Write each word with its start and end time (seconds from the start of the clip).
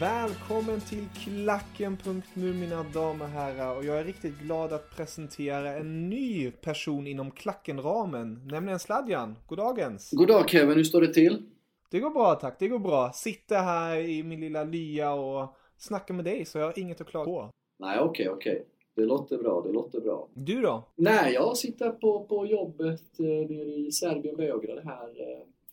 Välkommen 0.00 0.80
till 0.80 1.04
Klacken.nu 1.24 2.52
mina 2.54 2.82
damer 2.82 3.24
och 3.24 3.30
herrar 3.30 3.76
och 3.76 3.84
jag 3.84 3.98
är 3.98 4.04
riktigt 4.04 4.38
glad 4.38 4.72
att 4.72 4.96
presentera 4.96 5.72
en 5.72 6.10
ny 6.10 6.50
person 6.50 7.06
inom 7.06 7.30
Klacken-ramen, 7.30 8.48
nämligen 8.50 8.78
Sladjan. 8.78 9.34
Goddagens! 9.46 10.10
God 10.12 10.28
dag 10.28 10.50
Kevin, 10.50 10.76
hur 10.76 10.84
står 10.84 11.00
det 11.00 11.14
till? 11.14 11.42
Det 11.90 12.00
går 12.00 12.10
bra 12.10 12.34
tack, 12.34 12.56
det 12.58 12.68
går 12.68 12.78
bra. 12.78 13.10
Sitter 13.14 13.56
här 13.56 13.98
i 13.98 14.22
min 14.22 14.40
lilla 14.40 14.64
lya 14.64 15.12
och 15.12 15.56
snackar 15.76 16.14
med 16.14 16.24
dig 16.24 16.44
så 16.44 16.58
jag 16.58 16.64
har 16.64 16.78
inget 16.78 17.00
att 17.00 17.06
klaga 17.06 17.24
på. 17.24 17.50
Nej, 17.78 17.98
okej, 18.00 18.28
okay, 18.28 18.28
okej. 18.28 18.52
Okay. 18.52 18.64
Det 18.94 19.04
låter 19.04 19.38
bra, 19.38 19.62
det 19.66 19.72
låter 19.72 20.00
bra. 20.00 20.28
Du 20.34 20.60
då? 20.62 20.88
Nej, 20.96 21.34
jag 21.34 21.56
sitter 21.56 21.90
på, 21.90 22.24
på 22.24 22.46
jobbet 22.46 23.20
eh, 23.20 23.24
nere 23.26 23.68
i 23.68 23.92
Serbien, 23.92 24.36
Beograd 24.36 24.84
här. 24.84 25.08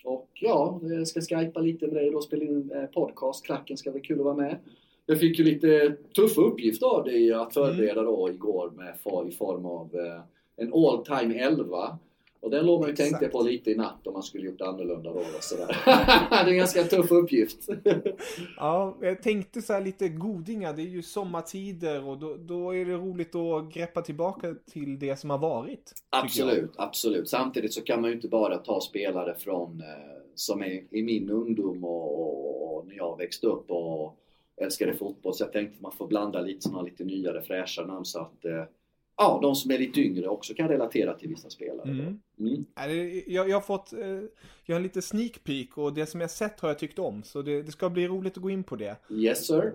Eh, 0.05 0.11
och 0.11 0.29
ja, 0.33 0.79
jag 0.83 1.07
ska 1.07 1.21
skypa 1.21 1.59
lite 1.59 1.87
med 1.87 1.95
dig 1.95 2.15
och 2.15 2.23
spela 2.23 2.43
in 2.43 2.71
en 2.75 2.87
podcast. 2.87 3.45
Klacken 3.45 3.77
ska 3.77 3.91
bli 3.91 4.01
kul 4.01 4.19
att 4.19 4.25
vara 4.25 4.35
med. 4.35 4.57
Jag 5.05 5.19
fick 5.19 5.39
ju 5.39 5.45
lite 5.45 5.95
tuffa 6.15 6.41
uppgifter 6.41 6.87
av 6.87 7.03
dig 7.03 7.33
att 7.33 7.53
förbereda 7.53 8.01
då 8.01 8.29
igår 8.29 8.71
med, 8.75 8.95
i 9.29 9.31
form 9.31 9.65
av 9.65 9.95
eh, 9.95 10.21
en 10.57 10.73
all 10.73 11.05
time 11.05 11.39
11 11.39 11.97
och 12.45 12.51
den 12.51 12.65
låg 12.65 12.79
man 12.79 12.89
ju 12.89 12.95
tänka 12.95 13.29
på 13.29 13.41
lite 13.41 13.71
i 13.71 13.75
natt 13.75 14.07
om 14.07 14.13
man 14.13 14.23
skulle 14.23 14.45
gjort 14.45 14.61
annorlunda 14.61 15.13
då 15.13 15.19
och 15.19 15.43
sådär. 15.43 15.77
det 16.29 16.35
är 16.35 16.47
en 16.47 16.57
ganska 16.57 16.83
tuff 16.83 17.11
uppgift. 17.11 17.69
ja, 18.57 18.97
jag 19.01 19.22
tänkte 19.22 19.61
så 19.61 19.79
lite 19.79 20.09
godingar. 20.09 20.73
Det 20.73 20.81
är 20.81 20.88
ju 20.88 21.01
sommartider 21.01 22.03
och 22.03 22.17
då, 22.17 22.35
då, 22.35 22.75
är 22.75 22.85
det 22.85 22.94
roligt 22.94 23.35
att 23.35 23.73
greppa 23.73 24.01
tillbaka 24.01 24.56
till 24.72 25.00
det 25.00 25.16
som 25.16 25.29
har 25.29 25.38
varit. 25.38 25.94
Absolut, 26.09 26.72
absolut. 26.75 27.29
Samtidigt 27.29 27.73
så 27.73 27.81
kan 27.81 28.01
man 28.01 28.09
ju 28.09 28.16
inte 28.16 28.28
bara 28.28 28.57
ta 28.57 28.81
spelare 28.81 29.35
från 29.38 29.81
eh, 29.81 30.22
som 30.35 30.62
är 30.62 30.83
i 30.95 31.03
min 31.03 31.29
ungdom 31.29 31.83
och, 31.83 32.22
och, 32.22 32.77
och 32.77 32.88
när 32.88 32.95
jag 32.95 33.17
växte 33.17 33.47
upp 33.47 33.72
och 33.72 34.17
älskade 34.57 34.94
fotboll. 34.94 35.33
Så 35.33 35.44
jag 35.44 35.51
tänkte 35.51 35.75
att 35.75 35.81
man 35.81 35.91
får 35.91 36.07
blanda 36.07 36.41
lite 36.41 36.62
sådana 36.62 36.81
lite 36.81 37.03
nyare 37.03 37.41
fräscha 37.41 37.85
namn 37.85 38.06
så 38.06 38.19
att 38.19 38.45
eh, 38.45 38.63
ja, 39.17 39.39
de 39.41 39.55
som 39.55 39.71
är 39.71 39.77
lite 39.77 40.01
yngre 40.01 40.27
också 40.27 40.53
kan 40.53 40.67
relatera 40.67 41.13
till 41.13 41.29
vissa 41.29 41.49
spelare. 41.49 41.89
Mm. 41.89 42.19
Mm. 42.39 42.65
Jag, 43.27 43.49
jag 43.49 43.55
har 43.55 43.61
fått, 43.61 43.93
eh, 43.93 43.99
jag 44.63 44.75
har 44.75 44.75
en 44.75 44.83
lite 44.83 45.01
sneak 45.01 45.43
peek 45.43 45.77
och 45.77 45.93
det 45.93 46.05
som 46.05 46.21
jag 46.21 46.31
sett 46.31 46.59
har 46.59 46.69
jag 46.69 46.79
tyckt 46.79 46.99
om. 46.99 47.23
Så 47.23 47.41
det, 47.41 47.61
det 47.61 47.71
ska 47.71 47.89
bli 47.89 48.07
roligt 48.07 48.37
att 48.37 48.43
gå 48.43 48.49
in 48.49 48.63
på 48.63 48.75
det. 48.75 48.95
Yes 49.09 49.47
sir. 49.47 49.73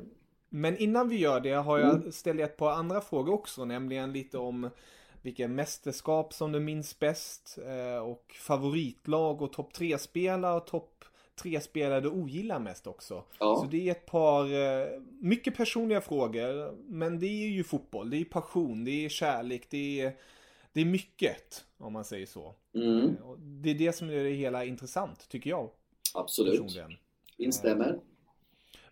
Men 0.48 0.76
innan 0.76 1.08
vi 1.08 1.16
gör 1.16 1.40
det 1.40 1.52
har 1.52 1.78
jag 1.78 1.94
mm. 1.94 2.12
ställt 2.12 2.40
ett 2.40 2.56
par 2.56 2.70
andra 2.70 3.00
frågor 3.00 3.32
också, 3.32 3.64
nämligen 3.64 4.12
lite 4.12 4.38
om 4.38 4.70
vilka 5.22 5.48
mästerskap 5.48 6.34
som 6.34 6.52
du 6.52 6.60
minns 6.60 6.98
bäst 6.98 7.58
eh, 7.66 8.02
och 8.02 8.36
favoritlag 8.40 9.42
och 9.42 9.52
topp 9.52 9.72
3-spelare 9.76 10.56
och 10.56 10.66
topp 10.66 11.04
tre 11.42 11.60
spelare 11.60 12.00
du 12.00 12.08
ogillar 12.08 12.58
mest 12.58 12.86
också. 12.86 13.24
Ja. 13.38 13.56
Så 13.56 13.66
det 13.70 13.88
är 13.88 13.90
ett 13.90 14.06
par, 14.06 14.44
eh, 14.44 15.00
mycket 15.20 15.56
personliga 15.56 16.00
frågor. 16.00 16.74
Men 16.88 17.18
det 17.18 17.26
är 17.26 17.48
ju 17.48 17.64
fotboll, 17.64 18.10
det 18.10 18.16
är 18.16 18.24
passion, 18.24 18.84
det 18.84 19.04
är 19.04 19.08
kärlek, 19.08 19.66
det 19.70 20.00
är, 20.00 20.16
det 20.72 20.80
är 20.80 20.84
mycket. 20.84 21.64
Om 21.78 21.92
man 21.92 22.04
säger 22.04 22.26
så. 22.26 22.54
Mm. 22.74 23.04
Eh, 23.04 23.32
det 23.38 23.70
är 23.70 23.74
det 23.74 23.92
som 23.92 24.10
gör 24.10 24.24
det 24.24 24.30
hela 24.30 24.64
intressant, 24.64 25.28
tycker 25.28 25.50
jag. 25.50 25.70
Absolut. 26.14 26.60
Instämmer. 27.36 27.88
Eh, 27.88 28.00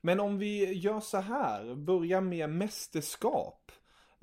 men 0.00 0.20
om 0.20 0.38
vi 0.38 0.72
gör 0.72 1.00
så 1.00 1.18
här, 1.18 1.74
börjar 1.74 2.20
med 2.20 2.50
mästerskap. 2.50 3.72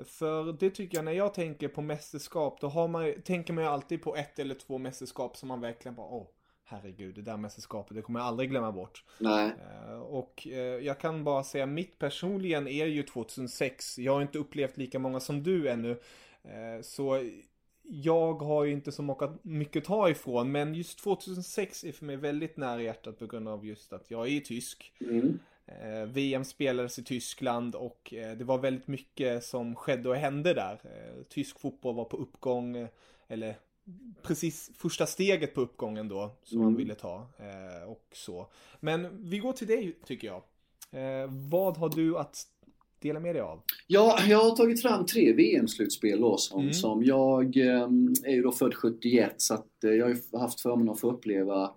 För 0.05 0.53
det 0.59 0.69
tycker 0.69 0.97
jag 0.97 1.05
när 1.05 1.11
jag 1.11 1.33
tänker 1.33 1.67
på 1.67 1.81
mästerskap, 1.81 2.61
då 2.61 2.67
har 2.67 2.87
man, 2.87 3.21
tänker 3.21 3.53
man 3.53 3.63
ju 3.63 3.69
alltid 3.69 4.01
på 4.01 4.15
ett 4.15 4.39
eller 4.39 4.55
två 4.55 4.77
mästerskap 4.77 5.37
som 5.37 5.47
man 5.47 5.61
verkligen 5.61 5.95
bara, 5.95 6.07
åh, 6.07 6.27
herregud, 6.65 7.15
det 7.15 7.21
där 7.21 7.37
mästerskapet, 7.37 7.95
det 7.95 8.01
kommer 8.01 8.19
jag 8.19 8.27
aldrig 8.27 8.49
glömma 8.49 8.71
bort. 8.71 9.03
Nej. 9.19 9.51
Uh, 9.89 9.99
och 9.99 10.47
uh, 10.51 10.55
jag 10.57 10.99
kan 10.99 11.23
bara 11.23 11.43
säga, 11.43 11.65
mitt 11.65 11.99
personligen 11.99 12.67
är 12.67 12.85
ju 12.85 13.03
2006. 13.03 13.99
Jag 13.99 14.13
har 14.13 14.21
inte 14.21 14.39
upplevt 14.39 14.77
lika 14.77 14.99
många 14.99 15.19
som 15.19 15.43
du 15.43 15.69
ännu. 15.69 15.89
Uh, 15.89 16.81
så 16.81 17.29
jag 17.83 18.33
har 18.33 18.63
ju 18.63 18.71
inte 18.71 18.91
så 18.91 19.37
mycket 19.41 19.81
att 19.81 19.87
ta 19.87 20.09
ifrån, 20.09 20.51
men 20.51 20.75
just 20.75 20.99
2006 20.99 21.83
är 21.83 21.91
för 21.91 22.05
mig 22.05 22.15
väldigt 22.15 22.57
nära 22.57 22.81
hjärtat 22.81 23.19
på 23.19 23.27
grund 23.27 23.47
av 23.47 23.65
just 23.65 23.93
att 23.93 24.11
jag 24.11 24.27
är 24.27 24.39
tysk. 24.39 24.93
Mm. 24.99 25.39
VM 26.07 26.45
spelades 26.45 26.99
i 26.99 27.03
Tyskland 27.03 27.75
och 27.75 28.13
det 28.37 28.43
var 28.43 28.57
väldigt 28.57 28.87
mycket 28.87 29.43
som 29.43 29.75
skedde 29.75 30.09
och 30.09 30.15
hände 30.15 30.53
där. 30.53 30.79
Tysk 31.29 31.59
fotboll 31.59 31.95
var 31.95 32.05
på 32.05 32.17
uppgång, 32.17 32.87
eller 33.27 33.55
precis 34.21 34.71
första 34.77 35.05
steget 35.05 35.53
på 35.53 35.61
uppgången 35.61 36.07
då 36.07 36.37
som 36.43 36.57
mm. 36.57 36.65
man 36.65 36.77
ville 36.77 36.95
ta. 36.95 37.27
Eh, 37.37 37.89
och 37.91 38.07
så. 38.11 38.47
Men 38.79 39.29
vi 39.29 39.39
går 39.39 39.53
till 39.53 39.67
dig 39.67 39.97
tycker 40.05 40.27
jag. 40.27 40.43
Eh, 40.91 41.29
vad 41.49 41.77
har 41.77 41.89
du 41.89 42.17
att 42.17 42.47
dela 42.99 43.19
med 43.19 43.35
dig 43.35 43.41
av? 43.41 43.61
Ja, 43.87 44.19
jag 44.27 44.43
har 44.43 44.55
tagit 44.55 44.81
fram 44.81 45.05
tre 45.05 45.33
VM-slutspel 45.33 46.21
då 46.21 46.37
som, 46.37 46.61
mm. 46.61 46.73
som 46.73 47.03
jag 47.03 47.57
eh, 47.57 47.89
är 48.23 48.31
ju 48.31 48.41
då 48.41 48.51
född 48.51 48.75
71 48.75 49.33
så 49.37 49.53
att 49.53 49.83
eh, 49.83 49.91
jag 49.91 50.17
har 50.31 50.39
haft 50.39 50.61
förmånen 50.61 50.89
att 50.89 50.99
få 50.99 51.11
uppleva 51.11 51.71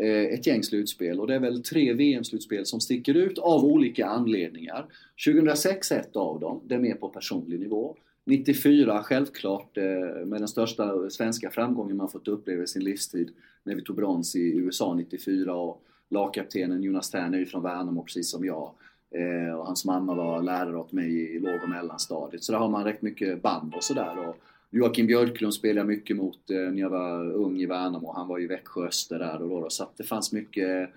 eh, 0.00 0.24
ett 0.24 0.46
gäng 0.46 0.62
slutspel 0.62 1.20
och 1.20 1.26
det 1.26 1.34
är 1.34 1.40
väl 1.40 1.62
tre 1.62 1.92
VM-slutspel 1.92 2.66
som 2.66 2.80
sticker 2.80 3.14
ut 3.14 3.38
av 3.38 3.64
olika 3.64 4.06
anledningar. 4.06 4.86
2006 5.26 5.92
är 5.92 6.00
ett 6.00 6.16
av 6.16 6.40
dem, 6.40 6.62
det 6.64 6.74
är 6.74 6.78
mer 6.78 6.94
på 6.94 7.08
personlig 7.08 7.60
nivå. 7.60 7.96
94 8.26 9.02
självklart 9.02 9.76
eh, 9.76 10.26
med 10.26 10.40
den 10.40 10.48
största 10.48 11.10
svenska 11.10 11.50
framgången 11.50 11.96
man 11.96 12.08
fått 12.08 12.28
uppleva 12.28 12.62
i 12.62 12.66
sin 12.66 12.84
livstid 12.84 13.30
när 13.62 13.74
vi 13.74 13.82
tog 13.82 13.96
brons 13.96 14.36
i 14.36 14.56
USA 14.58 14.94
94 14.94 15.54
och 15.54 15.82
lagkaptenen 16.08 16.82
Jonas 16.82 17.10
Tern 17.10 17.34
är 17.34 17.38
ju 17.38 17.46
från 17.46 17.62
Värnamo 17.62 18.02
precis 18.02 18.30
som 18.30 18.44
jag. 18.44 18.70
Eh, 19.14 19.54
och 19.54 19.66
hans 19.66 19.84
mamma 19.84 20.14
var 20.14 20.42
lärare 20.42 20.76
åt 20.76 20.92
mig 20.92 21.36
i 21.36 21.38
låg 21.38 21.62
och 21.62 21.68
mellanstadiet. 21.68 22.44
Så 22.44 22.52
där 22.52 22.58
har 22.58 22.68
man 22.68 22.84
rätt 22.84 23.02
mycket 23.02 23.42
band 23.42 23.74
och 23.74 23.84
sådär. 23.84 24.34
Joakim 24.70 25.06
Björklund 25.06 25.54
spelade 25.54 25.80
jag 25.80 25.86
mycket 25.86 26.16
mot 26.16 26.50
eh, 26.50 26.56
när 26.56 26.80
jag 26.80 26.90
var 26.90 27.32
ung 27.32 27.60
i 27.60 27.66
Värnamo. 27.66 28.12
Han 28.12 28.28
var 28.28 28.38
ju 28.38 28.46
Växjö 28.46 28.86
Öster 28.86 29.18
där 29.18 29.42
och 29.42 29.48
då, 29.48 29.70
så 29.70 29.82
att 29.82 29.96
det 29.96 30.04
fanns 30.04 30.32
mycket 30.32 30.90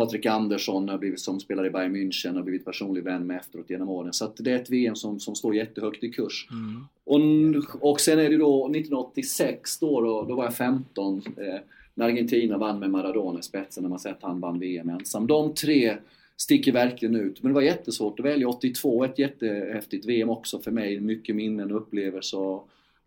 Patrik 0.00 0.26
Andersson 0.26 0.88
har 0.88 0.98
blivit, 0.98 1.20
som 1.20 1.40
spelar 1.40 1.66
i 1.66 1.70
Bayern 1.70 1.96
München 1.96 2.34
har 2.34 2.42
blivit 2.42 2.64
personlig 2.64 3.04
vän 3.04 3.26
med 3.26 3.36
efteråt 3.36 3.70
genom 3.70 3.88
åren. 3.88 4.12
Så 4.12 4.32
det 4.38 4.50
är 4.50 4.56
ett 4.56 4.70
VM 4.70 4.96
som, 4.96 5.20
som 5.20 5.34
står 5.34 5.54
jättehögt 5.54 6.04
i 6.04 6.08
kurs. 6.12 6.48
Mm. 6.50 6.84
Och, 7.04 7.90
och 7.90 8.00
sen 8.00 8.18
är 8.18 8.30
det 8.30 8.36
då 8.36 8.64
1986 8.64 9.78
då, 9.78 10.00
då, 10.00 10.24
då 10.24 10.34
var 10.34 10.44
jag 10.44 10.54
15. 10.54 11.22
Eh, 11.36 11.60
när 11.94 12.06
Argentina 12.06 12.58
vann 12.58 12.78
med 12.78 12.90
Maradona 12.90 13.38
i 13.38 13.42
spetsen, 13.42 13.82
när 13.82 13.90
man 13.90 13.98
sett 13.98 14.16
att 14.16 14.22
han 14.22 14.40
vann 14.40 14.58
VM 14.58 14.88
ensam. 14.88 15.26
De 15.26 15.54
tre 15.54 15.96
sticker 16.36 16.72
verkligen 16.72 17.16
ut. 17.16 17.42
Men 17.42 17.52
det 17.52 17.54
var 17.54 17.62
jättesvårt 17.62 18.20
att 18.20 18.26
välja 18.26 18.48
82, 18.48 19.04
ett 19.04 19.18
jättehäftigt 19.18 20.06
VM 20.06 20.30
också 20.30 20.58
för 20.58 20.70
mig. 20.70 21.00
Mycket 21.00 21.36
minnen 21.36 21.70
och 21.72 21.76
upplevelser. 21.76 22.60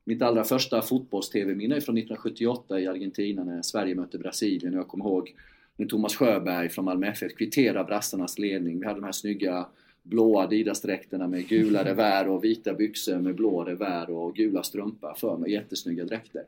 Mitt 0.03 0.21
allra 0.21 0.43
första 0.43 0.81
fotbolls-TV-minne 0.81 1.75
är 1.75 1.81
från 1.81 1.97
1978 1.97 2.79
i 2.79 2.87
Argentina 2.87 3.43
när 3.43 3.61
Sverige 3.61 3.95
mötte 3.95 4.17
Brasilien. 4.17 4.73
Jag 4.73 4.87
kommer 4.87 5.05
ihåg 5.05 5.33
när 5.77 5.85
Thomas 5.85 6.15
Sjöberg 6.15 6.69
från 6.69 6.85
Malmö 6.85 7.07
FF 7.07 7.33
kvitterade 7.33 7.83
brassarnas 7.83 8.39
ledning. 8.39 8.79
Vi 8.79 8.85
hade 8.85 8.99
de 8.99 9.05
här 9.05 9.11
snygga 9.11 9.65
blåa 10.03 10.43
Adidas-dräkterna 10.43 11.27
med 11.27 11.47
gula 11.47 11.85
revär 11.85 12.27
och 12.27 12.43
vita 12.43 12.73
byxor 12.73 13.19
med 13.19 13.35
blå 13.35 13.63
revär 13.63 14.09
och 14.09 14.35
gula 14.35 14.63
strumpor 14.63 15.13
för 15.17 15.37
mig. 15.37 15.51
Jättesnygga 15.51 16.05
dräkter. 16.05 16.43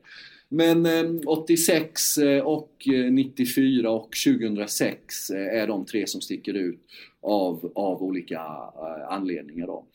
Men 0.50 0.86
eh, 0.86 1.22
86 1.28 2.18
och 2.44 2.88
94 3.12 3.90
och 3.90 4.10
2006 4.26 5.30
är 5.30 5.68
de 5.68 5.86
tre 5.86 6.08
som 6.08 6.22
sticker 6.22 6.54
ut 6.54 6.80
av, 7.22 7.72
av 7.76 8.04
olika 8.04 8.36
eh, 8.36 9.08
anledningar. 9.10 9.68
Då. 9.68 9.86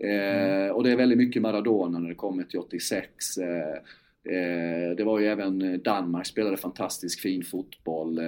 Eh, 0.00 0.70
och 0.70 0.84
det 0.84 0.90
är 0.92 0.96
väldigt 0.96 1.18
mycket 1.18 1.42
Maradona 1.42 1.98
när 1.98 2.08
det 2.08 2.14
kommer 2.14 2.42
till 2.42 2.58
86. 2.58 3.38
Eh, 3.38 3.46
eh, 4.34 4.96
det 4.96 5.04
var 5.04 5.18
ju 5.18 5.26
även 5.26 5.82
Danmark 5.82 6.26
spelade 6.26 6.56
fantastiskt 6.56 7.20
fin 7.20 7.44
fotboll. 7.44 8.20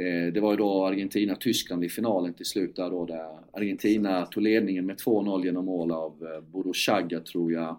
Eh, 0.00 0.32
det 0.32 0.40
var 0.40 0.50
ju 0.50 0.56
då 0.56 0.86
Argentina-Tyskland 0.86 1.84
i 1.84 1.88
finalen 1.88 2.34
till 2.34 2.46
slut 2.46 2.76
där 2.76 2.90
då 2.90 3.04
där 3.04 3.28
Argentina 3.52 4.26
tog 4.26 4.42
ledningen 4.42 4.86
med 4.86 4.96
2-0 4.96 5.44
genom 5.44 5.64
mål 5.64 5.92
av 5.92 6.12
eh, 6.22 6.40
Bodo 6.40 6.72
Chaga 6.72 7.20
tror 7.20 7.52
jag. 7.52 7.76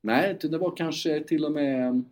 Nej, 0.00 0.38
det 0.42 0.58
var 0.58 0.76
kanske 0.76 1.20
till 1.20 1.44
och 1.44 1.52
med 1.52 2.02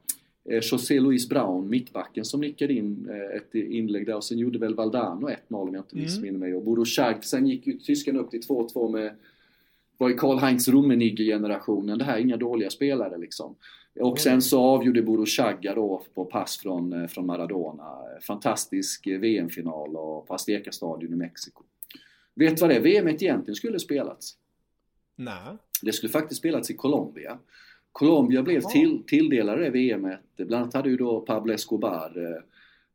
eh, 0.51 0.61
José 0.63 1.01
Luis 1.01 1.29
Brown, 1.29 1.71
mittbacken, 1.71 2.25
som 2.25 2.41
nickade 2.41 2.73
in 2.73 3.11
ett 3.37 3.55
inlägg 3.55 4.07
där 4.07 4.17
och 4.17 4.25
sen 4.25 4.39
gjorde 4.39 4.59
väl 4.59 4.75
Valdano 4.75 5.29
1-0 5.29 5.35
om 5.49 5.75
jag 5.75 5.81
inte 5.81 5.97
mm. 5.97 6.05
missminner 6.05 6.39
mig. 6.39 6.55
Och 6.55 6.63
Bodo 6.63 6.85
Chag, 6.85 7.25
sen 7.25 7.47
gick 7.47 7.67
ju 7.67 7.79
tyskarna 7.79 8.19
upp 8.19 8.31
till 8.31 8.41
2-2 8.41 8.93
med 8.93 9.13
var 9.99 10.09
ju 10.09 10.17
Karl-Heinz 10.17 10.69
Rummenigge-generationen. 10.69 11.99
Det 11.99 12.05
här 12.05 12.17
är 12.17 12.21
inga 12.21 12.37
dåliga 12.37 12.71
spelare 12.71 13.19
liksom. 13.19 13.55
Och 13.99 14.19
sen 14.19 14.43
så 14.43 14.61
avgjorde 14.61 15.03
Bodo 15.03 15.27
Chagga 15.27 15.75
då 15.75 16.03
på 16.15 16.25
pass 16.25 16.59
från, 16.59 16.93
eh, 16.93 17.07
från 17.09 17.27
Maradona. 17.27 17.97
Fantastisk 18.27 19.07
eh, 19.07 19.19
VM-final 19.19 19.93
på 20.27 20.27
Azteca-stadion 20.29 21.13
i 21.13 21.17
Mexiko. 21.17 21.65
Vet 22.35 22.57
du 22.57 22.61
vad 22.61 22.71
det 22.71 22.81
VMet 22.81 23.23
egentligen 23.23 23.55
skulle 23.55 23.79
spelats? 23.79 24.37
Nej. 25.17 25.57
Det 25.83 25.93
skulle 25.93 26.13
faktiskt 26.13 26.39
spelats 26.39 26.71
i 26.71 26.75
Colombia. 26.75 27.39
Colombia 27.93 28.43
blev 28.43 28.61
till, 28.61 29.03
tilldelade 29.07 29.65
det 29.65 29.71
VMet. 29.71 30.21
Bland 30.37 30.55
annat 30.63 30.75
hade 30.75 30.91
ju 30.91 30.97
då 30.97 31.21
Pablo 31.21 31.53
Escobar 31.53 32.43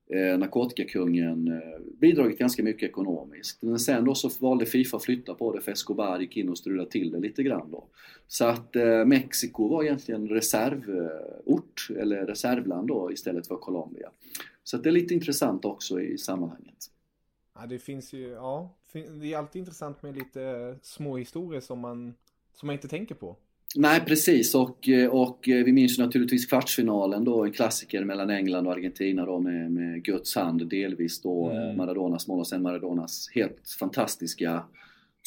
eh, 0.07 0.37
narkotikakungen 0.37 1.47
eh, 1.47 1.79
bidragit 1.99 2.39
ganska 2.39 2.63
mycket 2.63 2.89
ekonomiskt. 2.89 3.61
Men 3.61 3.79
sen 3.79 4.05
då 4.05 4.15
så 4.15 4.29
valde 4.39 4.65
Fifa 4.65 4.97
att 4.97 5.03
flytta 5.03 5.33
på 5.33 5.53
det 5.53 5.61
för 5.61 5.71
Escobar 5.71 6.19
gick 6.19 6.37
in 6.37 6.49
och 6.49 6.57
strulade 6.57 6.89
till 6.89 7.11
det 7.11 7.19
lite 7.19 7.43
grann 7.43 7.71
då. 7.71 7.87
Så 8.27 8.45
att 8.45 8.75
eh, 8.75 9.05
Mexiko 9.05 9.67
var 9.67 9.83
egentligen 9.83 10.29
reservort, 10.29 11.87
eller 11.89 12.25
reservland 12.25 12.87
då 12.87 13.11
istället 13.11 13.47
för 13.47 13.55
Colombia. 13.55 14.09
Så 14.63 14.77
att 14.77 14.83
det 14.83 14.89
är 14.89 14.93
lite 14.93 15.13
intressant 15.13 15.65
också 15.65 16.01
i 16.01 16.17
sammanhanget. 16.17 16.91
Ja, 17.55 17.65
det 17.65 17.79
finns 17.79 18.13
ju, 18.13 18.29
ja, 18.29 18.75
det 19.21 19.33
är 19.33 19.37
alltid 19.37 19.59
intressant 19.59 20.03
med 20.03 20.15
lite 20.15 20.41
eh, 20.41 20.75
små 20.81 21.17
historier 21.17 21.61
som 21.61 21.79
man, 21.79 22.13
som 22.53 22.67
man 22.67 22.73
inte 22.73 22.87
tänker 22.87 23.15
på. 23.15 23.37
Nej 23.75 24.01
precis 24.05 24.55
och, 24.55 24.89
och 25.11 25.39
vi 25.45 25.71
minns 25.71 25.99
ju 25.99 26.03
naturligtvis 26.03 26.45
kvartsfinalen 26.45 27.23
då, 27.23 27.43
en 27.43 27.51
klassiker 27.51 28.03
mellan 28.03 28.29
England 28.29 28.67
och 28.67 28.73
Argentina 28.73 29.25
då 29.25 29.39
med, 29.39 29.71
med 29.71 30.03
Guds 30.03 30.35
hand 30.35 30.69
delvis 30.69 31.21
då 31.21 31.49
mm. 31.49 31.77
Maradonas 31.77 32.27
mål 32.27 32.39
och 32.39 32.47
sen 32.47 32.61
Maradonas 32.61 33.29
helt 33.33 33.75
fantastiska 33.79 34.63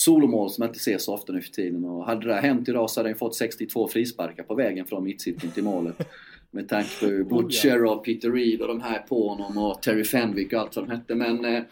solomål 0.01 0.51
som 0.51 0.65
inte 0.65 0.79
ser 0.79 0.99
så 0.99 1.15
ofta 1.15 1.33
nu 1.33 1.43
för 1.43 1.51
tiden. 1.51 1.85
Och 1.85 2.07
hade 2.07 2.27
det 2.27 2.35
här 2.35 2.43
hänt 2.43 2.69
idag 2.69 2.91
så 2.91 3.01
hade 3.01 3.09
han 3.09 3.19
fått 3.19 3.37
62 3.37 3.89
frisparkar 3.89 4.43
på 4.43 4.55
vägen 4.55 4.87
från 4.87 5.05
mittsittning 5.05 5.53
till 5.53 5.65
målet. 5.65 6.09
Med 6.51 6.69
tanke 6.69 7.25
på 7.25 7.25
Butcher 7.25 7.85
och 7.85 8.05
Peter 8.05 8.31
Reed 8.31 8.61
och 8.61 8.69
de 8.69 8.81
här 8.81 8.99
på 8.99 9.29
honom 9.29 9.59
och 9.59 9.83
Terry 9.83 10.05
Fenwick 10.05 10.53
och 10.53 10.61
allt 10.61 10.77
vad 10.77 10.89
de 10.89 10.91
hette. 10.91 11.15
Men 11.15 11.45
eh, 11.45 11.63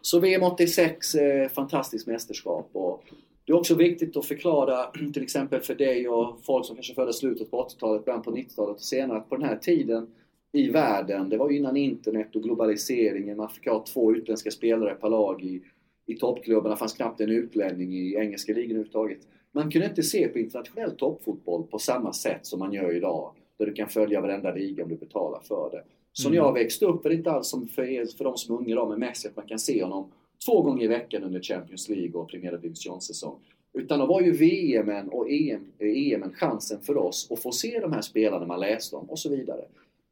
så 0.00 0.20
VM 0.20 0.42
86, 0.42 1.14
eh, 1.14 1.48
fantastiskt 1.48 2.06
mästerskap. 2.06 2.70
Och 2.72 3.04
det 3.46 3.52
är 3.52 3.56
också 3.56 3.74
viktigt 3.74 4.16
att 4.16 4.26
förklara 4.26 4.84
till 5.12 5.22
exempel 5.22 5.60
för 5.60 5.74
dig 5.74 6.08
och 6.08 6.44
folk 6.44 6.66
som 6.66 6.76
kanske 6.76 6.94
föddes 6.94 7.18
slutet 7.18 7.50
på 7.50 7.68
80-talet, 7.68 8.04
början 8.04 8.22
på 8.22 8.30
90-talet 8.30 8.76
och 8.76 8.82
senare 8.82 9.18
att 9.18 9.28
på 9.28 9.36
den 9.36 9.48
här 9.48 9.56
tiden 9.56 10.06
i 10.52 10.70
världen, 10.70 11.28
det 11.28 11.36
var 11.36 11.50
innan 11.50 11.76
internet 11.76 12.36
och 12.36 12.42
globaliseringen, 12.42 13.36
man 13.36 13.48
fick 13.48 13.68
ha 13.68 13.84
två 13.84 14.12
utländska 14.12 14.50
spelare 14.50 14.94
per 14.94 15.08
lag 15.08 15.42
i, 15.42 15.62
i 16.06 16.14
toppklubbarna, 16.14 16.76
fanns 16.76 16.92
knappt 16.92 17.20
en 17.20 17.30
utlänning 17.30 17.94
i 17.94 18.14
engelska 18.14 18.52
ligan 18.52 18.70
överhuvudtaget. 18.70 19.18
Man 19.52 19.70
kunde 19.70 19.86
inte 19.88 20.02
se 20.02 20.28
på 20.28 20.38
internationell 20.38 20.96
toppfotboll 20.96 21.66
på 21.66 21.78
samma 21.78 22.12
sätt 22.12 22.46
som 22.46 22.58
man 22.58 22.72
gör 22.72 22.96
idag, 22.96 23.32
där 23.58 23.66
du 23.66 23.72
kan 23.72 23.88
följa 23.88 24.20
varenda 24.20 24.54
liga 24.54 24.82
om 24.82 24.88
du 24.88 24.96
betalar 24.96 25.40
för 25.40 25.70
det. 25.72 25.82
Så 26.12 26.28
mm. 26.28 26.38
när 26.38 26.46
jag 26.46 26.52
växte 26.52 26.86
upp 26.86 27.04
är 27.04 27.10
det 27.10 27.16
inte 27.16 27.30
alls 27.30 27.48
som 27.48 27.68
för, 27.68 27.82
er, 27.82 28.06
för 28.06 28.24
de 28.24 28.36
som 28.36 28.54
är 28.54 28.58
unga 28.58 28.70
idag 28.70 28.88
med 28.88 28.98
Messi, 28.98 29.28
att 29.28 29.36
man 29.36 29.46
kan 29.46 29.58
se 29.58 29.82
honom 29.82 30.10
två 30.44 30.62
gånger 30.62 30.84
i 30.84 30.86
veckan 30.86 31.22
under 31.22 31.40
Champions 31.40 31.88
League 31.88 32.20
och 32.20 32.28
Primera 32.28 32.56
Division-säsong. 32.56 33.38
Utan 33.72 33.98
då 33.98 34.06
var 34.06 34.20
ju 34.20 34.32
VM 34.32 35.08
och 35.08 35.30
EM, 35.30 35.72
EM 35.78 36.32
chansen 36.32 36.80
för 36.80 36.96
oss 36.96 37.30
att 37.30 37.42
få 37.42 37.52
se 37.52 37.80
de 37.80 37.92
här 37.92 38.02
spelarna 38.02 38.46
man 38.46 38.60
läste 38.60 38.96
om 38.96 39.10
och 39.10 39.18
så 39.18 39.28
vidare. 39.28 39.64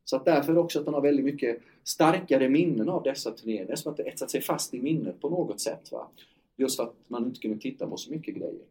Så 0.05 0.17
att 0.17 0.25
därför 0.25 0.59
också 0.59 0.81
att 0.81 0.85
man 0.85 0.95
har 0.95 1.01
väldigt 1.01 1.25
mycket 1.25 1.61
starkare 1.85 2.49
minnen 2.49 2.89
av 2.89 3.03
dessa 3.03 3.31
turneringar. 3.31 3.67
Det 3.67 3.73
är 3.73 3.77
som 3.77 3.93
att 3.93 3.97
det 3.97 4.03
etsat 4.03 4.31
sig 4.31 4.41
fast 4.41 4.75
i 4.75 4.83
minnet 4.83 5.21
på 5.21 5.31
något 5.31 5.61
sätt. 5.61 5.93
Va? 5.93 6.09
Just 6.57 6.77
för 6.77 6.83
att 6.83 6.95
man 7.09 7.25
inte 7.25 7.41
kunde 7.41 7.59
titta 7.59 7.87
på 7.87 7.97
så 7.97 8.11
mycket 8.11 8.35
grejer. 8.35 8.65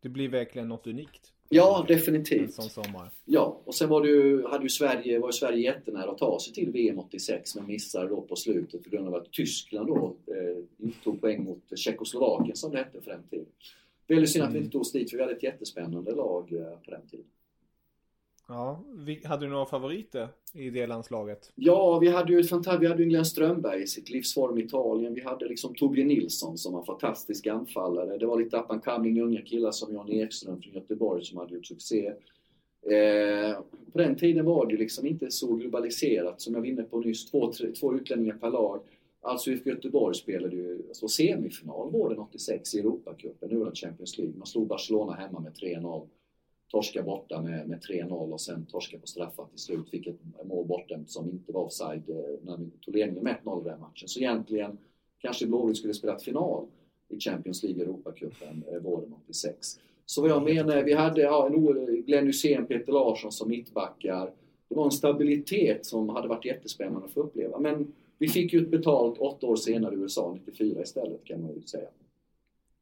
Det 0.00 0.08
blir 0.08 0.28
verkligen 0.28 0.68
något 0.68 0.86
unikt. 0.86 1.32
Ja, 1.48 1.84
definitivt. 1.88 2.54
Som 2.54 2.68
sommar. 2.68 3.10
Ja, 3.24 3.60
och 3.64 3.74
sen 3.74 3.88
var 3.88 4.02
det 4.02 4.08
ju, 4.08 4.46
hade 4.46 4.62
ju 4.62 4.68
Sverige, 4.68 5.18
var 5.18 5.28
ju 5.28 5.32
Sverige 5.32 5.58
jättenära 5.58 6.10
att 6.10 6.18
ta 6.18 6.40
sig 6.40 6.52
till 6.52 6.70
VM 6.70 6.98
86 6.98 7.54
men 7.54 7.66
missade 7.66 8.08
då 8.08 8.20
på 8.20 8.36
slutet 8.36 8.84
på 8.84 8.90
grund 8.90 9.08
av 9.08 9.14
att 9.14 9.32
Tyskland 9.32 9.86
då 9.86 10.16
eh, 10.26 10.90
tog 11.04 11.20
poäng 11.20 11.44
mot 11.44 11.78
Tjeckoslovakien 11.78 12.56
som 12.56 12.70
det 12.70 12.78
hette 12.78 13.00
för 13.00 13.10
den 13.10 13.22
tiden. 13.30 13.46
Väldigt 14.08 14.30
synd 14.30 14.44
att 14.44 14.54
vi 14.54 14.58
inte 14.58 14.70
tog 14.70 14.80
oss 14.80 14.92
dit 14.92 15.10
för 15.10 15.16
vi 15.16 15.22
hade 15.22 15.36
ett 15.36 15.42
jättespännande 15.42 16.14
lag 16.14 16.52
eh, 16.52 16.78
på 16.84 16.90
den 16.90 17.06
tiden. 17.10 17.26
Ja, 18.48 18.84
vi, 18.94 19.20
hade 19.24 19.46
du 19.46 19.50
några 19.50 19.66
favoriter 19.66 20.28
i 20.54 20.70
det 20.70 20.86
landslaget? 20.86 21.52
Ja, 21.54 21.98
vi 21.98 22.08
hade 22.08 22.32
ju 22.32 22.40
ett 22.40 22.48
fantastiskt, 22.48 22.82
vi 22.82 22.86
hade 22.86 23.02
ju 23.02 23.08
Glenn 23.08 23.24
Strömberg 23.24 23.82
i 23.82 23.86
sitt 23.86 24.10
livsform 24.10 24.58
i 24.58 24.62
Italien. 24.62 25.14
Vi 25.14 25.20
hade 25.20 25.48
liksom 25.48 25.74
Torbjörn 25.74 26.08
Nilsson 26.08 26.58
som 26.58 26.72
var 26.72 26.80
en 26.80 26.86
fantastisk 26.86 27.46
anfallare. 27.46 28.18
Det 28.18 28.26
var 28.26 28.38
lite 28.38 28.56
up 28.56 28.70
and 28.70 28.84
coming 28.84 29.20
unga 29.22 29.42
killar 29.42 29.70
som 29.70 29.94
Jan 29.94 30.12
Ekström 30.12 30.62
från 30.62 30.72
Göteborg 30.72 31.24
som 31.24 31.38
hade 31.38 31.54
gjort 31.54 31.66
succé. 31.66 32.06
Eh, 32.82 33.58
på 33.92 33.98
den 33.98 34.16
tiden 34.16 34.44
var 34.44 34.66
det 34.66 34.76
liksom 34.76 35.06
inte 35.06 35.30
så 35.30 35.54
globaliserat 35.54 36.40
som 36.40 36.54
jag 36.54 36.60
var 36.60 36.66
inne 36.66 36.82
på 36.82 37.00
nyss. 37.00 37.30
Två, 37.30 37.52
tre, 37.52 37.72
två 37.72 37.94
utlänningar 37.94 38.34
per 38.34 38.50
lag. 38.50 38.80
Alltså 39.20 39.50
IFK 39.50 39.70
Göteborg 39.70 40.14
spelade 40.14 40.56
ju 40.56 40.82
alltså 40.88 41.08
semifinal 41.08 41.90
våren 41.90 42.18
86 42.18 42.74
i 42.74 42.78
Europacupen, 42.78 43.48
nu 43.48 43.70
Champions 43.74 44.18
League. 44.18 44.34
Man 44.36 44.46
slog 44.46 44.66
Barcelona 44.66 45.12
hemma 45.12 45.40
med 45.40 45.52
3-0 45.52 46.06
torska 46.68 47.02
borta 47.02 47.42
med, 47.42 47.68
med 47.68 47.80
3-0 47.80 48.32
och 48.32 48.40
sen 48.40 48.66
torska 48.66 48.98
på 48.98 49.06
straffar 49.06 49.46
till 49.46 49.58
slut. 49.58 49.90
Fick 49.90 50.06
ett 50.06 50.20
mål 50.44 50.66
bortdömt 50.66 51.10
som 51.10 51.30
inte 51.30 51.52
var 51.52 51.62
offside 51.62 52.10
eh, 52.10 52.16
när 52.42 52.56
vi 52.56 52.70
tog 52.80 52.94
ledningen 52.94 53.24
med 53.24 53.36
1-0 53.44 53.60
i 53.60 53.68
den 53.68 53.80
matchen. 53.80 54.08
Så 54.08 54.20
egentligen 54.20 54.78
kanske 55.18 55.46
Blåvitt 55.46 55.76
skulle 55.76 55.94
spelat 55.94 56.22
final 56.22 56.66
i 57.08 57.20
Champions 57.20 57.62
League 57.62 57.82
Europacupen 57.82 58.64
eh, 58.72 58.78
våren 58.78 59.14
86. 59.24 59.80
Så 60.06 60.22
vad 60.22 60.30
jag 60.30 60.42
menar, 60.42 60.82
vi 60.82 60.92
hade 60.92 61.20
ja, 61.20 61.46
en 61.46 62.02
Glenn 62.06 62.26
Hysén, 62.26 62.66
Peter 62.66 62.92
Larsson 62.92 63.32
som 63.32 63.48
mittbackar. 63.48 64.32
Det 64.68 64.74
var 64.74 64.84
en 64.84 64.90
stabilitet 64.90 65.86
som 65.86 66.08
hade 66.08 66.28
varit 66.28 66.44
jättespännande 66.44 67.06
att 67.06 67.12
få 67.12 67.20
uppleva. 67.20 67.58
Men 67.58 67.92
vi 68.18 68.28
fick 68.28 68.52
ju 68.52 68.62
ett 68.62 68.70
betalt 68.70 69.18
åtta 69.18 69.46
år 69.46 69.56
senare 69.56 69.94
i 69.94 69.98
USA, 69.98 70.38
94 70.46 70.82
istället 70.82 71.24
kan 71.24 71.42
man 71.42 71.54
ju 71.54 71.62
säga. 71.62 71.88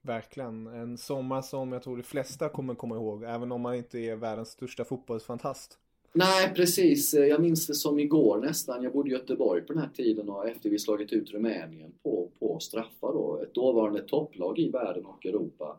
Verkligen. 0.07 0.67
En 0.67 0.99
sommar 0.99 1.43
som 1.43 1.73
jag 1.73 1.83
tror 1.83 1.97
de 1.97 2.03
flesta 2.03 2.49
kommer 2.49 2.75
komma 2.75 2.95
ihåg, 2.95 3.23
även 3.23 3.53
om 3.53 3.61
man 3.61 3.75
inte 3.75 3.99
är 3.99 4.17
världens 4.17 4.49
största 4.49 4.85
fotbollsfantast. 4.85 5.79
Nej, 6.13 6.55
precis. 6.55 7.15
Jag 7.15 7.41
minns 7.41 7.67
det 7.67 7.75
som 7.75 7.99
igår 7.99 8.41
nästan. 8.41 8.83
Jag 8.83 8.93
bodde 8.93 9.11
i 9.11 9.13
Göteborg 9.13 9.63
på 9.63 9.73
den 9.73 9.83
här 9.83 9.91
tiden 9.95 10.29
och 10.29 10.49
efter 10.49 10.71
vi 10.71 10.79
slagit 10.79 11.13
ut 11.13 11.31
Rumänien 11.31 11.93
på, 12.03 12.29
på 12.39 12.59
straffar 12.59 13.13
då. 13.13 13.41
Ett 13.43 13.55
dåvarande 13.55 14.03
topplag 14.03 14.59
i 14.59 14.71
världen 14.71 15.07
och 15.07 15.27
Europa. 15.27 15.77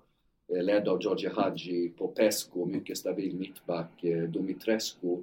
Eh, 0.54 0.64
ledd 0.64 0.88
av 0.88 1.02
Georgi 1.02 1.28
Hadji, 1.28 1.90
Popescu, 1.90 2.66
mycket 2.66 2.98
stabil 2.98 3.36
mittback, 3.36 4.04
eh, 4.04 4.24
Dumitrescu, 4.24 5.18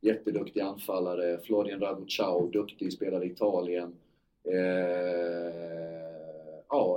jätteduktig 0.00 0.60
anfallare, 0.60 1.38
Florian 1.44 1.80
Raducau, 1.80 2.50
duktig 2.50 2.92
spelare 2.92 3.24
i 3.24 3.30
Italien. 3.30 3.94
Eh, 4.44 5.05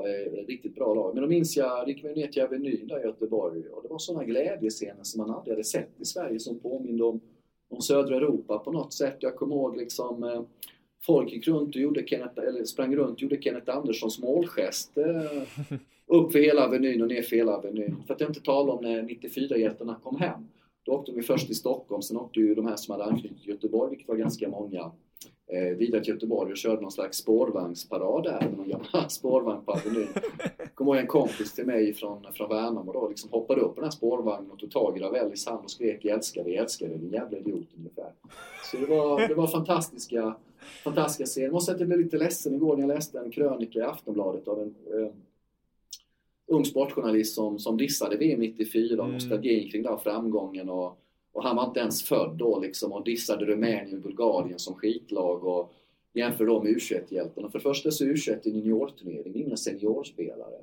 Eh, 0.07 0.45
riktigt 0.47 0.75
bra 0.75 0.93
lag. 0.93 1.13
Men 1.13 1.23
då 1.23 1.29
minns 1.29 1.57
jag, 1.57 1.89
gick 1.89 2.03
vi 2.03 2.13
ner 2.13 2.27
till 2.27 2.41
Avenyn 2.41 2.87
där 2.87 2.99
i 2.99 3.03
Göteborg 3.03 3.69
och 3.69 3.83
det 3.83 3.89
var 3.89 3.97
sådana 3.97 4.23
glädjescener 4.23 5.03
som 5.03 5.21
man 5.21 5.35
aldrig 5.35 5.53
hade 5.53 5.63
sett 5.63 6.01
i 6.01 6.05
Sverige 6.05 6.39
som 6.39 6.59
påminde 6.59 7.03
om, 7.03 7.19
om 7.69 7.81
södra 7.81 8.15
Europa 8.15 8.59
på 8.59 8.71
något 8.71 8.93
sätt. 8.93 9.17
Jag 9.19 9.35
kommer 9.35 9.55
ihåg 9.55 9.77
liksom 9.77 10.23
eh, 10.23 10.41
folk 11.05 11.31
gick 11.31 11.47
runt 11.47 11.75
och 11.75 11.81
gjorde 11.81 12.07
Kenneth, 12.07 12.39
eller 12.47 12.63
sprang 12.63 12.95
runt 12.95 13.13
och 13.13 13.21
gjorde 13.21 13.41
Kenneth 13.41 13.77
Anderssons 13.77 14.19
målgest. 14.19 14.97
Eh, 14.97 15.43
upp 16.07 16.31
för 16.31 16.39
hela 16.39 16.65
Avenyn 16.65 17.01
och 17.01 17.07
ner 17.07 17.21
för 17.21 17.35
hela 17.35 17.57
Avenyn. 17.57 18.03
För 18.07 18.13
att 18.13 18.21
inte 18.21 18.41
tala 18.41 18.73
om 18.73 18.83
när 18.83 19.01
94-hjältarna 19.01 19.95
kom 20.03 20.15
hem. 20.15 20.47
Då 20.83 20.91
åkte 20.91 21.11
de 21.11 21.23
först 21.23 21.45
till 21.45 21.55
Stockholm, 21.55 22.01
sen 22.01 22.17
åkte 22.17 22.39
ju 22.39 22.55
de 22.55 22.65
här 22.65 22.75
som 22.75 22.91
hade 22.91 23.03
anknytning 23.03 23.39
till 23.39 23.49
Göteborg, 23.49 23.89
vilket 23.89 24.07
var 24.07 24.15
ganska 24.15 24.49
många, 24.49 24.91
eh, 25.49 25.77
vidare 25.77 26.03
till 26.03 26.13
Göteborg 26.13 26.51
och 26.51 26.57
körde 26.57 26.81
någon 26.81 26.91
slags 26.91 27.17
spårvagnsparad 27.17 28.23
där 28.23 28.51
någon 28.57 28.69
gammal 28.69 29.09
spårvagn 29.09 29.65
på 29.65 29.71
Avenyn. 29.71 30.07
Kommer 30.73 30.91
ihåg 30.91 31.01
en 31.01 31.07
kompis 31.07 31.53
till 31.53 31.65
mig 31.65 31.93
från, 31.93 32.25
från 32.33 32.49
Värnamo 32.49 32.93
då 32.93 33.07
liksom 33.07 33.29
hoppade 33.29 33.61
upp 33.61 33.75
på 33.75 33.81
den 33.81 33.83
här 33.83 33.91
spårvagnen 33.91 34.51
och 34.51 34.59
tog 34.59 34.71
tag 34.71 34.97
i 34.97 34.99
Ravellis 34.99 35.45
hand 35.45 35.63
och 35.63 35.71
skrek 35.71 36.05
jag 36.05 36.15
älskar 36.15 36.43
dig, 36.43 36.53
jag 36.53 36.63
älskar 36.63 36.87
dig, 36.87 36.97
din 36.97 37.11
jävla 37.11 37.37
idiot 37.37 37.67
ungefär. 37.77 38.11
Så 38.71 38.77
det 38.77 38.85
var, 38.85 39.27
det 39.27 39.35
var 39.35 39.47
fantastiska, 39.47 40.35
fantastiska 40.83 41.25
scener. 41.25 41.45
Jag 41.45 41.53
måste 41.53 41.65
säga 41.65 41.75
att 41.75 41.79
jag 41.79 41.87
blev 41.87 41.99
lite 41.99 42.17
ledsen 42.17 42.55
igår 42.55 42.75
när 42.75 42.83
jag 42.83 42.95
läste 42.95 43.19
en 43.19 43.31
krönika 43.31 43.79
i 43.79 43.81
Aftonbladet 43.81 44.47
av 44.47 44.59
en 44.61 44.75
eh, 44.93 45.11
ung 46.47 46.65
sportjournalist 46.65 47.35
som, 47.35 47.59
som 47.59 47.77
dissade 47.77 48.17
VM 48.17 48.39
94 48.39 48.97
och 48.97 49.03
mm. 49.03 49.13
nostalgin 49.13 49.71
kring 49.71 49.83
den 49.83 49.99
framgången 49.99 50.69
och, 50.69 50.97
och 51.31 51.43
han 51.43 51.55
var 51.55 51.65
inte 51.65 51.79
ens 51.79 52.03
född 52.03 52.37
då 52.37 52.59
liksom 52.59 52.93
och 52.93 53.03
dissade 53.03 53.45
Rumänien 53.45 53.97
och 53.97 54.01
Bulgarien 54.01 54.59
som 54.59 54.75
skitlag 54.75 55.43
och 55.43 55.73
jämför 56.13 56.45
dem 56.45 56.63
med 56.63 56.73
U21-hjältarna. 56.73 57.49
För 57.49 57.59
det 57.59 57.63
första 57.63 57.91
så 57.91 58.03
är 58.03 58.07
U21 58.07 58.39
en 58.43 58.55
juniorturnering, 58.55 59.35
inga 59.35 59.57
seniorspelare. 59.57 60.57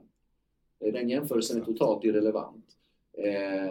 Eh, 0.80 0.92
den 0.92 1.08
jämförelsen 1.08 1.60
är 1.60 1.64
totalt 1.64 2.04
irrelevant. 2.04 2.66
Eh, 3.12 3.70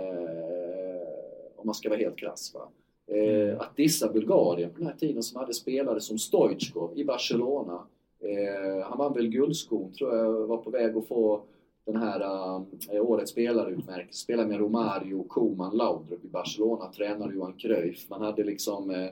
om 1.56 1.66
man 1.66 1.76
ska 1.76 1.90
vara 1.90 2.00
helt 2.00 2.18
krass. 2.18 2.54
Va? 2.54 2.70
Eh, 3.16 3.62
att 3.62 3.76
dissa 3.76 4.14
Bulgarien 4.14 4.70
på 4.70 4.78
den 4.78 4.88
här 4.88 4.96
tiden 4.96 5.24
som 5.24 5.40
hade 5.40 5.54
spelare 5.54 6.02
som 6.02 6.18
Stoichkov 6.18 7.00
i 7.00 7.06
Barcelona. 7.06 7.88
Eh, 8.20 8.88
han 8.88 8.98
vann 8.98 9.14
väl 9.14 9.28
guldskon 9.28 9.94
tror 9.94 10.16
jag, 10.16 10.48
var 10.48 10.58
på 10.58 10.70
väg 10.70 10.98
att 10.98 11.08
få 11.08 11.42
den 11.86 11.96
här 11.96 12.22
uh, 12.22 12.62
årets 13.02 13.32
spelarutmärkelse. 13.32 14.20
Spelade 14.20 14.50
med 14.50 14.60
Romario, 14.60 15.24
Koman, 15.24 15.78
Laudrup 15.78 16.26
i 16.26 16.28
Barcelona, 16.28 16.92
tränare 16.92 17.34
Johan 17.34 17.54
Cruyff. 17.54 18.10
Man 18.10 18.22
hade 18.22 18.44
liksom 18.44 18.90
uh, 18.90 19.10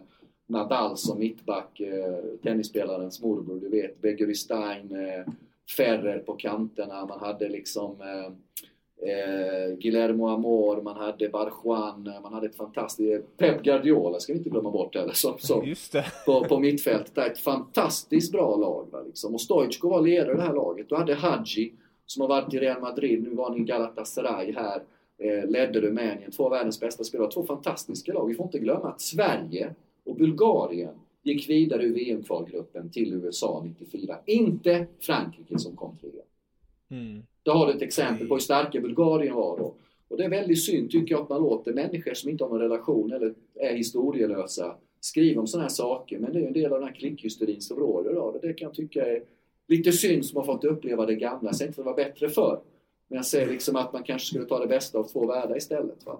Nadal 0.48 0.98
som 0.98 1.20
mittback, 1.20 1.82
uh, 1.82 2.40
tennisspelarens 2.44 3.22
morbror, 3.22 3.60
du 3.60 3.70
vet, 3.70 4.02
Beguristain, 4.02 4.96
uh, 4.96 5.34
Ferrer 5.78 6.20
på 6.20 6.34
kanterna. 6.34 7.06
Man 7.06 7.20
hade 7.20 7.50
liksom 7.50 7.96
Eh, 9.06 9.76
Guillermo 9.78 10.28
Amor, 10.28 10.82
man 10.82 10.98
hade 10.98 11.30
Barjuan, 11.30 12.14
man 12.24 12.34
hade 12.34 12.48
ett 12.48 12.56
fantastiskt... 12.56 13.38
Pep 13.38 13.64
Guardiola 13.64 14.20
ska 14.20 14.34
vi 14.34 14.38
inte 14.38 14.50
glömma 14.50 14.72
bort 14.72 14.96
heller 14.96 15.14
som, 15.14 15.38
som 15.38 15.76
På, 16.26 16.44
på 16.44 16.60
mittfältet. 16.60 17.18
Ett 17.18 17.40
fantastiskt 17.40 18.32
bra 18.32 18.56
lag. 18.56 18.88
Va, 18.92 19.02
liksom. 19.02 19.34
Och 19.34 19.42
Stoichkov 19.42 19.92
var 19.92 20.02
ledare 20.02 20.34
i 20.34 20.36
det 20.36 20.42
här 20.42 20.54
laget. 20.54 20.90
Du 20.90 20.96
hade 20.96 21.16
Hadji 21.16 21.74
som 22.06 22.22
har 22.22 22.28
varit 22.28 22.54
i 22.54 22.60
Real 22.60 22.82
Madrid, 22.82 23.24
nu 23.24 23.30
var 23.30 23.50
han 23.50 23.58
i 23.58 23.64
Galatasaray 23.64 24.52
här, 24.52 24.84
eh, 25.18 25.50
ledde 25.50 25.82
Rumänien, 25.82 26.32
två 26.32 26.44
av 26.44 26.52
världens 26.52 26.80
bästa 26.80 27.04
spelare, 27.04 27.32
två 27.32 27.44
fantastiska 27.44 28.14
lag. 28.14 28.28
Vi 28.28 28.34
får 28.34 28.46
inte 28.46 28.60
glömma 28.60 28.90
att 28.90 29.02
Sverige 29.02 29.76
och 30.06 30.16
Bulgarien 30.16 30.94
gick 31.24 31.50
vidare 31.50 31.84
ur 31.84 31.94
VM-kvalgruppen 31.94 32.90
till 32.90 33.14
USA 33.14 33.64
94. 33.66 34.18
Inte 34.26 34.88
Frankrike 35.00 35.60
som 35.60 35.76
kom 35.76 35.98
trea. 35.98 36.24
Mm. 36.90 37.24
Då 37.44 37.52
har 37.52 37.68
du 37.68 37.74
ett 37.74 37.82
exempel 37.82 38.28
på 38.28 38.34
hur 38.34 38.40
starka 38.40 38.82
Bulgarien 38.82 39.36
var 39.36 39.58
då. 39.58 39.74
Och 40.08 40.18
det 40.18 40.26
är 40.26 40.30
väldigt 40.30 40.64
synd 40.64 40.92
tycker 40.92 41.16
jag 41.16 41.22
att 41.22 41.30
man 41.30 41.42
låter 41.42 41.74
människor 41.74 42.14
som 42.14 42.30
inte 42.30 42.44
har 42.44 42.50
någon 42.50 42.60
relation 42.60 43.12
eller 43.12 43.34
är 43.56 43.76
historielösa 43.76 44.76
skriva 45.00 45.42
om 45.42 45.48
sådana 45.48 45.64
här 45.64 45.70
saker. 45.70 46.20
Men 46.20 46.34
det 46.34 46.40
är 46.40 46.48
en 46.48 46.54
del 46.54 46.74
av 46.74 46.80
den 46.80 46.88
här 46.88 46.96
klickhysterin 46.96 47.62
som 47.62 47.80
råder 47.80 48.12
idag. 48.12 48.36
Det 48.42 48.54
kan 48.54 48.66
jag 48.66 48.76
tycka 48.76 49.06
är 49.06 49.24
lite 49.68 49.92
synd 49.92 50.26
som 50.26 50.38
har 50.38 50.46
fått 50.46 50.64
uppleva 50.64 51.06
det 51.06 51.16
gamla. 51.16 51.50
Jag 51.50 51.56
säger 51.56 51.70
inte 51.70 51.82
att 51.82 51.86
det 51.86 51.92
var 51.92 52.10
bättre 52.10 52.30
förr. 52.30 52.62
Men 53.08 53.16
jag 53.16 53.26
säger 53.26 53.48
liksom 53.48 53.76
att 53.76 53.94
man 53.94 54.04
kanske 54.04 54.28
skulle 54.28 54.46
ta 54.46 54.60
det 54.60 54.68
bästa 54.68 54.98
av 54.98 55.04
två 55.04 55.28
världar 55.28 55.58
istället. 55.58 56.06
Va? 56.06 56.20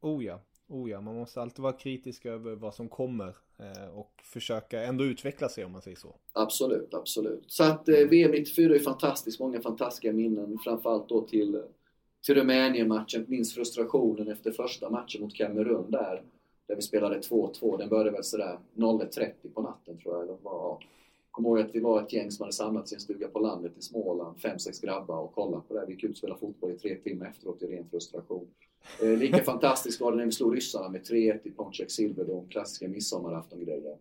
Oh 0.00 0.24
ja, 0.24 0.40
oh 0.68 0.90
ja, 0.90 1.00
man 1.00 1.14
måste 1.14 1.42
alltid 1.42 1.62
vara 1.62 1.72
kritisk 1.72 2.26
över 2.26 2.54
vad 2.54 2.74
som 2.74 2.88
kommer 2.88 3.36
eh, 3.58 3.98
och 3.98 4.12
försöka 4.24 4.82
ändå 4.82 5.04
utveckla 5.04 5.48
sig 5.48 5.64
om 5.64 5.72
man 5.72 5.82
säger 5.82 5.96
så. 5.96 6.14
Absolut, 6.32 6.94
absolut. 6.94 7.44
Så 7.46 7.64
att 7.64 7.88
eh, 7.88 7.98
VM 7.98 8.30
94 8.30 8.74
är 8.74 8.78
fantastiskt, 8.78 9.40
många 9.40 9.60
fantastiska 9.60 10.12
minnen. 10.12 10.58
Framförallt 10.64 11.08
då 11.08 11.20
till, 11.20 11.62
till 12.26 12.34
Rumänien-matchen. 12.34 13.24
Minns 13.28 13.54
frustrationen 13.54 14.28
efter 14.28 14.52
första 14.52 14.90
matchen 14.90 15.22
mot 15.22 15.34
Kamerun 15.34 15.90
där. 15.90 16.22
Där 16.68 16.76
vi 16.76 16.82
spelade 16.82 17.20
2-2. 17.20 17.78
Den 17.78 17.88
började 17.88 18.10
väl 18.10 18.24
sådär 18.24 18.58
01.30 18.74 19.32
på 19.54 19.62
natten 19.62 19.98
tror 19.98 20.14
jag. 20.14 20.22
Eller 20.22 20.36
var, 20.42 20.84
kommer 21.30 21.48
ihåg 21.48 21.60
att 21.60 21.74
vi 21.74 21.80
var 21.80 22.02
ett 22.02 22.12
gäng 22.12 22.30
som 22.30 22.42
hade 22.42 22.52
samlats 22.52 22.92
i 22.92 22.94
en 22.94 23.00
stuga 23.00 23.28
på 23.28 23.38
landet 23.38 23.72
i 23.78 23.82
Småland, 23.82 24.40
fem, 24.40 24.58
sex 24.58 24.80
grabbar 24.80 25.18
och 25.18 25.34
kollade 25.34 25.62
på 25.68 25.74
det. 25.74 25.84
Vi 25.86 25.92
gick 25.92 26.04
ut 26.04 26.10
och 26.10 26.16
spelade 26.16 26.40
fotboll 26.40 26.70
i 26.70 26.78
tre 26.78 26.94
timmar 26.94 27.26
efteråt 27.26 27.62
i 27.62 27.66
ren 27.66 27.88
frustration. 27.90 28.46
Eh, 29.02 29.18
lika 29.18 29.42
fantastiskt 29.42 30.00
var 30.00 30.10
det 30.10 30.18
när 30.18 30.24
vi 30.24 30.32
slog 30.32 30.56
ryssarna 30.56 30.88
med 30.88 31.02
3-1 31.02 31.38
i 31.42 31.50
Pontiac 31.50 31.90
Silverdome, 31.90 32.48
klassiska 32.48 32.88
midsommaraftongrejer. 32.88 33.96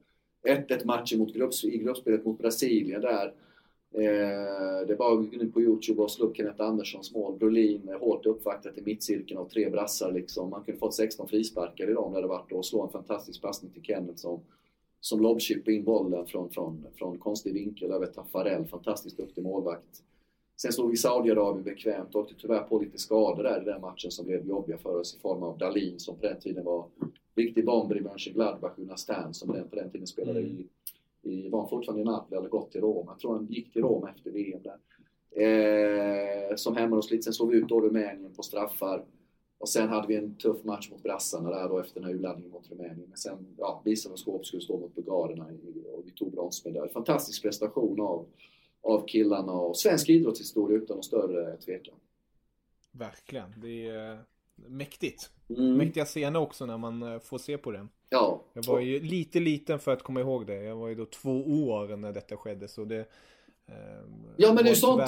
1-1 0.47 0.85
matcher 0.85 1.17
mot 1.17 1.33
grupps, 1.33 1.63
i 1.63 1.77
gruppspelet 1.77 2.25
mot 2.25 2.37
Brasilien 2.37 3.01
där. 3.01 3.33
Eh, 3.93 4.87
det 4.87 4.95
var 4.95 5.37
nu 5.37 5.51
på 5.51 5.61
Youtube 5.61 6.01
och 6.01 6.11
slå 6.11 6.25
upp 6.25 6.37
Kenneth 6.37 6.61
Anderssons 6.61 7.13
mål. 7.13 7.37
Brolin 7.37 7.89
eh, 7.89 7.99
hårt 7.99 8.25
uppvaktat 8.25 8.77
i 8.77 8.81
mittcirkeln 8.81 9.39
av 9.39 9.49
tre 9.49 9.69
brassar 9.69 10.11
liksom. 10.11 10.49
Man 10.49 10.63
kunde 10.63 10.79
fått 10.79 10.93
16 10.93 11.27
frisparkar 11.27 11.89
i 11.89 11.93
dem 11.93 12.13
när 12.13 12.21
det 12.21 12.27
varit 12.27 12.51
och 12.51 12.65
slå 12.65 12.83
en 12.83 12.91
fantastisk 12.91 13.41
passning 13.41 13.71
till 13.71 13.83
Kenneth 13.83 14.19
som 14.19 14.39
som 15.01 15.21
lobbchippade 15.21 15.73
in 15.73 15.83
bollen 15.83 16.25
från, 16.25 16.49
från, 16.49 16.85
från 16.95 17.17
konstig 17.17 17.53
vinkel 17.53 17.91
över 17.91 18.05
Taffarel, 18.05 18.65
fantastiskt 18.65 19.17
duktig 19.17 19.43
målvakt. 19.43 20.03
Sen 20.61 20.71
slog 20.71 20.89
vi 20.89 20.97
Saudiarabien 20.97 21.63
bekvämt 21.63 22.15
och 22.15 22.21
åkte 22.21 22.35
tyvärr 22.37 22.63
på 22.63 22.79
lite 22.79 22.97
skador 22.97 23.43
där 23.43 23.61
i 23.61 23.65
den 23.65 23.81
matchen 23.81 24.11
som 24.11 24.25
blev 24.25 24.47
jobbiga 24.47 24.77
för 24.77 24.99
oss 24.99 25.15
i 25.15 25.19
form 25.19 25.43
av 25.43 25.57
Dalin 25.57 25.99
som 25.99 26.15
på 26.15 26.21
den 26.21 26.39
tiden 26.39 26.65
var 26.65 26.85
riktig 27.35 27.65
bomber 27.65 27.97
i 27.97 28.01
Mönchengladbach, 28.01 28.75
Gunnar 28.75 28.95
Stern 28.95 29.33
som 29.33 29.47
på 29.69 29.75
den 29.75 29.91
tiden 29.91 30.07
spelade 30.07 30.39
i, 30.41 30.67
i 31.21 31.49
var 31.49 31.67
fortfarande 31.67 32.01
i 32.01 32.05
Napoli, 32.05 32.37
eller 32.37 32.49
gått 32.49 32.71
till 32.71 32.81
Rom. 32.81 33.05
Jag 33.07 33.19
tror 33.19 33.33
han 33.33 33.45
gick 33.45 33.73
till 33.73 33.81
Rom 33.81 34.07
efter 34.07 34.31
VM 34.31 34.61
där. 34.63 34.77
Eh, 35.31 36.55
som 36.55 36.75
hämmade 36.75 36.99
oss 36.99 37.11
lite. 37.11 37.23
Sen 37.23 37.33
slog 37.33 37.51
vi 37.51 37.57
ut 37.57 37.69
då 37.69 37.81
Rumänien 37.81 38.33
på 38.33 38.43
straffar. 38.43 39.05
Och 39.59 39.69
sen 39.69 39.89
hade 39.89 40.07
vi 40.07 40.15
en 40.15 40.35
tuff 40.35 40.63
match 40.63 40.89
mot 40.91 41.03
brassarna 41.03 41.49
där 41.49 41.69
då 41.69 41.79
efter 41.79 41.99
den 41.99 42.09
här 42.09 42.15
urladdningen 42.15 42.51
mot 42.51 42.71
Rumänien. 42.71 43.05
Men 43.07 43.17
sen 43.17 43.47
ja, 43.57 43.81
visade 43.85 44.13
och 44.13 44.19
skåp 44.19 44.45
skulle 44.45 44.61
stå 44.61 44.77
mot 44.77 44.95
bulgarerna 44.95 45.45
och 45.93 46.03
vi 46.05 46.11
tog 46.11 46.31
bronsmedalj. 46.31 46.91
Fantastisk 46.91 47.41
prestation 47.41 48.01
av, 48.01 48.25
av 48.81 49.07
killarna 49.07 49.51
och 49.51 49.77
svensk 49.77 50.09
idrottshistoria 50.09 50.77
utan 50.77 50.95
någon 50.95 51.03
större 51.03 51.57
tvekan. 51.57 51.95
Verkligen. 52.91 53.53
Det 53.61 53.87
är 53.87 54.19
mäktigt. 54.55 55.31
Mm. 55.49 55.77
Mäktiga 55.77 56.05
scener 56.05 56.39
också 56.39 56.65
när 56.65 56.77
man 56.77 57.03
eh, 57.03 57.19
får 57.19 57.37
se 57.37 57.57
på 57.57 57.71
den. 57.71 57.89
Ja. 58.09 58.41
Jag 58.53 58.65
var 58.65 58.79
ju 58.79 58.99
lite 58.99 59.39
liten 59.39 59.79
för 59.79 59.91
att 59.91 60.03
komma 60.03 60.19
ihåg 60.19 60.47
det. 60.47 60.63
Jag 60.63 60.75
var 60.75 60.87
ju 60.87 60.95
då 60.95 61.05
två 61.05 61.41
år 61.41 61.97
när 61.97 62.13
detta 62.13 62.37
skedde 62.37 62.67
så 62.67 62.85
det 62.85 62.99
eh, 63.67 63.75
Ja 64.37 64.53
men 64.53 64.63
det 64.63 64.69
är 64.69 64.75
sånt, 64.75 65.01
eh, 65.01 65.07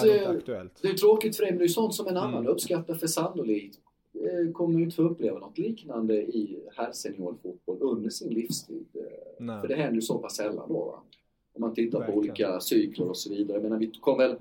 det 0.82 0.88
är 0.88 0.98
tråkigt 0.98 1.36
för 1.36 1.44
dig 1.44 1.52
men 1.52 1.60
det 1.60 1.66
är 1.66 1.68
sånt 1.68 1.96
som 1.96 2.08
en 2.08 2.18
annan 2.18 2.40
mm. 2.40 2.52
uppskattar 2.52 2.94
för 2.94 3.08
sannolikt 3.08 3.80
Eh, 3.80 3.91
kommer 4.54 4.78
ju 4.78 4.84
inte 4.84 4.96
få 4.96 5.04
uppleva 5.04 5.40
något 5.40 5.58
liknande 5.58 6.16
i 6.16 6.60
herrseniorfotboll 6.76 7.78
under 7.80 8.10
sin 8.10 8.34
livstid. 8.34 8.86
Eh, 8.94 9.02
Nej. 9.40 9.62
För 9.62 9.68
det 9.68 9.76
händer 9.76 9.96
ju 9.96 10.02
så 10.02 10.18
pass 10.18 10.36
sällan 10.36 10.70
då. 10.70 10.86
Va? 10.86 11.04
Om 11.54 11.62
man 11.62 11.74
tittar 11.74 12.00
Verkligen. 12.00 12.14
på 12.14 12.20
olika 12.20 12.60
cykler 12.60 13.10
och 13.10 13.18
så 13.18 13.30
vidare. 13.30 13.58
Jag 13.58 13.64
menar, 13.64 13.78
vi 13.78 13.88
kom 13.88 14.18
väl 14.18 14.36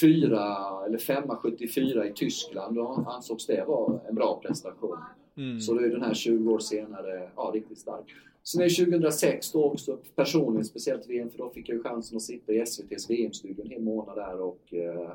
fyra 0.00 0.56
eller 0.86 0.98
femma 0.98 1.36
74 1.36 2.06
i 2.06 2.12
Tyskland 2.12 2.78
och 2.78 3.14
ansågs 3.14 3.46
det 3.46 3.64
vara 3.68 4.00
en 4.08 4.14
bra 4.14 4.40
prestation. 4.42 4.96
Mm. 5.36 5.60
Så 5.60 5.74
då 5.74 5.80
är 5.80 5.88
den 5.88 6.02
här 6.02 6.14
20 6.14 6.52
år 6.52 6.58
senare 6.58 7.30
ja, 7.36 7.50
riktigt 7.54 7.78
stark. 7.78 8.04
Sen 8.42 8.60
är 8.60 8.64
det 8.64 8.74
2006 8.84 9.52
då 9.52 9.64
också 9.64 9.98
personligen, 10.14 10.64
speciellt 10.64 11.08
VM, 11.08 11.30
för 11.30 11.38
då 11.38 11.50
fick 11.50 11.68
jag 11.68 11.76
ju 11.76 11.82
chansen 11.82 12.16
att 12.16 12.22
sitta 12.22 12.52
i 12.52 12.58
SVTs 12.58 13.10
VM-studio 13.10 13.64
en 13.64 13.70
hel 13.70 13.82
månad 13.82 14.16
där 14.16 14.40
och 14.40 14.74
eh, 14.74 15.10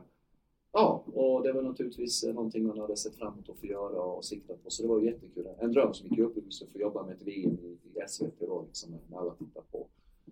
Ja, 0.77 1.03
och 1.13 1.43
det 1.43 1.51
var 1.51 1.61
naturligtvis 1.61 2.23
någonting 2.23 2.67
man 2.67 2.79
hade 2.79 2.97
sett 2.97 3.15
fram 3.15 3.33
emot 3.33 3.49
att 3.49 3.59
få 3.59 3.65
göra 3.65 4.01
och 4.01 4.25
siktat 4.25 4.63
på. 4.63 4.69
Så 4.69 4.81
det 4.83 4.89
var 4.89 5.01
jättekul. 5.01 5.47
En 5.59 5.71
dröm 5.71 5.93
som 5.93 6.07
gick 6.07 6.19
i 6.19 6.21
uppfyllelse 6.21 6.65
att 6.65 6.71
få 6.71 6.79
jobba 6.79 7.05
med 7.05 7.15
ett 7.15 7.27
VM 7.27 7.57
i, 7.63 7.67
i 7.67 8.07
SVT 8.07 8.39
då, 8.39 8.65
liksom, 8.67 8.91
när 9.09 9.19
alla 9.19 9.31
tittar 9.31 9.61
på. 9.71 9.87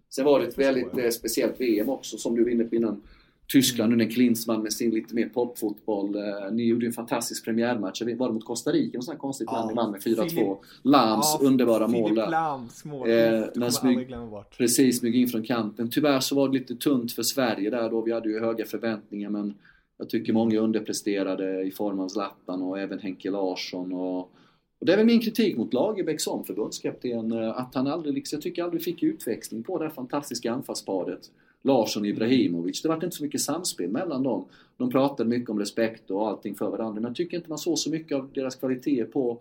Sen 0.09 0.25
var 0.25 0.39
det 0.39 0.47
ett 0.47 0.57
väldigt 0.57 0.97
eh, 0.97 1.09
speciellt 1.09 1.61
VM 1.61 1.89
också, 1.89 2.17
som 2.17 2.35
du 2.35 2.43
var 2.43 2.49
inne 2.49 2.63
på 2.63 2.75
innan. 2.75 3.01
Tyskland 3.47 3.89
nu 3.89 3.95
när 3.95 4.11
Klinsmann 4.11 4.61
med 4.61 4.73
sin 4.73 4.91
lite 4.91 5.15
mer 5.15 5.29
popfotboll. 5.29 6.15
Eh, 6.15 6.51
ni 6.51 6.63
gjorde 6.63 6.85
en 6.85 6.93
fantastisk 6.93 7.45
premiärmatch. 7.45 8.01
Var 8.01 8.27
det 8.27 8.33
mot 8.33 8.45
Costa 8.45 8.71
Rica? 8.71 8.97
Något 8.97 9.05
sånt 9.05 9.19
konstigt 9.19 9.51
land 9.51 9.69
ni 9.69 9.75
vann 9.75 9.91
med 9.91 10.01
4-2. 10.01 10.57
Lams 10.81 11.37
ja, 11.41 11.47
underbara 11.47 11.87
mål 11.87 12.15
där. 12.15 12.29
Lams 12.29 12.85
mål. 12.85 13.09
Eh, 13.09 13.15
när 13.55 13.69
smyg, 13.69 14.15
precis, 14.57 14.99
smyg 14.99 15.15
in 15.15 15.27
från 15.27 15.43
kanten. 15.43 15.89
Tyvärr 15.89 16.19
så 16.19 16.35
var 16.35 16.47
det 16.47 16.53
lite 16.53 16.75
tunt 16.75 17.13
för 17.13 17.23
Sverige 17.23 17.69
där 17.69 17.89
då. 17.89 18.01
Vi 18.01 18.11
hade 18.11 18.29
ju 18.29 18.39
höga 18.39 18.65
förväntningar 18.65 19.29
men 19.29 19.53
jag 20.03 20.09
tycker 20.09 20.33
många 20.33 20.59
underpresterade 20.59 21.61
i 21.61 21.71
form 21.71 21.99
av 21.99 22.07
Zlatan 22.07 22.61
och 22.61 22.79
även 22.79 22.99
Henke 22.99 23.31
Larsson 23.31 23.93
och 23.93 24.31
Och 24.79 24.85
det 24.85 24.93
är 24.93 24.97
väl 24.97 25.05
min 25.05 25.21
kritik 25.21 25.57
mot 25.57 25.73
Lagerbäck 25.73 26.21
som 26.21 26.43
förbundskapten, 26.43 27.31
eh, 27.31 27.57
att 27.57 27.75
han 27.75 27.87
aldrig, 27.87 28.15
liksom, 28.15 28.37
jag 28.37 28.43
tycker 28.43 28.63
aldrig 28.63 28.83
fick 28.83 29.03
utväxling 29.03 29.63
på 29.63 29.77
det 29.77 29.85
här 29.85 29.91
fantastiska 29.91 30.51
anfallsparet. 30.51 31.31
Larsson 31.61 32.03
och 32.03 32.07
Ibrahimovic. 32.07 32.81
Det 32.81 32.87
var 32.87 32.95
inte 32.95 33.11
så 33.11 33.23
mycket 33.23 33.41
samspel 33.41 33.89
mellan 33.89 34.23
dem. 34.23 34.45
De 34.77 34.89
pratade 34.89 35.29
mycket 35.29 35.49
om 35.49 35.59
respekt 35.59 36.11
och 36.11 36.27
allting 36.27 36.55
för 36.55 36.69
varandra, 36.69 36.93
men 36.93 37.03
jag 37.03 37.15
tycker 37.15 37.37
inte 37.37 37.49
man 37.49 37.57
såg 37.57 37.77
så 37.77 37.89
mycket 37.89 38.17
av 38.17 38.29
deras 38.33 38.55
kvaliteter 38.55 39.05
på, 39.05 39.37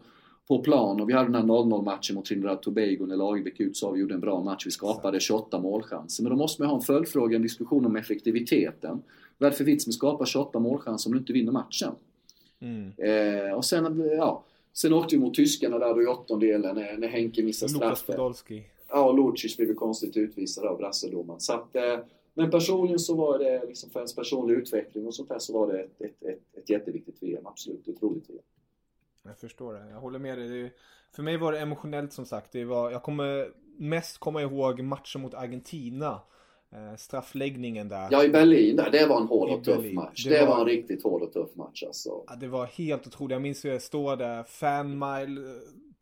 på 0.49 0.59
plan. 0.59 1.00
Och 1.00 1.09
vi 1.09 1.12
hade 1.12 1.28
den 1.28 1.35
här 1.35 1.42
0-0 1.42 1.85
matchen 1.85 2.16
mot 2.16 2.25
Trinidad 2.25 2.62
Tobago 2.62 3.07
när 3.07 3.16
Lagerbäck 3.16 3.61
utsade 3.61 3.92
och 3.92 3.99
gjorde 3.99 4.14
en 4.14 4.21
bra 4.21 4.42
match. 4.42 4.66
Vi 4.66 4.71
skapade 4.71 5.21
28 5.21 5.61
målchanser. 5.61 6.23
Men 6.23 6.31
då 6.31 6.37
måste 6.37 6.62
man 6.62 6.69
ha 6.69 6.76
en 6.76 6.83
följdfråga, 6.83 7.37
en 7.37 7.42
diskussion 7.42 7.87
om 7.87 7.97
effektiviteten. 7.97 9.02
Vad 9.43 9.47
är 9.47 9.51
det 9.51 9.57
för 9.57 9.65
vits 9.65 9.87
med 9.87 9.91
att 9.91 9.97
skapa 9.97 10.27
28 10.27 10.59
målchanser 10.59 11.11
om 11.11 11.13
du 11.13 11.19
inte 11.19 11.33
vinner 11.33 11.53
matchen? 11.53 11.95
Mm. 12.61 12.93
Eh, 12.99 13.53
och 13.53 13.65
sen, 13.65 14.11
ja, 14.17 14.45
sen 14.73 14.93
åkte 14.93 15.17
vi 15.17 15.23
mot 15.23 15.35
tyskarna 15.35 15.79
där 15.79 15.95
då 15.95 16.03
i 16.03 16.07
åttondelen 16.07 16.75
när, 16.75 16.97
när 16.97 17.09
Henke 17.09 17.43
missade 17.43 17.73
straffen. 17.73 18.35
Ja, 18.89 19.13
Lucic 19.13 19.57
blev 19.57 19.75
konstigt 19.75 20.17
utvisad 20.17 20.67
av 20.67 20.79
brassedomaren. 20.79 21.41
Så 21.41 21.53
att, 21.53 21.77
eh, 21.77 21.99
men 22.35 22.51
personligen 22.51 22.99
så 22.99 23.15
var 23.15 23.39
det, 23.39 23.67
liksom 23.67 23.91
för 23.91 24.01
ens 24.01 24.15
personlig 24.15 24.55
utveckling 24.55 25.07
och 25.07 25.15
sånt 25.15 25.29
där, 25.29 25.39
så 25.39 25.53
var 25.53 25.73
det 25.73 25.81
ett, 25.81 26.01
ett, 26.01 26.23
ett, 26.23 26.57
ett 26.57 26.71
jätteviktigt 26.71 27.23
VM. 27.23 27.47
Absolut, 27.47 27.89
ett 27.89 28.03
roligt 28.03 28.31
VM. 28.31 28.43
Jag 29.23 29.39
förstår 29.39 29.75
det. 29.75 29.91
Jag 29.91 30.01
håller 30.01 30.19
med 30.19 30.39
dig. 30.39 30.49
Det, 30.49 30.71
för 31.13 31.23
mig 31.23 31.37
var 31.37 31.53
det 31.53 31.61
emotionellt 31.61 32.13
som 32.13 32.27
sagt. 32.27 32.53
Det 32.53 32.65
var, 32.65 32.91
jag 32.91 33.03
kommer 33.03 33.53
mest 33.77 34.19
komma 34.19 34.43
ihåg 34.43 34.83
matchen 34.83 35.21
mot 35.21 35.35
Argentina. 35.35 36.21
Eh, 36.73 36.97
straffläggningen 36.97 37.88
där. 37.88 38.09
Ja, 38.11 38.25
i 38.25 38.29
Berlin 38.29 38.76
där, 38.76 38.91
det 38.91 39.07
var 39.07 39.21
en 39.21 39.26
hård 39.26 39.50
och 39.50 39.64
tuff 39.64 39.93
match. 39.93 40.25
Det 40.25 40.31
Det, 40.31 40.41
var- 40.47 40.55
var... 40.55 40.61
en 40.61 40.67
riktigt 40.67 41.02
hård 41.02 41.23
och 41.23 41.33
tuff 41.33 41.55
match 41.55 41.83
alltså. 41.87 42.25
Ja, 42.26 42.35
det 42.41 42.49
var 42.49 42.67
helt 42.67 43.07
otroligt. 43.07 43.33
Jag 43.33 43.43
minns 43.43 43.64
hur 43.64 43.71
jag 43.71 43.83
står 43.83 44.17
där, 44.17 44.43
fanmile, 44.43 45.41
eh, 45.41 45.57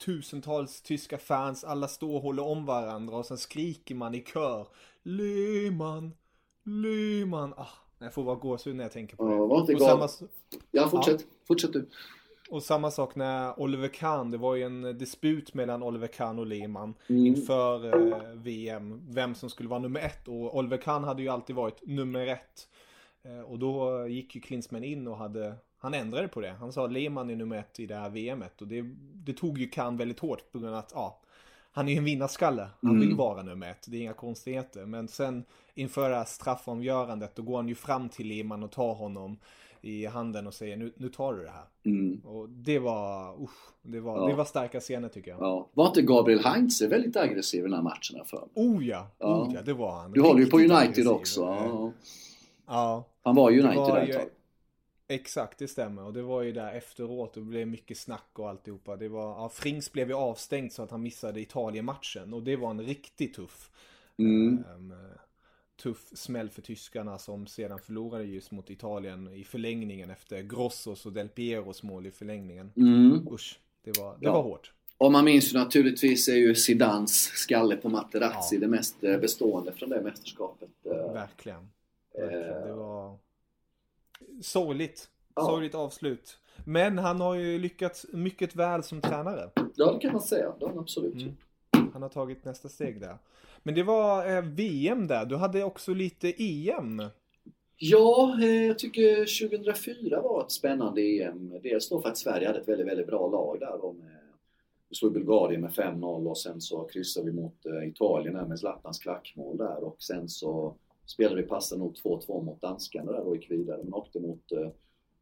tusentals 0.05 0.83
tyska 0.83 1.19
fans, 1.19 1.65
alla 1.65 1.89
står 1.89 2.15
och 2.17 2.23
håller 2.23 2.43
om 2.47 2.67
varandra 2.67 3.17
och 3.17 3.27
sen 3.27 3.39
skriker 3.39 3.95
man 3.95 4.15
i 4.15 4.21
kör. 4.21 4.67
Lehmann, 5.03 6.13
Lehmann. 6.65 7.53
Ah, 7.57 7.67
jag 7.99 8.15
får 8.15 8.25
bara 8.25 8.37
gåshud 8.37 8.77
när 8.77 8.85
jag 8.85 8.93
tänker 8.93 9.17
på 9.17 9.29
det. 9.29 9.35
Ja, 9.35 9.47
var 9.47 9.61
inte 9.61 9.75
och, 9.75 9.81
samma, 9.81 10.09
Ja, 10.71 10.89
fortsätt. 10.89 11.27
Fortsätt 11.49 11.73
du. 11.73 11.89
Och 12.51 12.63
samma 12.63 12.91
sak 12.91 13.15
när 13.15 13.61
Oliver 13.61 13.89
Kahn, 13.89 14.31
det 14.31 14.39
var 14.39 14.55
ju 14.55 14.63
en 14.63 14.99
disput 14.99 15.55
mellan 15.55 15.83
Oliver 15.83 16.07
Kahn 16.07 16.39
och 16.39 16.47
Lehmann 16.47 16.95
Mm. 17.09 17.27
inför 17.27 17.87
eh, 17.87 18.35
VM, 18.35 19.03
vem 19.09 19.35
som 19.35 19.51
skulle 19.51 19.69
vara 19.69 19.81
nummer 19.81 20.01
ett. 20.01 20.29
Och 20.29 20.57
Oliver 20.57 20.77
Kahn 20.77 21.05
hade 21.05 21.23
ju 21.23 21.29
alltid 21.29 21.57
varit 21.57 21.87
nummer 21.87 22.27
ett. 22.27 22.69
Eh, 23.25 23.41
och 23.41 23.59
då 23.59 24.07
gick 24.09 24.35
ju 24.35 24.41
Klinsmann 24.41 24.85
in 24.85 25.09
och 25.09 25.17
hade, 25.17 25.55
han 25.79 25.95
ändrade 25.95 26.29
på 26.29 26.41
det. 26.41 26.51
Han 26.51 26.73
sa 26.73 26.87
Lehmann 26.87 27.31
är 27.31 27.37
nummer 27.37 27.57
ett 27.57 27.81
i 27.81 27.87
det 27.87 27.95
här 27.97 28.11
VMet. 28.11 28.61
Och 28.61 28.69
det, 28.69 28.83
det 29.15 29.33
tog 29.33 29.59
ju 29.59 29.69
Kahn 29.69 29.97
väldigt 29.97 30.21
hårt 30.21 30.53
på 30.53 30.59
grund 30.59 30.75
av 30.75 30.79
att, 30.79 30.93
ja, 30.95 31.21
han 31.73 31.89
är 31.89 31.93
ju 31.93 31.99
en 31.99 32.05
vinnarskalle. 32.05 32.69
Han 32.83 33.01
vill 33.01 33.15
vara 33.17 33.43
nummer 33.43 33.71
ett, 33.71 33.87
det 33.89 33.97
är 33.97 34.01
inga 34.01 34.13
konstigheter. 34.13 34.87
Men 34.87 35.09
sen 35.09 35.45
inför 35.75 36.11
det 36.11 36.17
här 36.17 36.25
straffavgörandet, 36.25 37.35
då 37.37 37.43
går 37.43 37.57
han 37.57 37.69
ju 37.69 37.75
fram 37.75 38.09
till 38.09 38.27
Lehmann 38.29 38.63
och 38.63 38.73
tar 38.73 38.95
honom 38.95 39.39
i 39.81 40.07
handen 40.07 40.47
och 40.47 40.55
säger 40.55 40.77
nu, 40.77 40.93
nu 40.97 41.09
tar 41.09 41.35
du 41.35 41.43
det 41.45 41.51
här. 41.51 41.65
Mm. 41.85 42.21
Och 42.25 42.49
det 42.49 42.79
var, 42.79 43.35
usch, 43.43 43.51
det 43.83 44.01
var, 44.01 44.17
Ja. 44.21 44.27
det 44.27 44.35
var 44.35 44.45
starka 44.45 44.81
scener 44.81 45.09
tycker 45.09 45.31
jag. 45.31 45.41
Ja. 45.41 45.69
Var 45.75 45.87
inte 45.87 46.03
Gabriel 46.03 46.41
Heinze 46.45 46.87
väldigt 46.89 47.17
aggressiv 47.17 47.61
i 47.61 47.63
den 47.63 47.73
här 47.75 47.83
matchen 47.83 48.25
för? 48.25 48.49
Oh 48.55 48.87
ja, 48.87 49.07
Ja. 49.19 49.43
oh 49.43 49.55
ja, 49.55 49.63
det 49.63 49.73
var 49.73 49.93
han. 49.93 50.13
Du 50.13 50.21
håller 50.23 50.41
ju 50.41 50.47
på 50.51 50.57
United 50.57 50.77
aggressiv. 50.77 51.09
också. 51.09 51.41
Ja. 51.41 51.93
Ja, 52.67 53.05
Han 53.23 53.35
var 53.35 53.51
United 53.51 53.75
var 53.77 53.97
där 53.97 54.07
ett 54.09 54.17
tag. 54.17 54.27
exakt, 55.09 55.59
det 55.59 55.69
stämmer. 55.69 56.05
Och 56.05 56.13
det 56.13 56.23
var 56.23 56.43
ju 56.43 56.53
där 56.53 56.73
efteråt, 56.73 57.37
och 57.37 57.43
det 57.43 57.49
blev 57.49 57.69
mycket 57.69 57.99
snack 57.99 58.29
och 58.33 58.49
alltihopa. 58.49 58.97
Det 58.97 59.09
var, 59.09 59.23
ja, 59.23 59.49
Frings 59.49 59.93
blev 59.93 60.09
ju 60.09 60.15
avstängd 60.15 60.73
så 60.73 60.83
att 60.83 60.91
han 60.91 61.03
missade 61.03 61.41
Italien-matchen. 61.41 62.35
Och 62.35 62.43
det 62.43 62.57
var 62.57 62.71
en 62.71 62.81
riktigt 62.83 63.35
tuff, 63.35 63.71
Mm. 64.19 64.65
Tuff 65.83 66.09
smäll 66.13 66.51
för 66.51 66.63
tyskarna 66.63 67.19
som 67.19 67.47
sedan 67.47 67.79
förlorade 67.79 68.25
just 68.25 68.51
mot 68.51 68.71
Italien 68.71 69.35
i 69.35 69.45
förlängningen 69.45 70.11
efter 70.11 70.43
Grossos 70.43 71.07
och 71.07 71.13
Del 71.13 71.29
Pieros 71.29 71.83
mål 71.83 72.07
i 72.07 72.11
förlängningen. 72.11 72.73
Mm. 72.77 73.29
Usch, 73.33 73.61
det 73.85 73.99
var, 73.99 74.11
det 74.13 74.27
Ja. 74.27 74.33
var 74.33 74.43
hårt. 74.43 74.73
Och 74.99 75.13
man 75.13 75.25
minns 75.25 75.55
ju 75.55 75.59
naturligtvis 75.59 76.29
är 76.29 76.35
ju 76.37 76.55
Zidans 76.55 77.15
skalle 77.23 77.77
på 77.77 77.89
Materazzi 77.89 78.57
Ja. 78.57 78.61
det 78.61 78.69
mest 78.69 79.05
eh, 79.05 79.19
bestående 79.19 79.73
från 79.73 79.89
det 79.91 80.01
mästerskapet. 80.01 80.69
Eh, 80.85 81.13
Verkligen. 81.13 81.69
Verkligen. 82.15 82.67
Det 82.67 82.73
var 82.73 83.19
sorgligt. 84.43 85.09
Ja. 85.35 85.43
Sorgligt 85.47 85.75
avslut. 85.75 86.39
Men 86.65 86.99
han 86.99 87.21
har 87.21 87.35
ju 87.35 87.59
lyckats 87.59 88.07
mycket 88.13 88.57
väl 88.57 88.83
som 88.83 89.01
tränare. 89.01 89.51
Ja, 89.77 89.93
det 89.93 89.99
kan 90.01 90.13
man 90.13 90.21
säga. 90.23 90.53
Det 90.59 90.65
har 90.65 90.71
han 90.71 90.79
absolut 90.79 91.15
Mm. 91.15 91.37
Han 91.93 92.03
har 92.03 92.09
tagit 92.09 92.45
nästa 92.45 92.69
steg 92.69 93.01
där. 93.01 93.19
Men 93.63 93.75
det 93.75 93.83
var 93.83 94.37
eh, 94.37 94.43
VM 94.43 95.07
där. 95.07 95.25
Du 95.27 95.37
hade 95.37 95.65
också 95.65 95.95
lite 95.95 96.33
EM. 96.43 97.03
Ja, 97.77 98.39
eh, 98.43 98.67
jag 98.67 98.79
tycker 98.79 99.17
2004 99.49 100.21
var 100.23 100.43
ett 100.43 100.51
spännande 100.51 101.01
EM. 101.03 101.55
Dels 101.63 101.89
då 101.89 102.01
för 102.01 102.09
att 102.09 102.19
Sverige 102.19 102.47
hade 102.47 102.61
ett 102.61 102.69
väldigt, 102.69 102.87
väldigt 102.87 103.07
bra 103.07 103.29
lag 103.29 103.61
där 103.61 103.79
då 103.83 103.93
med 103.93 104.17
vi 104.89 104.97
slog 104.97 105.13
Bulgarien 105.13 105.61
med 105.61 105.71
5-0 105.71 106.27
och 106.29 106.39
sen 106.39 106.61
så 106.61 106.85
kryssade 106.85 107.27
vi 107.27 107.33
mot 107.33 107.67
eh, 107.67 107.89
Italien 107.89 108.35
där 108.35 108.45
med 108.45 108.59
Zlatans 108.59 108.99
klackmål 108.99 109.57
där 109.57 109.85
och 109.85 110.03
sen 110.03 110.29
så 110.29 110.75
spelade 111.07 111.43
vi 111.43 111.49
passande 111.49 111.85
nog 111.85 111.95
2-2 112.05 112.45
mot 112.45 112.61
danskarna 112.61 113.13
där 113.13 113.21
och 113.21 113.37
gick 113.37 113.51
vidare 113.51 113.81
men 113.85 113.95
åkte 113.95 114.21
mot 114.21 114.53
eh, 114.53 114.69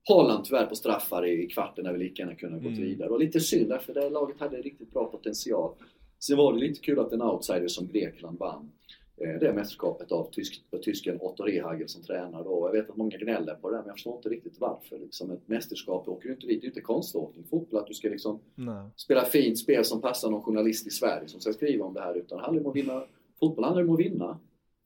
Holland 0.08 0.44
tyvärr 0.44 0.66
på 0.66 0.74
straffar 0.74 1.26
i 1.26 1.46
kvarten 1.46 1.84
när 1.84 1.92
vi 1.92 1.98
lika 1.98 2.22
gärna 2.22 2.34
kunde 2.34 2.56
gått 2.58 2.66
Mm. 2.66 2.82
vidare. 2.82 3.08
Och 3.08 3.18
lite 3.18 3.40
synd 3.40 3.68
därför 3.70 3.94
det 3.94 4.10
laget 4.10 4.40
hade 4.40 4.56
riktigt 4.56 4.92
bra 4.92 5.04
potential. 5.04 5.72
Sen 6.20 6.36
var 6.36 6.52
det 6.52 6.58
lite 6.58 6.80
kul 6.80 6.98
att 6.98 7.12
en 7.12 7.22
outsider 7.22 7.68
som 7.68 7.86
Grekland 7.86 8.38
vann 8.38 8.72
eh, 9.16 9.40
det 9.40 9.52
mästerskapet 9.52 10.12
av 10.12 10.30
tysk, 10.32 10.62
tysken 10.84 11.20
Otto 11.20 11.42
Rehagel 11.42 11.88
som 11.88 12.02
tränare 12.02 12.44
då. 12.44 12.68
Jag 12.68 12.72
vet 12.72 12.90
att 12.90 12.96
många 12.96 13.16
gnäller 13.16 13.54
på 13.54 13.70
det 13.70 13.76
men 13.76 13.86
jag 13.86 13.94
förstår 13.94 14.16
inte 14.16 14.28
riktigt 14.28 14.60
varför. 14.60 14.98
Liksom 14.98 15.30
ett 15.30 15.48
mästerskap 15.48 16.08
åker 16.08 16.28
du 16.28 16.34
inte 16.34 16.46
dit, 16.46 16.60
det 16.60 16.66
är 16.66 16.68
inte 16.68 16.80
konståkning. 16.80 17.44
Fotboll, 17.50 17.80
att 17.80 17.86
du 17.86 17.94
ska 17.94 18.08
liksom 18.08 18.40
Nej. 18.54 18.90
spela 18.96 19.24
fint 19.24 19.58
spel 19.58 19.84
som 19.84 20.00
passar 20.00 20.30
någon 20.30 20.42
journalist 20.42 20.86
i 20.86 20.90
Sverige 20.90 21.28
som 21.28 21.40
ska 21.40 21.52
skriva 21.52 21.84
om 21.84 21.94
det 21.94 22.00
här. 22.00 22.14
Utan 22.14 22.38
det 22.38 22.44
handlar 22.44 22.64
om 22.64 22.70
att 22.70 22.76
vinna. 22.76 23.04
Fotboll 23.40 23.64
handlar 23.64 23.82
om 23.82 23.94
att 23.94 24.00
vinna. 24.00 24.38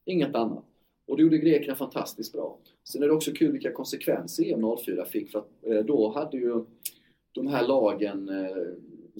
Inget 0.04 0.34
annat. 0.34 0.64
Och 1.06 1.16
det 1.16 1.22
gjorde 1.22 1.38
grekerna 1.38 1.76
fantastiskt 1.76 2.32
bra. 2.32 2.58
Sen 2.84 3.02
är 3.02 3.06
det 3.06 3.12
också 3.12 3.32
kul 3.32 3.52
vilka 3.52 3.72
konsekvenser 3.72 4.44
EM 4.44 4.76
04 4.84 5.04
fick 5.04 5.30
för 5.30 5.38
att 5.38 5.50
eh, 5.66 5.84
då 5.84 6.12
hade 6.14 6.36
ju 6.36 6.64
de 7.32 7.46
här 7.46 7.66
lagen, 7.66 8.28
eh, 8.28 8.56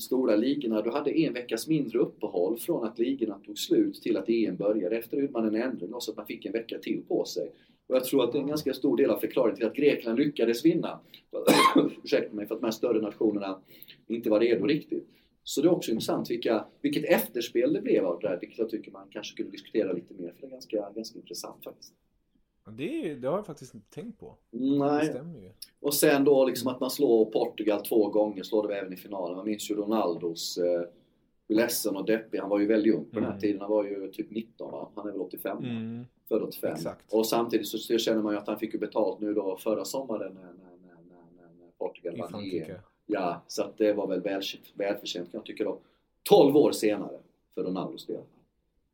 stora 0.01 0.37
ligorna, 0.37 0.83
du 0.83 0.91
hade 0.91 1.19
en 1.19 1.33
veckas 1.33 1.69
mindre 1.69 1.99
uppehåll 1.99 2.59
från 2.59 2.85
att 2.85 2.99
ligorna 2.99 3.39
tog 3.39 3.59
slut 3.59 4.03
till 4.03 4.17
att 4.17 4.29
EM 4.29 4.57
började. 4.57 4.97
Efter 4.97 5.17
gjorde 5.17 5.33
man 5.33 5.49
en 5.49 5.63
ändring 5.63 5.91
så 5.99 6.11
att 6.11 6.17
man 6.17 6.27
fick 6.27 6.45
en 6.45 6.53
vecka 6.53 6.79
till 6.79 7.03
på 7.09 7.25
sig. 7.25 7.51
Och 7.87 7.97
jag 7.97 8.05
tror 8.05 8.25
att 8.25 8.33
det 8.33 8.39
är 8.39 8.43
en 8.43 8.49
ganska 8.49 8.75
stor 8.75 8.97
del 8.97 9.11
av 9.11 9.19
förklaringen 9.19 9.57
till 9.57 9.67
att 9.67 9.77
Grekland 9.77 10.19
lyckades 10.19 10.65
vinna. 10.65 11.01
Ursäkta 12.05 12.37
mig, 12.37 12.47
för 12.47 12.55
att 12.55 12.61
de 12.61 12.67
här 12.67 12.73
större 12.73 13.01
nationerna 13.01 13.59
inte 14.09 14.31
var 14.31 14.41
redo 14.41 14.67
riktigt. 14.67 15.09
Så 15.45 15.63
det 15.63 15.69
är 15.69 15.73
också 15.73 15.91
intressant 15.91 16.31
vilka, 16.31 16.65
vilket 16.81 17.05
efterspel 17.05 17.73
det 17.73 17.81
blev 17.81 18.07
av 18.07 18.21
det 18.21 18.29
där, 18.29 18.39
vilket 18.41 18.59
jag 18.59 18.71
tycker 18.71 18.91
man 18.91 19.09
kanske 19.11 19.37
kunde 19.37 19.53
diskutera 19.53 19.93
lite 19.93 20.15
mer, 20.15 20.33
för 20.33 20.41
det 20.41 20.47
är 20.47 20.51
ganska, 20.51 20.91
ganska 20.95 21.19
intressant 21.19 21.65
faktiskt. 21.65 21.93
Det, 22.71 23.15
det 23.15 23.29
har 23.29 23.37
jag 23.37 23.47
faktiskt 23.47 23.75
inte 23.75 23.91
tänkt 23.91 24.21
på. 24.21 24.37
Det 24.51 24.59
Nej. 24.79 25.07
stämmer 25.07 25.41
ju. 25.41 25.51
Och 25.81 25.95
sen 25.95 26.25
då 26.25 26.47
liksom 26.47 26.69
att 26.69 26.81
man 26.81 26.91
slår 26.91 27.25
Portugal 27.25 27.85
två 27.85 28.09
gånger, 28.09 28.43
slår 28.43 28.69
det 28.69 28.79
även 28.79 28.93
i 28.93 28.97
finalen. 28.97 29.37
Man 29.37 29.47
minns 29.47 29.71
ju 29.71 29.75
Ronaldos, 29.75 30.59
eh, 30.59 30.83
hur 31.49 31.57
ledsen 31.57 31.97
och 31.97 32.05
deppig, 32.07 32.39
han 32.39 32.49
var 32.49 32.59
ju 32.59 32.67
väldigt 32.67 32.95
ung 32.95 33.05
på 33.05 33.15
den 33.15 33.25
här 33.25 33.31
Mm. 33.31 33.41
tiden. 33.41 33.61
Han 33.61 33.71
var 33.71 33.85
ju 33.85 34.09
typ 34.13 34.31
19 34.31 34.73
va? 34.73 34.89
Han 34.95 35.07
är 35.09 35.13
väl 35.13 35.21
85 35.21 35.57
va? 35.57 35.69
Mm. 35.69 36.05
Född 36.29 36.43
85. 36.43 36.73
Exakt. 36.73 37.13
Och 37.13 37.27
samtidigt 37.27 37.69
så 37.69 37.99
känner 37.99 38.23
man 38.23 38.33
ju 38.33 38.39
att 38.39 38.47
han 38.47 38.59
fick 38.59 38.75
ju 38.75 38.81
betalt 38.81 39.21
nu 39.21 39.35
då 39.35 39.57
förra 39.57 39.85
sommaren 39.85 40.35
när, 40.35 40.43
när, 40.43 40.77
när, 40.87 41.49
när, 41.59 41.71
Portugal 41.79 42.17
vann 42.17 42.35
EM. 42.53 42.77
Ja, 43.07 43.43
så 43.47 43.63
att 43.63 43.79
det 43.79 43.93
var 43.93 44.07
väl 44.07 44.21
väl, 44.21 44.43
välförtjänt 44.75 45.31
kan 45.31 45.39
jag 45.39 45.47
tycka 45.47 45.65
då. 45.65 45.79
12 46.23 46.57
år 46.57 46.73
senare 46.73 47.19
för 47.55 47.63
Ronaldos 47.65 48.07
del. 48.07 48.23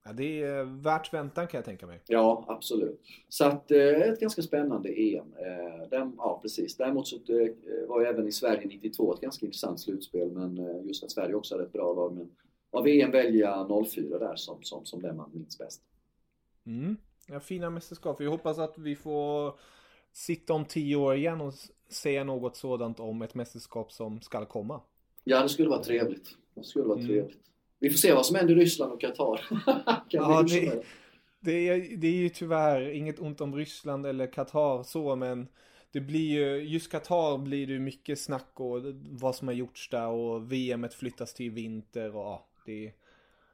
Ja, 0.09 0.15
det 0.15 0.43
är 0.43 0.65
värt 0.65 1.15
väntan 1.15 1.47
kan 1.47 1.59
jag 1.59 1.65
tänka 1.65 1.87
mig. 1.87 2.01
Ja, 2.07 2.45
absolut. 2.49 3.01
Så 3.29 3.45
att 3.45 3.71
eh, 3.71 3.79
ett 3.79 4.21
ganska 4.21 4.43
spännande 4.43 4.89
EM. 4.89 5.35
Eh, 5.39 5.89
den, 5.91 6.15
ja, 6.17 6.39
precis. 6.43 6.77
Däremot 6.77 7.09
så 7.09 7.17
eh, 7.17 7.89
var 7.89 8.01
ju 8.01 8.07
även 8.07 8.27
i 8.29 8.33
Sverige 8.33 8.67
92 8.67 9.15
ett 9.15 9.21
ganska 9.21 9.47
intressant 9.47 9.81
slutspel, 9.81 10.31
men 10.33 10.59
eh, 10.59 10.87
just 10.87 11.05
att 11.05 11.11
Sverige 11.11 11.35
också 11.35 11.55
hade 11.55 11.65
ett 11.65 11.73
bra 11.73 11.93
lag. 11.95 12.15
Men 12.15 12.31
av 12.71 12.87
EM 12.89 13.11
väljer 13.11 13.41
jag 13.41 13.87
04 13.89 14.19
där 14.19 14.37
som, 14.37 14.63
som, 14.63 14.85
som 14.87 15.03
den 15.03 15.17
man 15.17 15.31
minns 15.35 15.59
bäst. 15.59 15.83
Mm. 16.67 16.97
Ja, 17.29 17.41
fina 17.41 17.71
mästerskap. 17.71 18.21
Vi 18.21 18.27
hoppas 18.27 18.59
att 18.59 18.79
vi 18.79 18.97
får 18.97 19.59
sitta 20.13 20.53
om 20.53 20.65
tio 20.65 20.97
år 20.97 21.15
igen 21.17 21.41
och 21.41 21.53
säga 21.89 22.25
något 22.25 22.57
sådant 22.57 23.01
om 23.01 23.23
ett 23.23 23.35
mästerskap 23.35 23.93
som 23.93 24.21
skall 24.21 24.47
komma. 24.47 24.81
Ja, 25.25 25.43
det 25.43 25.49
skulle 25.49 25.69
vara 25.69 25.83
trevligt. 25.83 26.29
Det 26.55 26.65
skulle 26.65 26.85
vara 26.85 26.99
Mm. 26.99 27.09
trevligt. 27.09 27.39
Vi 27.81 27.91
får 27.91 27.99
se 27.99 28.13
vad 28.13 28.27
som 28.27 28.37
händer 28.37 28.55
i 28.55 28.61
Ryssland 28.61 28.93
och 28.93 29.01
Qatar. 29.01 29.41
Ja, 30.09 30.43
det- 30.43 30.83
Det 31.41 31.69
är, 31.69 31.97
det 31.97 32.07
är 32.09 32.13
ju 32.13 32.29
tyvärr 32.29 32.91
inget 32.91 33.21
ont 33.21 33.41
om 33.41 33.57
Ryssland 33.57 34.07
eller 34.07 34.27
Qatar 34.33 34.83
så, 34.83 35.17
men 35.17 35.49
det 35.93 36.01
blir 36.01 36.31
ju, 36.31 36.63
just 36.63 36.91
Qatar 36.91 37.39
blir 37.39 37.67
det 37.67 37.79
mycket 37.79 38.21
snack 38.21 38.53
och 38.55 38.83
vad 39.11 39.35
som 39.35 39.49
har 39.49 39.55
gjorts 39.55 39.89
där 39.91 40.09
och 40.09 40.53
VM 40.53 40.87
flyttas 40.99 41.35
till 41.35 41.51
vinter 41.51 42.17
och 42.17 42.23
ja, 42.23 42.47
det 42.67 42.93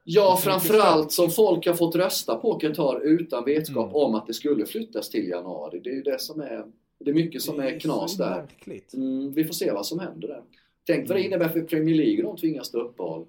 Ja, 0.06 0.38
framförallt 0.42 1.12
som 1.12 1.30
folk 1.30 1.66
har 1.66 1.74
fått 1.74 1.94
rösta 1.94 2.36
på 2.36 2.54
Qatar 2.54 3.00
utan 3.00 3.44
vetskap 3.44 3.90
mm. 3.90 3.96
om 3.96 4.14
att 4.14 4.26
det 4.26 4.34
skulle 4.34 4.66
flyttas 4.66 5.10
till 5.10 5.28
januari. 5.28 5.80
Det 5.84 5.90
är 5.90 5.94
ju 5.94 6.02
det 6.02 6.20
som 6.20 6.40
är, 6.40 6.64
det 6.98 7.10
är 7.10 7.14
mycket 7.14 7.42
som 7.42 7.56
det 7.56 7.62
är, 7.62 7.74
är 7.74 7.80
knas 7.80 8.16
där. 8.16 8.46
Mm, 8.94 9.32
vi 9.32 9.44
får 9.44 9.54
se 9.54 9.72
vad 9.72 9.86
som 9.86 9.98
händer 9.98 10.28
där. 10.28 10.42
Tänk 10.86 11.08
vad 11.08 11.16
det 11.16 11.20
mm. 11.20 11.32
innebär 11.32 11.48
för 11.48 11.62
Premier 11.62 11.94
League 11.94 12.24
om 12.24 12.36
de 12.36 12.40
tvingas 12.40 12.70
ta 12.70 12.78
uppehåll. 12.78 13.26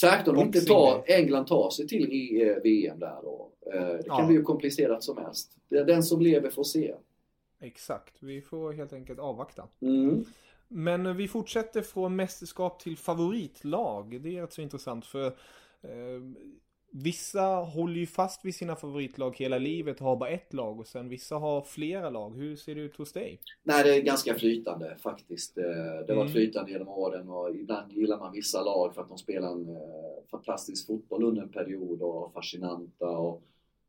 Särskilt 0.00 0.28
om 0.28 0.38
inte 0.38 0.60
tar, 0.60 1.04
England 1.06 1.46
tar 1.46 1.70
sig 1.70 1.88
till 1.88 2.12
e 2.12 2.58
VM 2.64 2.98
där 2.98 3.22
då. 3.22 3.50
Eh, 3.74 3.80
det 3.80 4.02
kan 4.08 4.18
ja. 4.18 4.26
bli 4.26 4.36
ju 4.36 4.42
komplicerat 4.42 5.02
som 5.04 5.18
helst. 5.18 5.56
Den 5.68 6.02
som 6.02 6.20
lever 6.20 6.50
får 6.50 6.64
se. 6.64 6.94
Exakt, 7.60 8.14
vi 8.20 8.42
får 8.42 8.72
helt 8.72 8.92
enkelt 8.92 9.18
avvakta. 9.18 9.68
Mm. 9.80 10.24
Men 10.68 11.16
vi 11.16 11.28
fortsätter 11.28 11.82
från 11.82 12.16
mästerskap 12.16 12.80
till 12.80 12.96
favoritlag. 12.96 14.20
Det 14.22 14.36
är 14.36 14.42
rätt 14.42 14.52
så 14.52 14.60
intressant 14.60 15.06
för 15.06 15.26
eh, 15.82 16.20
vissa 16.96 17.46
håller 17.46 17.94
ju 17.94 18.06
fast 18.06 18.44
vid 18.44 18.54
sina 18.54 18.76
favoritlag 18.76 19.36
hela 19.36 19.58
livet 19.58 20.00
och 20.00 20.06
har 20.06 20.16
bara 20.16 20.28
ett 20.28 20.52
lag 20.52 20.80
och 20.80 20.86
sen 20.86 21.08
vissa 21.08 21.36
har 21.36 21.62
flera 21.62 22.10
lag. 22.10 22.36
Hur 22.36 22.56
ser 22.56 22.74
det 22.74 22.80
ut 22.80 22.96
hos 22.96 23.12
dig? 23.12 23.40
Nej, 23.62 23.84
det 23.84 23.96
är 23.96 24.02
ganska 24.02 24.34
flytande 24.34 24.96
faktiskt. 25.02 25.58
Eh, 25.58 25.64
det 26.06 26.12
har 26.12 26.16
varit 26.16 26.30
mm. 26.30 26.32
flytande 26.32 26.72
genom 26.72 26.88
åren 26.88 27.28
och 27.28 27.54
ibland 27.54 27.92
gillar 27.92 28.18
man 28.18 28.32
vissa 28.32 28.62
lag 28.62 28.94
för 28.94 29.02
att 29.02 29.08
de 29.08 29.18
spelar 29.18 29.52
en 29.52 29.68
eh, 29.68 30.28
fantastisk 30.30 30.86
fotboll 30.86 31.24
under 31.24 31.42
en 31.42 31.52
period 31.52 32.02
och 32.02 32.32
fascinanta 32.32 33.08
och, 33.08 33.42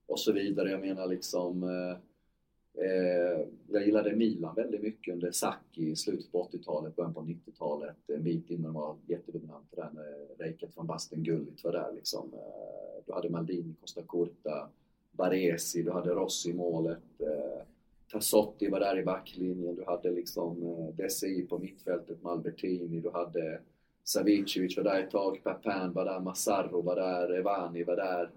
och 0.07 0.19
så 0.19 0.31
vidare. 0.31 0.71
Jag 0.71 0.81
menar 0.81 1.07
liksom 1.07 1.63
eh, 2.77 3.47
jag 3.67 3.85
gillade 3.85 4.15
Milan 4.15 4.55
väldigt 4.55 4.81
mycket 4.81 5.13
under 5.13 5.31
Sacchi 5.31 5.89
i 5.91 5.95
slutet 5.95 6.31
på 6.31 6.49
80-talet, 6.51 6.95
början 6.95 7.13
på 7.13 7.21
90-talet. 7.21 7.95
En 8.07 8.23
bit 8.23 8.49
innan 8.49 8.63
de 8.63 8.73
var 8.73 8.95
jättedominanta 9.07 9.75
där 9.75 9.89
när 9.93 10.43
Reiket 10.43 10.77
van 10.77 10.87
Basten 10.87 11.23
Gullit 11.23 11.63
var 11.63 11.71
där 11.71 11.91
liksom. 11.95 12.33
Eh, 12.33 13.03
du 13.05 13.13
hade 13.13 13.29
Maldini, 13.29 13.73
Costa 13.81 14.01
Curta, 14.01 14.69
Baresi, 15.11 15.83
du 15.83 15.91
hade 15.91 16.09
Rossi 16.09 16.49
i 16.49 16.53
målet. 16.53 17.03
Eh, 17.19 17.65
Tassotti 18.11 18.69
var 18.69 18.79
där 18.79 18.99
i 18.99 19.03
backlinjen, 19.03 19.75
du 19.75 19.83
hade 19.85 20.11
liksom 20.11 20.63
eh, 20.63 20.95
Desi 20.95 21.47
på 21.49 21.57
mittfältet, 21.57 22.23
Malbertini, 22.23 22.99
du 22.99 23.09
hade 23.09 23.59
Savicevic 24.03 24.77
var 24.77 24.83
där 24.83 25.03
ett 25.03 25.11
tag, 25.11 25.41
Papin 25.43 25.93
var 25.93 26.05
där, 26.05 26.19
Massaro 26.19 26.81
var 26.81 26.95
där, 26.95 27.39
Evani 27.39 27.83
var 27.83 27.95
där. 27.95 28.29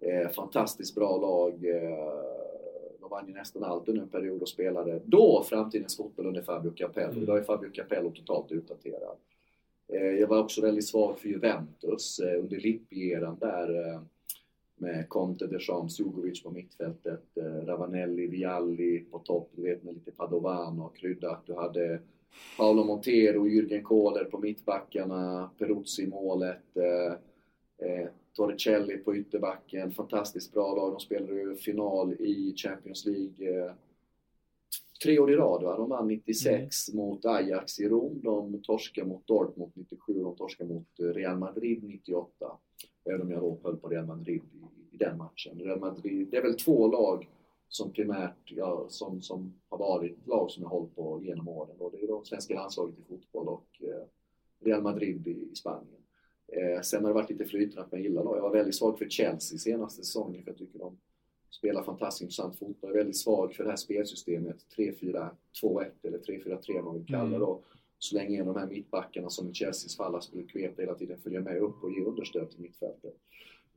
Eh, 0.00 0.28
fantastiskt 0.28 0.94
bra 0.94 1.16
lag. 1.16 1.64
Eh, 1.64 2.37
de 3.08 3.14
vann 3.14 3.28
ju 3.28 3.34
nästan 3.34 3.64
allt 3.64 3.88
under 3.88 4.02
en 4.02 4.08
period 4.08 4.42
och 4.42 4.48
spelade 4.48 5.00
då 5.04 5.44
framtidens 5.48 5.96
fotboll 5.96 6.26
under 6.26 6.42
Fabio 6.42 6.70
Capello. 6.70 7.10
Mm. 7.10 7.22
Idag 7.22 7.38
är 7.38 7.42
Fabio 7.42 7.70
Capello 7.70 8.10
totalt 8.10 8.52
utdaterad. 8.52 9.16
Eh, 9.92 10.20
jag 10.20 10.28
var 10.28 10.38
också 10.38 10.60
väldigt 10.60 10.86
svag 10.86 11.18
för 11.18 11.28
Juventus 11.28 12.18
eh, 12.18 12.38
under 12.38 12.56
Lippi-eran 12.56 13.36
där 13.40 13.88
eh, 13.88 14.00
med 14.76 15.08
Conte, 15.08 15.46
Deschamps, 15.46 16.00
Jugovic 16.00 16.42
på 16.42 16.50
mittfältet, 16.50 17.24
Ravanelli, 17.64 18.26
Vialli 18.26 19.04
på 19.10 19.18
topp, 19.18 19.50
du 19.56 19.62
vet 19.62 19.84
med 19.84 19.94
lite 19.94 20.10
Padovano 20.10 20.88
kryddat. 20.88 21.42
Du 21.46 21.54
hade 21.54 22.00
Paolo 22.56 22.84
Montero, 22.84 23.46
Jürgen 23.46 23.82
Kohler 23.82 24.24
på 24.24 24.38
mittbackarna, 24.38 25.50
Peruzzi 25.58 26.02
i 26.02 26.06
målet. 26.06 26.62
Torricelli 28.38 28.98
på 28.98 29.16
ytterbacken, 29.16 29.90
fantastiskt 29.90 30.52
bra 30.52 30.74
lag. 30.74 30.92
De 30.92 31.00
spelade 31.00 31.40
ju 31.40 31.56
final 31.56 32.12
i 32.12 32.54
Champions 32.56 33.06
League 33.06 33.64
eh, 33.64 33.72
tre 35.04 35.18
år 35.18 35.30
i 35.32 35.36
rad. 35.36 35.62
Va? 35.62 35.76
De 35.76 35.88
vann 35.88 36.08
96 36.08 36.88
mm. 36.88 36.96
mot 36.96 37.24
Ajax 37.24 37.80
i 37.80 37.88
Rom, 37.88 38.20
de 38.22 38.62
torskade 38.62 39.08
mot 39.08 39.26
Dortmund 39.26 39.72
97 39.74 40.18
och 40.18 40.24
de 40.24 40.36
torskade 40.36 40.74
mot 40.74 41.00
eh, 41.00 41.04
Real 41.04 41.38
Madrid 41.38 41.84
98. 41.84 42.58
Även 43.04 43.22
om 43.22 43.30
jag 43.30 43.40
då 43.40 43.58
höll 43.62 43.76
på 43.76 43.88
Real 43.88 44.06
Madrid 44.06 44.42
i, 44.54 44.94
i 44.94 44.96
den 44.96 45.18
matchen. 45.18 45.58
Real 45.58 45.80
Madrid, 45.80 46.28
det 46.30 46.36
är 46.36 46.42
väl 46.42 46.56
två 46.56 46.86
lag 46.86 47.28
som 47.68 47.92
primärt, 47.92 48.38
ja, 48.44 48.86
som, 48.88 49.22
som 49.22 49.54
har 49.68 49.78
varit 49.78 50.26
lag 50.26 50.50
som 50.50 50.62
jag 50.62 50.70
hållit 50.70 50.96
på 50.96 51.20
genom 51.22 51.48
åren. 51.48 51.76
Då. 51.78 51.90
Det 51.90 52.02
är 52.02 52.06
då 52.06 52.24
svenska 52.24 52.54
landslaget 52.54 52.98
i 52.98 53.02
fotboll 53.02 53.48
och 53.48 53.66
eh, 53.80 54.06
Real 54.60 54.82
Madrid 54.82 55.26
i, 55.26 55.48
i 55.52 55.54
Spanien. 55.54 55.97
Eh, 56.52 56.80
sen 56.80 57.04
har 57.04 57.10
det 57.10 57.14
varit 57.14 57.30
lite 57.30 57.44
flytande 57.44 57.82
att 57.82 57.92
man 57.92 58.02
gillar 58.02 58.24
lag. 58.24 58.36
Jag 58.36 58.42
var 58.42 58.50
väldigt 58.50 58.74
svag 58.74 58.98
för 58.98 59.08
Chelsea 59.08 59.58
senaste 59.58 60.04
säsongen 60.04 60.42
för 60.42 60.50
jag 60.50 60.58
tycker 60.58 60.78
de 60.78 60.96
spelar 61.50 61.82
fantastiskt 61.82 62.22
intressant 62.22 62.58
fotboll. 62.58 62.90
Jag 62.90 62.90
är 62.90 62.96
väldigt 62.96 63.16
svag 63.16 63.54
för 63.54 63.64
det 63.64 63.70
här 63.70 63.76
spelsystemet 63.76 64.56
3-4-2-1 64.76 65.30
eller 66.02 66.18
3-4-3 66.18 66.82
man 66.82 66.94
vill 66.94 67.06
kalla 67.06 67.20
mm. 67.20 67.32
det 67.32 67.38
då. 67.38 67.60
Så 67.98 68.16
länge 68.16 68.44
de 68.44 68.56
här 68.56 68.66
mittbackarna 68.66 69.30
som 69.30 69.50
i 69.50 69.54
Chelseas 69.54 69.96
fall 69.96 70.14
Aspelekueta 70.14 70.82
hela 70.82 70.94
tiden 70.94 71.18
följer 71.20 71.40
med 71.40 71.58
upp 71.58 71.84
och 71.84 71.90
ger 71.90 72.04
understöd 72.04 72.50
till 72.50 72.60
mittfältet. 72.60 73.14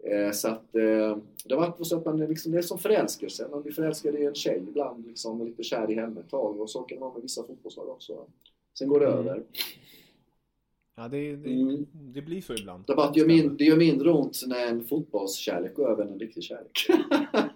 Eh, 0.03 0.31
så 0.31 0.47
att 0.47 0.75
eh, 0.75 1.17
det 1.45 1.55
har 1.55 1.57
varit 1.57 1.87
så 1.87 1.97
att 1.97 2.05
man 2.05 2.17
liksom, 2.17 2.51
det 2.51 2.57
är 2.57 2.61
som 2.61 2.79
förälskelse. 2.79 3.47
Man 3.51 3.61
blir 3.61 3.73
förälskad 3.73 4.15
i 4.15 4.25
en 4.25 4.35
tjej 4.35 4.63
ibland 4.67 5.07
liksom, 5.07 5.41
och 5.41 5.47
lite 5.47 5.63
kär 5.63 5.91
i 5.91 5.95
henne 5.95 6.19
ett 6.19 6.29
tag 6.29 6.61
och 6.61 6.69
så 6.69 6.81
kan 6.81 6.95
det 6.97 7.01
vara 7.01 7.13
med 7.13 7.21
vissa 7.21 7.43
fotbollslag 7.43 7.89
också. 7.89 8.25
Sen 8.77 8.87
går 8.87 8.99
det 8.99 9.07
mm. 9.07 9.19
över. 9.19 9.43
Ja, 10.95 11.07
det, 11.07 11.35
det, 11.35 11.53
mm. 11.53 11.87
det 11.91 12.21
blir 12.21 12.41
så 12.41 12.53
ibland. 12.53 12.83
Det, 12.87 12.95
bara 12.95 13.11
det, 13.11 13.19
gör 13.19 13.27
min, 13.27 13.57
det 13.57 13.63
gör 13.63 13.77
mindre 13.77 14.11
ont 14.11 14.41
när 14.47 14.67
en 14.67 14.83
fotbollskärlek 14.83 15.75
går 15.75 15.91
över 15.91 16.03
än 16.03 16.11
en 16.11 16.19
riktig 16.19 16.43
kärlek. 16.43 16.87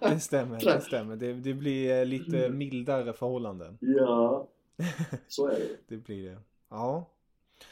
det 0.00 0.20
stämmer, 0.20 0.60
det 0.60 0.80
stämmer. 0.80 1.16
Det, 1.16 1.32
det 1.32 1.54
blir 1.54 1.98
eh, 1.98 2.04
lite 2.04 2.46
mm. 2.46 2.58
mildare 2.58 3.12
förhållanden. 3.12 3.78
Ja, 3.80 4.48
så 5.28 5.46
är 5.46 5.58
det. 5.58 5.76
det 5.88 5.96
blir 5.96 6.30
det. 6.30 6.38
Ja. 6.68 7.04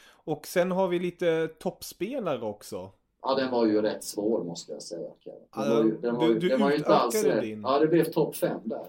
Och 0.07 0.47
sen 0.47 0.71
har 0.71 0.87
vi 0.87 0.99
lite 0.99 1.47
toppspelare 1.47 2.41
också. 2.41 2.91
Ja, 3.21 3.35
den 3.35 3.51
var 3.51 3.65
ju 3.65 3.81
rätt 3.81 4.03
svår 4.03 4.43
måste 4.43 4.71
jag 4.71 4.81
säga. 4.81 5.09
Den 5.55 5.69
var 5.69 5.83
ju, 5.83 5.97
den 5.97 6.15
var 6.15 6.27
ju, 6.27 6.39
du, 6.39 6.49
den 6.49 6.61
var 6.61 6.69
ju 6.69 6.77
inte 6.77 6.95
alls 6.95 7.23
rätt. 7.23 7.41
Din... 7.41 7.61
Ja, 7.61 7.79
det 7.79 7.87
blev 7.87 8.03
topp 8.03 8.35
5 8.35 8.59
där. 8.63 8.85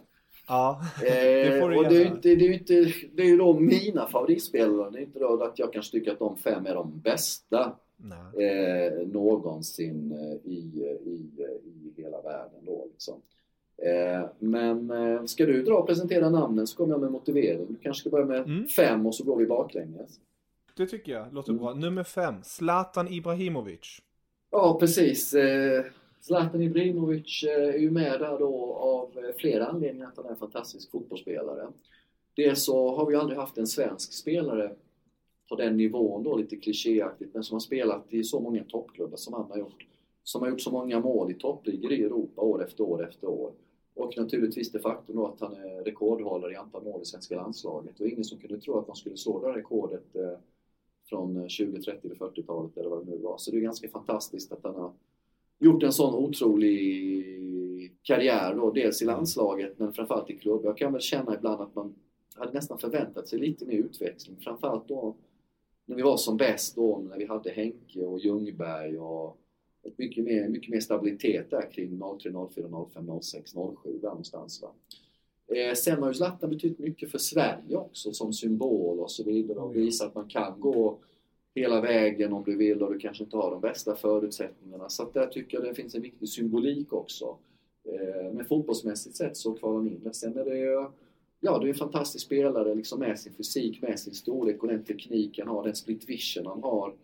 Ja, 0.48 0.80
det 1.00 1.61
får 1.61 1.68
du 1.68 1.74
eh, 1.74 1.80
och 1.80 1.88
det 1.88 2.02
är, 2.02 2.06
inte, 2.06 2.35
det, 2.35 2.46
är 2.46 2.52
inte, 2.52 2.92
det 3.14 3.22
är 3.22 3.26
ju 3.26 3.37
då 3.37 3.61
mina 3.61 4.06
favoritspelare. 4.06 4.90
Det 4.90 4.98
är 4.98 5.02
inte 5.02 5.18
då 5.18 5.42
att 5.42 5.59
jag 5.59 5.72
kanske 5.72 5.92
tycker 5.92 6.12
att 6.12 6.18
de 6.18 6.37
fem 6.37 6.66
är 6.66 6.74
de 6.74 7.00
bästa 7.00 7.76
eh, 8.38 9.06
någonsin 9.06 10.12
eh, 10.12 10.50
i, 10.52 10.59
i, 11.04 11.42
i 11.64 12.02
hela 12.02 12.20
världen. 12.22 12.61
Då, 12.66 12.87
liksom. 12.92 13.20
eh, 13.76 14.28
men 14.38 14.90
eh, 14.90 15.24
ska 15.24 15.46
du 15.46 15.62
dra 15.62 15.74
och 15.74 15.87
presentera 15.87 16.30
namnen 16.30 16.66
så 16.66 16.76
kommer 16.76 16.94
jag 16.94 17.00
med 17.00 17.11
motivering. 17.11 17.66
Du 17.68 17.76
kanske 17.82 18.00
ska 18.00 18.11
börja 18.11 18.26
med 18.26 18.40
mm. 18.40 18.66
fem 18.68 19.06
och 19.06 19.14
så 19.14 19.24
går 19.24 19.37
vi 19.37 19.46
baklänges. 19.46 20.20
Det 20.74 20.87
tycker 20.87 21.12
jag 21.12 21.35
låter 21.35 21.50
mm. 21.50 21.62
bra. 21.62 21.74
Nummer 21.74 22.04
fem, 22.04 22.35
Zlatan 22.42 23.09
Ibrahimovic. 23.09 23.98
Ja, 24.50 24.76
precis. 24.80 25.35
Zlatan 26.20 26.62
Ibrahimovic 26.62 27.42
eh, 27.42 27.74
är 27.74 27.79
ju 27.79 27.90
med 27.90 28.20
där 28.20 28.38
då 28.38 28.74
av 28.74 29.24
eh, 29.24 29.35
flera 29.37 29.66
anledningar 29.66 30.07
att 30.07 30.16
han 30.16 30.26
är 30.26 30.31
en 30.31 30.37
fantastisk 30.37 30.90
fotbollsspelare. 30.90 31.68
Dels 32.37 32.64
så 32.64 32.96
har 32.96 33.07
vi 33.07 33.14
aldrig 33.14 33.38
haft 33.38 33.59
en 33.59 33.66
svensk 33.66 34.12
spelare 34.12 34.72
på 35.48 35.57
den 35.57 35.76
nivån 35.76 36.22
då, 36.22 36.37
lite 36.37 36.57
klichéaktigt, 36.57 37.35
men 37.35 37.44
som 37.44 37.55
har 37.55 37.61
spelat 37.61 38.05
i 38.09 38.24
så 38.24 38.40
många 38.40 38.64
toppklubbar 38.64 39.16
som 39.16 39.35
han 39.35 39.50
har 39.50 39.59
gjort. 39.59 39.87
Som 40.22 40.42
har 40.42 40.48
gjort 40.48 40.61
så 40.61 40.70
många 40.70 41.00
mål 41.00 41.31
i 41.31 41.35
toppligor 41.35 41.92
i 41.92 42.02
Europa 42.02 42.42
år 42.42 42.64
efter 42.64 42.85
år 42.85 43.09
efter 43.09 43.26
år. 43.26 43.52
Och 43.94 44.12
naturligtvis 44.16 44.72
det 44.72 44.79
faktum 44.79 45.16
då 45.16 45.26
att 45.26 45.40
han 45.40 45.52
är 45.52 45.85
rekordhållare 45.85 46.52
i 46.52 46.57
antal 46.57 46.85
mål 46.85 47.02
i 47.02 47.05
svenska 47.05 47.37
landslaget. 47.37 48.00
Och 48.00 48.09
ingen 48.09 48.24
som 48.24 48.38
kunde 48.38 48.61
tro 48.61 48.79
att 48.79 48.87
han 48.87 48.96
skulle 48.96 49.16
slå 49.16 49.40
det 49.40 49.59
rekordet 49.59 50.16
eh, 50.16 50.38
från 51.09 51.48
20, 51.48 51.83
30 51.83 52.07
eller 52.07 52.14
40-talet 52.14 52.76
eller 52.76 52.90
vad 52.90 53.07
det 53.07 53.11
nu 53.11 53.18
var. 53.18 53.38
Så 53.38 53.50
det 53.50 53.57
är 53.57 53.61
ganska 53.61 53.88
fantastiskt 53.88 54.52
att 54.52 54.64
han 54.64 54.74
har 54.74 54.92
gjort 55.59 55.83
en 55.83 55.92
sån 55.92 56.14
otrolig 56.14 57.97
karriär 58.03 58.55
då, 58.55 58.71
dels 58.71 59.03
i 59.03 59.05
landslaget 59.05 59.79
men 59.79 59.92
framförallt 59.92 60.31
i 60.31 60.38
klubb. 60.38 60.61
Jag 60.64 60.79
kan 60.79 60.92
väl 60.92 61.03
känna 61.03 61.35
ibland 61.35 61.61
att 61.61 61.75
man 61.75 61.95
hade 62.35 62.53
nästan 62.53 62.79
förväntat 62.79 63.29
sig 63.29 63.38
lite 63.38 63.64
mer 63.64 63.77
utväxling. 63.77 64.37
Framförallt 64.40 64.88
då 64.88 65.16
när 65.87 65.97
vi 65.97 66.03
var 66.03 66.16
som 66.16 66.37
bäst 66.37 66.77
då, 66.77 66.99
när 66.99 67.19
vi 67.19 67.27
hade 67.27 67.51
Henke 67.51 68.05
och 68.05 68.19
Ljungberg 68.19 68.99
och 68.99 69.38
mycket 69.97 70.25
mer, 70.25 70.49
mycket 70.49 70.71
mer 70.71 70.81
stabilitet 70.81 71.51
där 71.51 71.71
kring 71.73 72.01
03, 72.21 72.33
04, 72.55 72.87
05, 72.95 73.21
06, 73.23 73.53
07 73.53 73.99
där 74.01 74.09
någonstans. 74.09 74.62
Va? 74.62 74.73
Eh, 75.57 75.75
sen 75.75 76.03
har 76.03 76.09
ju 76.09 76.14
Zlatan 76.14 76.51
betytt 76.51 76.79
mycket 76.79 77.11
för 77.11 77.19
Sverige 77.19 77.77
också 77.77 78.12
som 78.12 78.33
symbol 78.33 79.01
och 79.01 79.11
så 79.11 79.25
vidare 79.25 79.59
och 79.59 79.77
visat 79.77 80.09
att 80.09 80.14
man 80.14 80.29
kan 80.29 80.61
gå 80.61 80.99
hela 81.61 81.81
vägen 81.81 82.33
om 82.33 82.45
du 82.45 82.57
vill 82.57 82.83
och 82.83 82.92
du 82.92 82.99
kanske 82.99 83.25
inte 83.25 83.37
har 83.37 83.51
de 83.51 83.61
bästa 83.61 83.97
förutsättningarna. 83.97 84.88
Så 84.88 85.03
att 85.03 85.14
där 85.14 85.27
tycker 85.27 85.59
jag 85.59 85.66
det 85.66 85.75
finns 85.75 85.95
en 85.95 86.03
viktig 86.03 86.29
symbolik 86.29 86.92
också. 86.92 87.37
Eh, 87.85 88.33
men 88.33 88.45
fotbollsmässigt 88.45 89.16
sett 89.16 89.37
så 89.37 89.55
kvalar 89.55 89.77
han 89.77 89.88
in 89.88 90.01
det. 90.05 90.14
Sen 90.14 90.38
är 90.38 90.45
det 90.45 90.59
ju 90.59 90.87
Ja, 91.40 91.59
det 91.59 91.66
är 91.66 91.69
en 91.69 91.75
fantastisk 91.75 92.27
spelare 92.27 92.75
liksom 92.75 93.01
med 93.01 93.19
sin 93.19 93.35
fysik, 93.35 93.83
med 93.83 94.01
sin 94.01 94.14
storlek 94.14 94.62
och 94.62 94.69
den 94.69 94.85
teknik 94.85 95.38
han 95.38 95.49
har, 95.49 95.64
den 95.64 95.77
split 95.77 96.09
vision 96.09 96.47
han 96.47 96.62
har. 96.62 96.95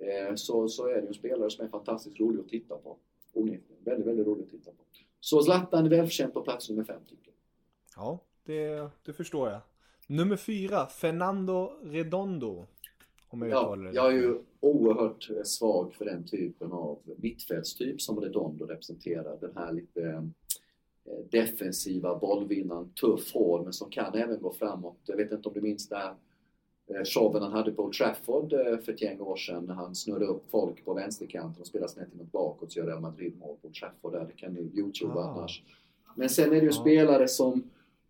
Eh, 0.00 0.34
så, 0.34 0.68
så 0.68 0.86
är 0.86 0.94
det 0.94 1.00
ju 1.00 1.06
en 1.06 1.14
spelare 1.14 1.50
som 1.50 1.64
är 1.64 1.68
fantastiskt 1.68 2.20
rolig 2.20 2.40
att 2.40 2.48
titta 2.48 2.76
på. 2.76 2.96
Onekligen. 3.32 3.84
Väldigt, 3.84 4.06
väldigt 4.06 4.26
rolig 4.26 4.44
att 4.44 4.50
titta 4.50 4.70
på. 4.70 4.76
Så 5.20 5.42
Zlatan 5.42 5.86
är 5.86 5.90
välförtjänt 5.90 6.34
på 6.34 6.42
plats 6.42 6.70
nummer 6.70 6.84
fem 6.84 7.00
tycker 7.08 7.26
jag. 7.26 7.34
Ja, 7.96 8.18
det, 8.44 8.90
det 9.04 9.12
förstår 9.12 9.50
jag. 9.50 9.60
Nummer 10.06 10.36
fyra, 10.36 10.86
Fernando 10.86 11.72
Redondo. 11.82 12.66
Om 13.34 13.42
jag 13.42 13.50
Ja, 13.50 13.76
det 13.76 13.92
jag 13.92 14.06
är 14.12 14.16
ju 14.16 14.38
oerhört 14.60 15.30
eh, 15.30 15.42
svag 15.42 15.94
för 15.94 16.04
den 16.04 16.24
typen 16.26 16.72
av 16.72 16.98
mittfältstyp 17.16 18.00
som 18.02 18.20
Redondo 18.20 18.64
representerar. 18.66 19.38
Den 19.40 19.52
här 19.56 19.72
lite 19.72 20.02
eh, 20.02 20.22
defensiva 21.30 22.18
bollvinnaren, 22.18 22.90
tuff 23.00 23.32
hård 23.34 23.64
men 23.64 23.72
som 23.72 23.90
kan 23.90 24.14
även 24.14 24.40
gå 24.42 24.52
framåt. 24.52 24.96
Jag 25.04 25.16
vet 25.16 25.32
inte 25.32 25.48
om 25.48 25.54
du 25.54 25.60
minns 25.60 25.88
det 25.88 25.96
här 25.96 26.14
eh, 26.86 27.04
showen 27.04 27.42
han 27.42 27.52
hade 27.52 27.72
på 27.72 27.82
Old 27.84 27.92
Trafford 27.94 28.50
för 28.84 28.92
ett 28.92 29.02
gäng 29.02 29.20
år 29.20 29.36
sedan 29.36 29.64
när 29.64 29.74
han 29.74 29.94
snurrade 29.94 30.26
upp 30.26 30.50
folk 30.50 30.84
på 30.84 30.94
vänsterkanten 30.94 31.60
och 31.60 31.66
spelade 31.66 31.92
snett 31.92 32.14
inåt 32.14 32.32
bakåt 32.32 32.72
så 32.72 32.78
gör 32.78 32.86
Real 32.86 33.00
Madrid 33.00 33.38
mål 33.38 33.56
på 33.62 33.66
Old 33.68 33.74
Trafford 33.74 34.12
där. 34.12 34.24
Det 34.26 34.32
kan 34.40 34.52
ni 34.54 34.70
youtuba 34.74 35.14
Ah. 35.14 35.30
annars. 35.32 35.62
Men 36.16 36.28
sen 36.28 36.46
är 36.46 36.50
det 36.50 36.58
ju 36.60 36.66
Ja. 36.66 36.72
spelare 36.72 37.28
som 37.28 37.62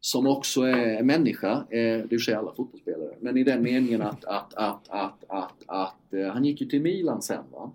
som 0.05 0.27
också 0.27 0.63
är 0.63 1.03
människa, 1.03 1.53
eh, 1.53 1.65
det 1.71 1.79
är 1.79 2.03
i 2.03 2.05
och 2.05 2.11
för 2.11 2.19
sig 2.19 2.35
alla 2.35 2.55
fotbollsspelare, 2.55 3.15
men 3.21 3.37
i 3.37 3.45
den 3.45 3.63
meningen 3.63 4.03
att, 4.03 4.25
att, 4.25 4.55
att, 4.55 4.89
att, 4.89 5.25
att, 5.29 5.63
att 5.67 6.15
eh, 6.15 6.27
han 6.27 6.45
gick 6.45 6.61
ju 6.61 6.67
till 6.67 6.83
Milan 6.83 7.23
sen 7.23 7.45
va, 7.53 7.73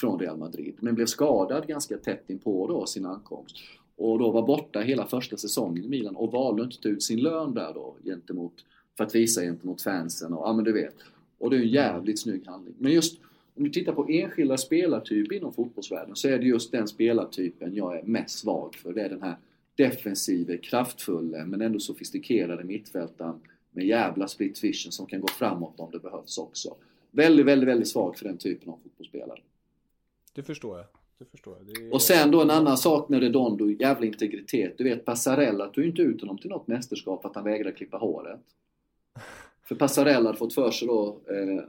från 0.00 0.20
Real 0.20 0.36
Madrid, 0.36 0.74
men 0.80 0.94
blev 0.94 1.06
skadad 1.06 1.66
ganska 1.66 1.96
tätt 1.96 2.30
inpå 2.30 2.66
då 2.66 2.86
sin 2.86 3.06
ankomst. 3.06 3.56
Och 3.96 4.18
då 4.18 4.30
var 4.30 4.46
borta 4.46 4.80
hela 4.80 5.06
första 5.06 5.36
säsongen 5.36 5.84
i 5.84 5.88
Milan 5.88 6.16
och 6.16 6.32
valde 6.32 6.62
inte 6.62 6.80
ta 6.80 6.88
ut 6.88 7.02
sin 7.02 7.20
lön 7.20 7.54
där 7.54 7.74
då 7.74 7.94
gentemot, 8.04 8.54
för 8.96 9.04
att 9.04 9.14
visa 9.14 9.40
gentemot 9.40 9.82
fansen 9.82 10.32
och 10.32 10.48
ja 10.48 10.52
men 10.52 10.64
du 10.64 10.72
vet. 10.72 10.96
Och 11.38 11.50
det 11.50 11.56
är 11.56 11.58
ju 11.58 11.64
en 11.64 11.72
jävligt 11.72 12.20
snygg 12.20 12.46
handling. 12.46 12.74
Men 12.78 12.92
just 12.92 13.20
om 13.56 13.64
du 13.64 13.70
tittar 13.70 13.92
på 13.92 14.06
enskilda 14.08 14.56
spelartyper 14.56 15.36
inom 15.36 15.52
fotbollsvärlden 15.52 16.16
så 16.16 16.28
är 16.28 16.38
det 16.38 16.44
just 16.44 16.72
den 16.72 16.88
spelartypen 16.88 17.74
jag 17.74 17.98
är 17.98 18.02
mest 18.02 18.38
svag 18.38 18.74
för. 18.74 18.92
Det 18.92 19.02
är 19.02 19.08
den 19.08 19.22
här 19.22 19.36
defensive, 19.76 20.58
kraftfulla 20.58 21.44
men 21.44 21.60
ändå 21.60 21.78
sofistikerade 21.78 22.64
mittfältaren 22.64 23.40
med 23.70 23.86
jävla 23.86 24.28
split 24.28 24.64
vision 24.64 24.92
som 24.92 25.06
kan 25.06 25.20
gå 25.20 25.28
framåt 25.28 25.80
om 25.80 25.90
det 25.90 25.98
behövs 25.98 26.38
också. 26.38 26.76
Väldigt, 27.10 27.46
väldigt, 27.46 27.68
väldigt 27.68 27.88
svag 27.88 28.16
för 28.16 28.24
den 28.24 28.38
typen 28.38 28.68
av 28.68 28.78
fotbollsspelare. 28.82 29.40
Det 30.32 30.42
förstår 30.42 30.76
jag. 30.76 30.86
Det 31.18 31.24
förstår 31.24 31.56
jag. 31.56 31.66
Det. 31.66 31.90
Och 31.90 32.02
sen 32.02 32.30
då 32.30 32.42
en 32.42 32.50
annan 32.50 32.76
sak 32.76 33.08
med 33.08 33.20
Redondo, 33.20 33.70
jävla 33.70 34.06
integritet. 34.06 34.78
Du 34.78 34.84
vet 34.84 35.04
Passarella 35.04 35.66
tog 35.66 35.84
ju 35.84 35.90
inte 35.90 36.02
ut 36.02 36.20
honom 36.20 36.38
till 36.38 36.50
något 36.50 36.66
mästerskap 36.66 37.22
för 37.22 37.28
att 37.28 37.34
han 37.34 37.44
vägrade 37.44 37.76
klippa 37.76 37.96
håret. 37.96 38.40
För 39.68 39.74
Passarella 39.74 40.26
hade 40.26 40.38
fått 40.38 40.54
för 40.54 40.70
sig 40.70 40.88
då, 40.88 41.20
eh, 41.28 41.64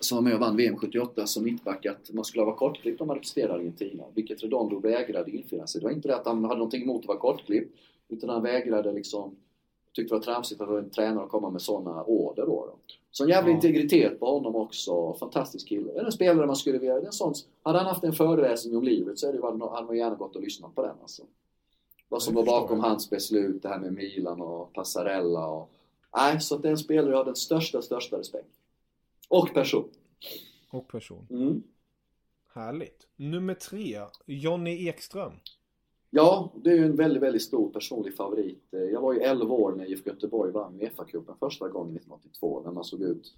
som 0.00 0.16
var 0.16 0.22
med 0.22 0.34
och 0.34 0.40
vann 0.40 0.56
VM 0.56 0.76
78 0.76 1.26
som 1.26 1.44
mittback, 1.44 1.86
att 1.86 2.12
man 2.12 2.24
skulle 2.24 2.44
vara 2.44 2.56
kortklippt 2.56 3.00
om 3.00 3.06
man 3.06 3.16
representerade 3.16 3.54
Argentina. 3.54 4.04
Vilket 4.14 4.42
Redondo 4.42 4.78
vägrade 4.78 5.30
infinna 5.30 5.66
sig. 5.66 5.80
Det 5.80 5.84
var 5.86 5.92
inte 5.92 6.08
det 6.08 6.16
att 6.16 6.26
han 6.26 6.44
hade 6.44 6.56
någonting 6.56 6.82
emot 6.82 7.00
att 7.00 7.08
vara 7.08 7.18
kortklippt. 7.18 7.76
Utan 8.08 8.28
han 8.28 8.42
vägrade 8.42 8.92
liksom, 8.92 9.36
tyckte 9.94 10.14
det 10.14 10.18
var 10.18 10.24
tramsigt 10.24 10.60
att 10.60 10.68
en 10.68 10.90
tränare 10.90 11.24
att 11.24 11.30
komma 11.30 11.50
med 11.50 11.62
sådana 11.62 12.04
order 12.04 12.46
då. 12.46 12.66
då. 12.66 12.74
Så 13.10 13.24
en 13.24 13.30
jävla 13.30 13.50
Ja. 13.50 13.54
integritet 13.54 14.20
på 14.20 14.26
honom 14.26 14.56
också. 14.56 15.14
Fantastisk 15.14 15.68
kille. 15.68 15.92
Det 15.92 15.98
är 15.98 16.04
en 16.04 16.12
spelare 16.12 16.46
man 16.46 16.56
skulle 16.56 16.78
vilja... 16.78 16.94
Det 16.94 17.00
är 17.00 17.06
en 17.06 17.12
sån, 17.12 17.34
hade 17.62 17.78
han 17.78 17.86
haft 17.86 18.04
en 18.04 18.12
föreläsning 18.12 18.76
om 18.76 18.82
livet 18.84 19.18
så 19.18 19.28
är 19.28 19.32
det, 19.32 19.42
hade 19.42 19.86
man 19.86 19.96
gärna 19.96 20.16
gått 20.16 20.36
och 20.36 20.42
lyssnat 20.42 20.74
på 20.74 20.82
den 20.82 20.96
alltså. 21.02 21.22
Vad 22.08 22.22
som 22.22 22.34
Det 22.34 22.40
var 22.40 22.46
bakom 22.46 22.80
hans 22.80 23.10
beslut, 23.10 23.62
det 23.62 23.68
här 23.68 23.78
med 23.78 23.92
Milan 23.92 24.40
och 24.40 24.72
Passarella 24.72 25.46
och... 25.46 25.70
Nej, 26.16 26.40
så 26.40 26.54
att 26.54 26.62
det 26.62 26.68
är 26.68 26.72
en 26.72 26.78
spelare 26.78 27.10
jag 27.10 27.16
har 27.18 27.24
den 27.24 27.36
största, 27.36 27.82
största 27.82 28.18
respekt. 28.18 28.48
Och 29.28 29.54
person. 29.54 29.88
Och 30.70 30.88
person. 30.88 31.26
Mm. 31.30 31.62
Härligt. 32.54 33.06
Nummer 33.16 33.54
tre, 33.54 33.98
Jonny 34.26 34.88
Ekström. 34.88 35.32
Ja, 36.10 36.52
det 36.64 36.70
är 36.70 36.74
ju 36.74 36.84
en 36.84 36.96
väldigt, 36.96 37.22
väldigt 37.22 37.42
stor 37.42 37.70
personlig 37.70 38.16
favorit. 38.16 38.64
Jag 38.70 39.00
var 39.00 39.12
ju 39.12 39.20
11 39.20 39.54
år 39.54 39.72
när 39.72 39.84
IFK 39.90 40.10
Göteborg 40.10 40.52
vann 40.52 40.80
Uefa-cupen 40.80 41.34
första 41.40 41.68
gången 41.68 41.96
1982 41.96 42.62
när 42.64 42.72
man 42.72 42.84
såg 42.84 43.02
ut 43.02 43.34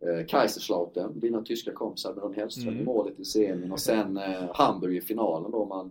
eh, 0.00 0.26
Kaiserslautern, 0.26 1.20
dina 1.20 1.42
tyska 1.42 1.72
kompisar 1.72 2.14
med 2.14 2.22
Ron 2.24 2.34
Hellström 2.34 2.68
Mm. 2.68 2.80
i 2.80 2.84
målet 2.84 3.20
i 3.20 3.24
semin 3.24 3.72
och 3.72 3.80
sen 3.80 4.16
eh, 4.16 4.50
Hamburg 4.54 4.96
i 4.96 5.00
finalen 5.00 5.50
då 5.50 5.64
man 5.64 5.86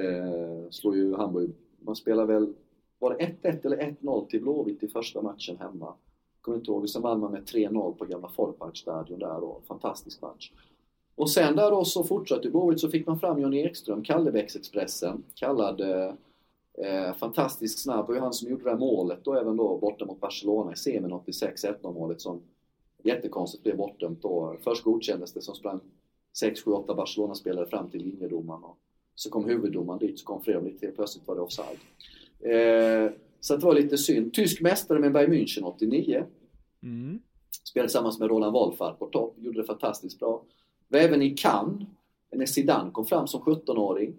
eh, 0.00 0.70
slår 0.70 0.96
ju 0.96 1.14
Hamburg, 1.14 1.50
man 1.78 1.96
spelar 1.96 2.26
väl, 2.26 2.54
var 2.98 3.14
det 3.14 3.36
1-1 3.42 3.66
eller 3.66 3.76
1-0 3.76 4.26
till 4.26 4.40
Blåvitt 4.42 4.82
i 4.82 4.88
första 4.88 5.22
matchen 5.22 5.56
hemma? 5.56 5.94
Kommer 6.42 6.58
inte 6.58 6.70
ihåg, 6.70 6.88
sen 6.88 7.02
vann 7.02 7.20
man 7.20 7.32
med 7.32 7.42
3-0 7.42 7.92
på 7.92 8.04
gamla 8.04 8.28
Folkparkstadion 8.28 9.18
där 9.18 9.40
då, 9.40 9.60
fantastisk 9.68 10.22
match. 10.22 10.50
Och 11.14 11.30
sen 11.30 11.56
där 11.56 11.70
då 11.70 11.84
så 11.84 12.04
fortsatte 12.04 12.50
Blåvitt 12.50 12.80
så 12.80 12.88
fick 12.88 13.06
man 13.06 13.20
fram 13.20 13.38
Johnny 13.40 13.60
Ekström, 13.60 14.04
Kallebäcksexpressen, 14.04 15.22
kallad 15.34 15.80
eh, 15.80 17.14
fantastiskt 17.14 17.78
snabb. 17.78 18.06
Och 18.06 18.14
det 18.14 18.20
var 18.20 18.26
han 18.26 18.32
som 18.32 18.50
gjorde 18.50 18.64
det 18.64 18.70
här 18.70 18.78
målet 18.78 19.24
då 19.24 19.34
även 19.34 19.56
då 19.56 19.78
borta 19.78 20.04
mot 20.04 20.20
Barcelona 20.20 20.72
i 20.72 20.76
semin 20.76 21.12
86, 21.12 21.64
1-0 21.64 21.94
målet 21.94 22.20
som 22.20 22.40
jättekonstigt 23.02 23.62
blev 23.62 23.76
bortdömt 23.76 24.22
då. 24.22 24.56
Först 24.60 24.84
godkändes 24.84 25.32
det 25.32 25.42
som 25.42 25.54
sprang 25.54 25.80
6, 26.36 26.64
7, 26.64 26.70
8 26.70 26.94
Barcelona-spelare 26.94 27.66
fram 27.66 27.90
till 27.90 28.02
linjedomaren. 28.02 28.64
Och 28.64 28.78
så 29.14 29.30
kom 29.30 29.44
huvuddomaren 29.44 29.98
dit, 29.98 30.18
så 30.18 30.24
kom 30.24 30.42
Fredrik 30.42 30.80
till 30.80 30.92
plötsligt 30.92 31.28
var 31.28 31.34
det 31.34 31.40
offside. 31.40 31.78
Eh, 32.40 33.12
så 33.42 33.56
det 33.56 33.64
var 33.64 33.74
lite 33.74 33.98
synd. 33.98 34.34
Tysk 34.34 34.60
mästare 34.60 34.98
med 34.98 35.12
Bayern 35.12 35.32
München 35.32 35.62
89. 35.64 36.24
Mm. 36.82 37.18
Spelade 37.64 37.88
tillsammans 37.88 38.18
med 38.18 38.28
Roland 38.28 38.52
Wolfart 38.52 38.98
på 38.98 39.06
topp, 39.06 39.34
gjorde 39.38 39.60
det 39.60 39.64
fantastiskt 39.66 40.18
bra. 40.18 40.42
Var 40.88 40.98
även 40.98 41.22
i 41.22 41.30
Cannes, 41.30 41.88
när 42.32 42.46
Zidane 42.46 42.90
kom 42.90 43.04
fram 43.04 43.26
som 43.26 43.40
17-åring. 43.40 44.14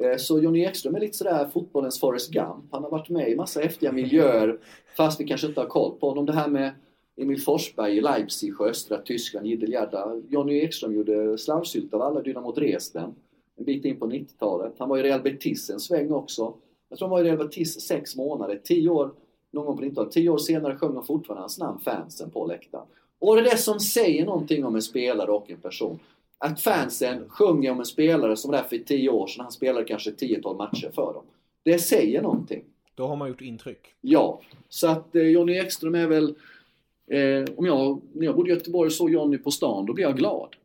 Eh, 0.00 0.16
Så 0.16 0.40
Johnny 0.42 0.60
Ekström 0.64 0.94
är 0.94 1.00
lite 1.00 1.16
sådär 1.16 1.48
fotbollens 1.52 2.00
Forrest 2.00 2.30
Gump. 2.30 2.64
Han 2.70 2.82
har 2.82 2.90
varit 2.90 3.08
med 3.08 3.28
i 3.30 3.36
massa 3.36 3.60
häftiga 3.60 3.92
miljöer, 3.92 4.58
fast 4.96 5.20
vi 5.20 5.24
kanske 5.24 5.46
inte 5.46 5.60
har 5.60 5.68
koll 5.68 5.98
på 6.00 6.08
honom. 6.08 6.26
Det 6.26 6.32
här 6.32 6.48
med 6.48 6.72
Emil 7.16 7.42
Forsberg 7.42 7.96
i 7.96 8.00
Leipzig 8.00 8.60
och 8.60 8.66
östra 8.68 8.98
Tyskland, 8.98 9.46
Jiddelgärda. 9.46 10.20
Johnny 10.28 10.58
Ekström 10.58 10.94
gjorde 10.94 11.38
slarvsylt 11.38 11.94
av 11.94 12.02
alla 12.02 12.20
Dynamo 12.20 12.52
Dresden 12.52 13.14
en 13.56 13.64
bit 13.64 13.84
in 13.84 13.98
på 13.98 14.06
90-talet. 14.06 14.72
Han 14.78 14.88
var 14.88 14.98
i 14.98 15.02
Real 15.02 15.22
Betis 15.22 15.70
en 15.70 15.80
sväng 15.80 16.12
också. 16.12 16.54
Jag 16.94 16.98
tror 16.98 17.08
han 17.08 17.12
var 17.12 17.24
i 17.24 17.28
Real 17.28 17.38
Betis 17.38 17.80
sex 17.80 18.16
månader, 18.16 18.60
tio 18.64 18.90
år, 18.90 19.10
någon 19.50 19.66
gång 19.66 19.76
på 19.76 19.82
90-talet. 19.82 20.12
Tio 20.12 20.30
år 20.30 20.38
senare 20.38 20.76
sjöng 20.76 20.94
de 20.94 21.04
fortfarande 21.04 21.42
hans 21.42 21.58
namn, 21.58 21.80
fansen, 21.80 22.30
på 22.30 22.46
läktaren. 22.46 22.86
Och 23.18 23.36
det 23.36 23.40
är 23.40 23.44
det 23.44 23.56
som 23.56 23.80
säger 23.80 24.26
någonting 24.26 24.64
om 24.64 24.74
en 24.74 24.82
spelare 24.82 25.30
och 25.30 25.50
en 25.50 25.60
person. 25.60 25.98
Att 26.38 26.60
fansen 26.60 27.28
sjunger 27.28 27.70
om 27.70 27.78
en 27.78 27.86
spelare 27.86 28.36
som 28.36 28.50
var 28.50 28.58
där 28.58 28.64
för 28.68 28.78
tio 28.78 29.10
år 29.10 29.26
sedan, 29.26 29.42
han 29.42 29.52
spelade 29.52 29.84
kanske 29.84 30.10
10-12 30.10 30.56
matcher 30.58 30.90
för 30.94 31.12
dem. 31.12 31.22
Det 31.62 31.78
säger 31.78 32.22
någonting. 32.22 32.64
Då 32.94 33.06
har 33.06 33.16
man 33.16 33.28
gjort 33.28 33.40
intryck. 33.40 33.94
Ja, 34.00 34.40
så 34.68 34.88
att 34.88 35.16
eh, 35.16 35.22
Johnny 35.22 35.52
Ekström 35.52 35.94
är 35.94 36.06
väl... 36.06 36.34
Eh, 37.06 37.44
om 37.56 37.66
jag, 37.66 38.00
när 38.12 38.26
jag 38.26 38.36
bodde 38.36 38.50
i 38.50 38.54
Göteborg 38.54 38.86
och 38.86 38.92
såg 38.92 39.10
Johnny 39.10 39.38
på 39.38 39.50
stan, 39.50 39.86
då 39.86 39.92
blev 39.92 40.06
jag 40.08 40.16
glad. 40.16 40.56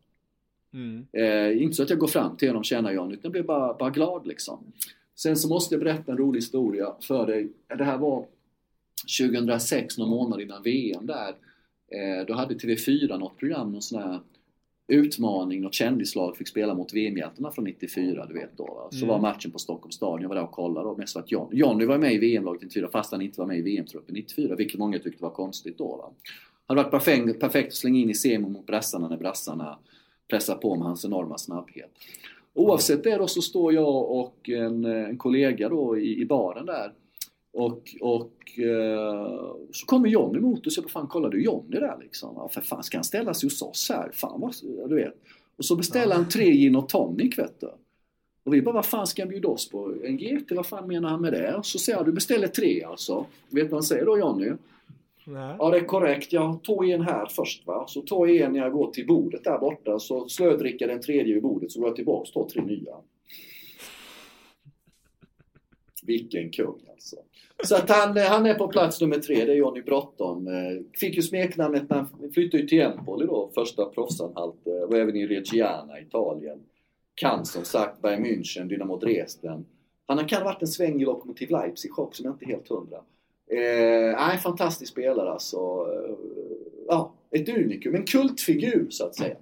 Mm. 0.73 1.05
Eh, 1.11 1.63
inte 1.63 1.75
så 1.75 1.83
att 1.83 1.89
jag 1.89 1.99
går 1.99 2.07
fram 2.07 2.37
till 2.37 2.47
honom 2.47 2.59
och 2.59 2.65
känner 2.65 2.91
Johnny, 2.91 3.13
utan 3.13 3.21
jag 3.23 3.31
blev 3.31 3.45
bara, 3.45 3.73
bara 3.73 3.89
glad 3.89 4.27
liksom. 4.27 4.73
Sen 5.21 5.38
så 5.38 5.47
måste 5.49 5.75
jag 5.75 5.84
berätta 5.84 6.12
en 6.12 6.17
rolig 6.17 6.38
historia 6.38 6.93
för 7.01 7.25
dig. 7.27 7.49
Det 7.77 7.84
här 7.84 7.97
var 7.97 8.25
2006, 9.19 9.97
någon 9.97 10.10
månad 10.10 10.41
innan 10.41 10.63
VM 10.63 11.05
där. 11.05 11.29
Eh, 11.91 12.25
då 12.27 12.34
hade 12.34 12.53
TV4 12.55 13.17
något 13.17 13.38
program, 13.38 13.71
någon 13.71 13.82
sån 13.82 14.01
här 14.01 14.19
utmaning, 14.88 15.62
något 15.62 15.73
kändislag 15.73 16.38
fick 16.38 16.47
spela 16.47 16.73
mot 16.73 16.93
VM-hjältarna 16.93 17.51
från 17.51 17.65
94, 17.65 18.25
du 18.25 18.34
vet 18.34 18.58
då. 18.58 18.65
Va? 18.65 18.88
Så 18.91 18.97
Mm. 18.97 19.08
var 19.08 19.19
matchen 19.19 19.51
på 19.51 19.60
Stockholms 19.60 19.95
stadion, 19.95 20.21
jag 20.21 20.29
var 20.29 20.36
där 20.36 20.43
och 20.43 20.51
kollade 20.51 20.89
och 20.89 20.97
mest 20.97 21.13
för 21.13 21.19
att 21.19 21.32
John, 21.32 21.49
Johnny 21.51 21.86
var 21.86 21.97
med 21.97 22.13
i 22.13 22.17
VM-laget 22.17 22.62
94 22.62 22.89
fast 22.91 23.12
han 23.12 23.21
inte 23.21 23.39
var 23.39 23.47
med 23.47 23.58
i 23.58 23.62
VM-truppen 23.62 24.15
94, 24.15 24.55
vilket 24.55 24.79
många 24.79 24.99
tyckte 24.99 25.23
var 25.23 25.29
konstigt 25.32 25.77
då. 25.77 25.97
Va? 25.97 26.12
Hade 26.65 26.82
varit 26.84 26.91
perfekt, 26.91 27.39
perfekt 27.39 27.67
att 27.67 27.73
slänga 27.75 27.99
in 27.99 28.10
i 28.10 28.13
semin 28.13 28.51
mot 28.51 28.65
brassarna 28.65 29.08
när 29.10 29.17
brassarna 29.17 29.79
pressar 30.29 30.55
på 30.55 30.75
med 30.75 30.88
hans 30.88 31.05
enorma 31.05 31.38
snabbhet. 31.38 31.91
Oavsett 32.53 33.03
det 33.03 33.17
då 33.17 33.27
så 33.27 33.41
står 33.41 33.73
jag 33.73 34.12
och 34.12 34.49
en, 34.49 34.85
en 34.85 35.17
kollega 35.17 35.69
då 35.69 35.97
i, 35.97 36.21
i 36.21 36.25
baren 36.25 36.65
där 36.65 36.93
och, 37.53 37.95
och 38.01 38.59
eh, 38.59 39.55
så 39.71 39.85
kommer 39.85 40.09
John 40.09 40.35
emot 40.35 40.65
och 40.65 40.73
så 40.73 40.81
jag 40.81 40.91
fan 40.91 41.07
kollar 41.07 41.29
du 41.29 41.43
Johnny 41.43 41.79
där 41.79 41.97
liksom? 42.01 42.33
Ja, 42.35 42.49
för 42.49 42.62
fan 42.62 42.83
ska 42.83 42.97
han 42.97 43.03
ställa 43.03 43.33
sig 43.33 43.47
hos 43.47 43.62
oss 43.62 43.89
här? 43.89 44.12
Fan 44.13 44.41
vad, 44.41 44.55
ja, 44.77 44.88
du 44.88 44.95
vet. 44.95 45.15
Och 45.57 45.65
så 45.65 45.75
beställer 45.75 46.15
han 46.15 46.29
tre 46.29 46.51
gin 46.51 46.75
och 46.75 46.89
tonic 46.89 47.38
vet 47.38 47.59
du. 47.59 47.71
Och 48.43 48.53
vi 48.53 48.62
bara, 48.62 48.75
vad 48.75 48.85
fan 48.85 49.07
ska 49.07 49.21
han 49.21 49.29
bjuda 49.29 49.47
oss 49.47 49.69
på? 49.69 49.93
En 50.03 50.17
GT, 50.17 50.51
vad 50.51 50.65
fan 50.65 50.88
menar 50.88 51.09
han 51.09 51.21
med 51.21 51.33
det? 51.33 51.55
Och 51.55 51.65
så 51.65 51.79
säger 51.79 51.97
jag, 51.97 52.05
du 52.05 52.12
beställer 52.12 52.47
tre 52.47 52.83
alltså. 52.83 53.25
Vet 53.49 53.63
du 53.63 53.69
vad 53.69 53.73
han 53.73 53.83
säger 53.83 54.05
då 54.05 54.19
Johnny? 54.19 54.51
Nej. 55.29 55.55
Ja 55.59 55.69
det 55.69 55.77
är 55.77 55.85
korrekt, 55.85 56.33
jag 56.33 56.63
tog 56.63 56.89
en 56.89 57.01
här 57.01 57.25
först 57.25 57.67
va. 57.67 57.85
Så 57.87 58.01
tog 58.01 58.29
jag 58.29 58.37
en 58.37 58.53
när 58.53 58.59
jag 58.59 58.71
går 58.71 58.91
till 58.91 59.07
bordet 59.07 59.43
där 59.43 59.59
borta. 59.59 59.99
Så 59.99 60.29
slödrickar 60.29 60.87
den 60.87 61.01
tredje 61.01 61.33
vid 61.33 61.43
bordet 61.43 61.71
så 61.71 61.79
går 61.79 61.89
jag 61.89 61.95
tillbaks 61.95 62.29
och 62.29 62.33
tar 62.33 62.49
tre 62.49 62.61
nya. 62.61 62.95
Vilken 66.03 66.51
kung 66.51 66.79
alltså. 66.89 67.15
Så 67.63 67.75
att 67.75 67.89
han, 67.89 68.17
han 68.17 68.45
är 68.45 68.53
på 68.53 68.67
plats 68.67 69.01
nummer 69.01 69.17
tre, 69.17 69.45
det 69.45 69.51
är 69.51 69.55
Johnny 69.55 69.81
Bråttom. 69.81 70.49
Fick 70.99 71.15
ju 71.15 71.21
smeknamnet 71.21 71.89
när 71.89 71.97
han 71.97 72.31
flyttade 72.33 72.67
till 72.67 72.81
Empoli 72.81 73.25
då, 73.25 73.51
första 73.55 73.85
proffsanhalt. 73.85 74.67
Eh, 74.67 74.73
och 74.73 74.97
även 74.97 75.15
i 75.15 75.27
Reggiana, 75.27 75.99
Italien. 75.99 76.59
Kan 77.15 77.45
som 77.45 77.63
sagt 77.63 78.01
Bayern 78.01 78.25
München, 78.25 78.67
Dynamo 78.67 78.97
Dresden. 78.97 79.65
Han 80.05 80.27
kan 80.27 80.41
ha 80.41 80.45
varit 80.45 80.61
en 80.61 80.67
sväng 80.67 81.01
i 81.01 81.05
Lokomotiv 81.05 81.49
Leipzig 81.49 81.99
också, 81.99 82.23
men 82.23 82.31
inte 82.31 82.45
helt 82.45 82.69
hundra. 82.69 82.97
Eh, 83.49 84.15
nej, 84.15 84.38
fantastisk 84.38 84.91
spelare 84.91 85.31
alltså. 85.31 85.57
Eh, 85.57 86.15
ja, 86.88 87.13
ett 87.31 87.49
unikum, 87.49 87.95
en 87.95 88.05
kultfigur 88.05 88.88
så 88.89 89.05
att 89.05 89.15
säga. 89.15 89.35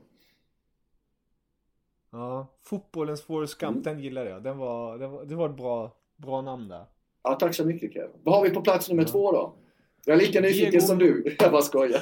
Ja, 2.12 2.48
fotbollens 2.63 3.22
Forrest 3.22 3.58
Gump, 3.58 3.76
mm. 3.76 3.84
den 3.84 4.00
gillade 4.00 4.30
jag. 4.30 4.43
Den 4.43 4.58
var, 4.58 4.98
det, 4.98 5.08
var, 5.08 5.26
det 5.26 5.36
var 5.36 5.50
ett 5.50 5.58
bra, 5.58 5.91
bra 6.15 6.41
namn 6.41 6.67
där. 6.67 6.86
Ja, 7.24 7.36
tack 7.36 7.56
så 7.56 7.65
mycket 7.65 7.93
Kevin. 7.93 8.10
Vad 8.24 8.36
har 8.36 8.43
vi 8.43 8.50
på 8.50 8.62
plats 8.62 8.89
nummer 8.89 9.04
ja. 9.04 9.08
två 9.08 9.32
då? 9.32 9.54
Jag 10.06 10.15
är 10.15 10.22
lika 10.22 10.41
nyfiken 10.41 10.72
Diego... 10.72 10.86
som 10.86 10.98
du. 10.98 11.36
Jag 11.39 11.52
bara 11.52 11.62
skojar. 11.62 12.02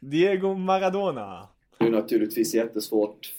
Diego 0.00 0.54
Maradona. 0.54 1.48
Det 1.78 1.86
är 1.86 1.90
naturligtvis 1.90 2.54
jättesvårt 2.54 3.34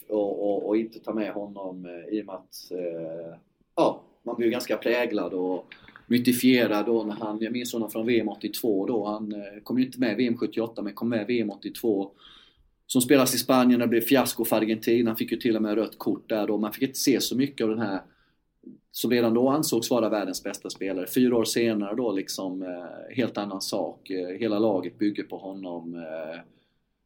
att 0.69 0.77
inte 0.77 0.99
ta 0.99 1.13
med 1.13 1.33
honom 1.33 1.85
eh, 1.85 2.17
i 2.17 2.21
och 2.21 2.25
med 2.25 2.35
att 2.35 2.71
eh, 2.71 3.37
ja, 3.75 4.01
man 4.23 4.35
blir 4.35 4.49
ganska 4.49 4.77
präglad 4.77 5.33
och 5.33 5.65
mytifierad 6.11 6.85
då 6.85 7.03
när 7.03 7.15
han, 7.15 7.37
jag 7.41 7.53
minns 7.53 7.73
honom 7.73 7.89
från 7.89 8.05
VM 8.05 8.29
82 8.29 8.85
då, 8.87 9.05
han 9.05 9.31
eh, 9.31 9.63
kom 9.63 9.79
ju 9.79 9.85
inte 9.85 9.99
med 9.99 10.17
VM 10.17 10.37
78 10.37 10.81
men 10.81 10.93
kom 10.93 11.09
med 11.09 11.27
VM 11.27 11.49
82 11.49 12.11
som 12.87 13.01
spelas 13.01 13.35
i 13.35 13.37
Spanien, 13.37 13.79
det 13.79 13.87
blev 13.87 14.01
fiasko 14.01 14.45
för 14.45 14.55
Argentina, 14.55 15.09
han 15.09 15.17
fick 15.17 15.31
ju 15.31 15.37
till 15.37 15.55
och 15.55 15.61
med 15.61 15.75
rött 15.75 15.97
kort 15.97 16.29
där 16.29 16.47
då, 16.47 16.57
man 16.57 16.73
fick 16.73 16.83
inte 16.83 16.99
se 16.99 17.21
så 17.21 17.37
mycket 17.37 17.63
av 17.63 17.69
den 17.69 17.79
här 17.79 18.01
som 18.91 19.11
redan 19.11 19.33
då 19.33 19.49
ansågs 19.49 19.89
vara 19.91 20.09
världens 20.09 20.43
bästa 20.43 20.69
spelare. 20.69 21.07
Fyra 21.07 21.37
år 21.37 21.45
senare 21.45 21.95
då 21.95 22.11
liksom, 22.11 22.61
eh, 22.61 23.15
helt 23.15 23.37
annan 23.37 23.61
sak. 23.61 24.09
Eh, 24.09 24.27
hela 24.27 24.59
laget 24.59 24.97
bygger 24.97 25.23
på 25.23 25.37
honom. 25.37 25.95
Eh, 25.95 26.39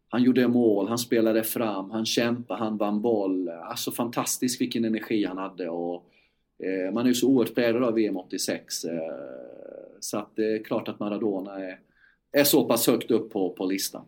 han 0.10 0.24
gjorde 0.24 0.48
mål, 0.48 0.88
han 0.88 0.98
spelade 0.98 1.44
fram, 1.44 1.91
han 1.91 2.06
kämpade, 2.06 2.60
han 2.60 2.78
vann 2.78 3.02
boll. 3.02 3.50
Alltså 3.50 3.91
fantastiskt 3.91 4.62
vilken 4.62 4.86
energi 4.86 5.26
han 5.26 5.38
hade 5.38 5.70
och 5.70 5.96
eh, 5.96 6.02
man 6.94 7.06
är 7.06 7.08
ju 7.08 7.13
så 7.13 7.28
oerhört 7.28 7.56
präglad 7.56 7.84
av 7.84 7.94
VM 7.94 8.18
86. 8.18 8.84
Eh, 8.84 9.00
så 10.00 10.18
att 10.18 10.36
det 10.36 10.56
är 10.56 10.63
klart 10.63 10.88
att 10.88 11.00
Maradona 11.00 11.60
är, 11.60 11.80
är 12.32 12.44
så 12.44 12.65
pass 12.65 12.88
högt 12.88 13.12
upp 13.12 13.32
på, 13.32 13.50
på 13.50 13.65
listan. 13.65 14.06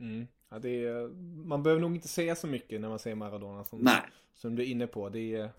Mm. 0.00 0.26
Ja, 0.50 0.58
det 0.58 0.84
är, 0.84 1.08
man 1.46 1.62
behöver 1.62 1.80
nog 1.80 1.94
inte 1.94 2.08
säga 2.08 2.34
så 2.34 2.46
mycket 2.46 2.80
när 2.80 2.88
man 2.88 2.98
säger 2.98 3.16
Maradona 3.16 3.64
som, 3.64 3.78
Nej. 3.78 4.02
som 4.34 4.56
du 4.56 4.62
är 4.62 4.66
inne 4.66 4.86
på. 4.86 5.08
Det 5.08 5.34
är, 5.34 5.50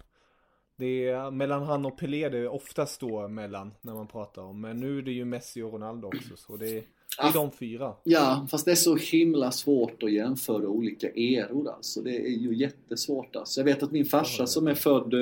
det 0.75 1.07
är 1.07 1.31
mellan 1.31 1.63
han 1.63 1.85
och 1.85 1.97
Pelé 1.97 2.29
det 2.29 2.47
oftast 2.47 2.99
då 2.99 3.27
mellan 3.27 3.73
när 3.81 3.93
man 3.93 4.07
pratar 4.07 4.41
om. 4.41 4.61
Men 4.61 4.79
nu 4.79 4.97
är 4.97 5.01
det 5.01 5.11
ju 5.11 5.25
Messi 5.25 5.61
och 5.61 5.73
Ronaldo 5.73 6.07
också. 6.07 6.35
Så 6.35 6.57
det 6.57 6.69
är, 6.69 6.83
det 7.17 7.27
är 7.27 7.33
de 7.33 7.51
fyra. 7.51 7.95
Ja, 8.03 8.47
fast 8.51 8.65
det 8.65 8.71
är 8.71 8.75
så 8.75 8.95
himla 8.95 9.51
svårt 9.51 10.03
att 10.03 10.11
jämföra 10.11 10.67
olika 10.67 11.09
eror 11.09 11.69
alltså. 11.69 12.01
Det 12.01 12.15
är 12.15 12.37
ju 12.37 12.55
jättesvårt 12.55 13.35
alltså. 13.35 13.59
Jag 13.59 13.65
vet 13.65 13.83
att 13.83 13.91
min 13.91 14.05
farsa 14.05 14.47
som 14.47 14.67
är 14.67 14.75
född 14.75 15.13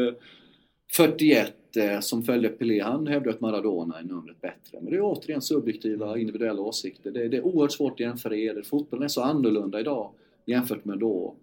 41 0.91 1.53
eh, 1.75 1.99
som 1.99 2.23
följde 2.23 2.49
Pelé, 2.49 2.81
han 2.81 3.07
hävdar 3.07 3.31
att 3.31 3.41
Maradona 3.41 3.99
är 3.99 4.03
numret 4.03 4.41
bättre. 4.41 4.79
Men 4.81 4.85
det 4.85 4.95
är 4.95 5.01
återigen 5.01 5.41
subjektiva 5.41 6.17
individuella 6.17 6.61
åsikter. 6.61 7.11
Det 7.11 7.23
är, 7.23 7.29
det 7.29 7.37
är 7.37 7.45
oerhört 7.45 7.71
svårt 7.71 7.93
att 7.93 7.99
jämföra 7.99 8.35
eror. 8.35 8.61
Fotbollen 8.61 9.03
är 9.03 9.07
så 9.07 9.21
annorlunda 9.21 9.79
idag 9.79 10.11
jämfört 10.45 10.85
med 10.85 10.99
då. 10.99 11.35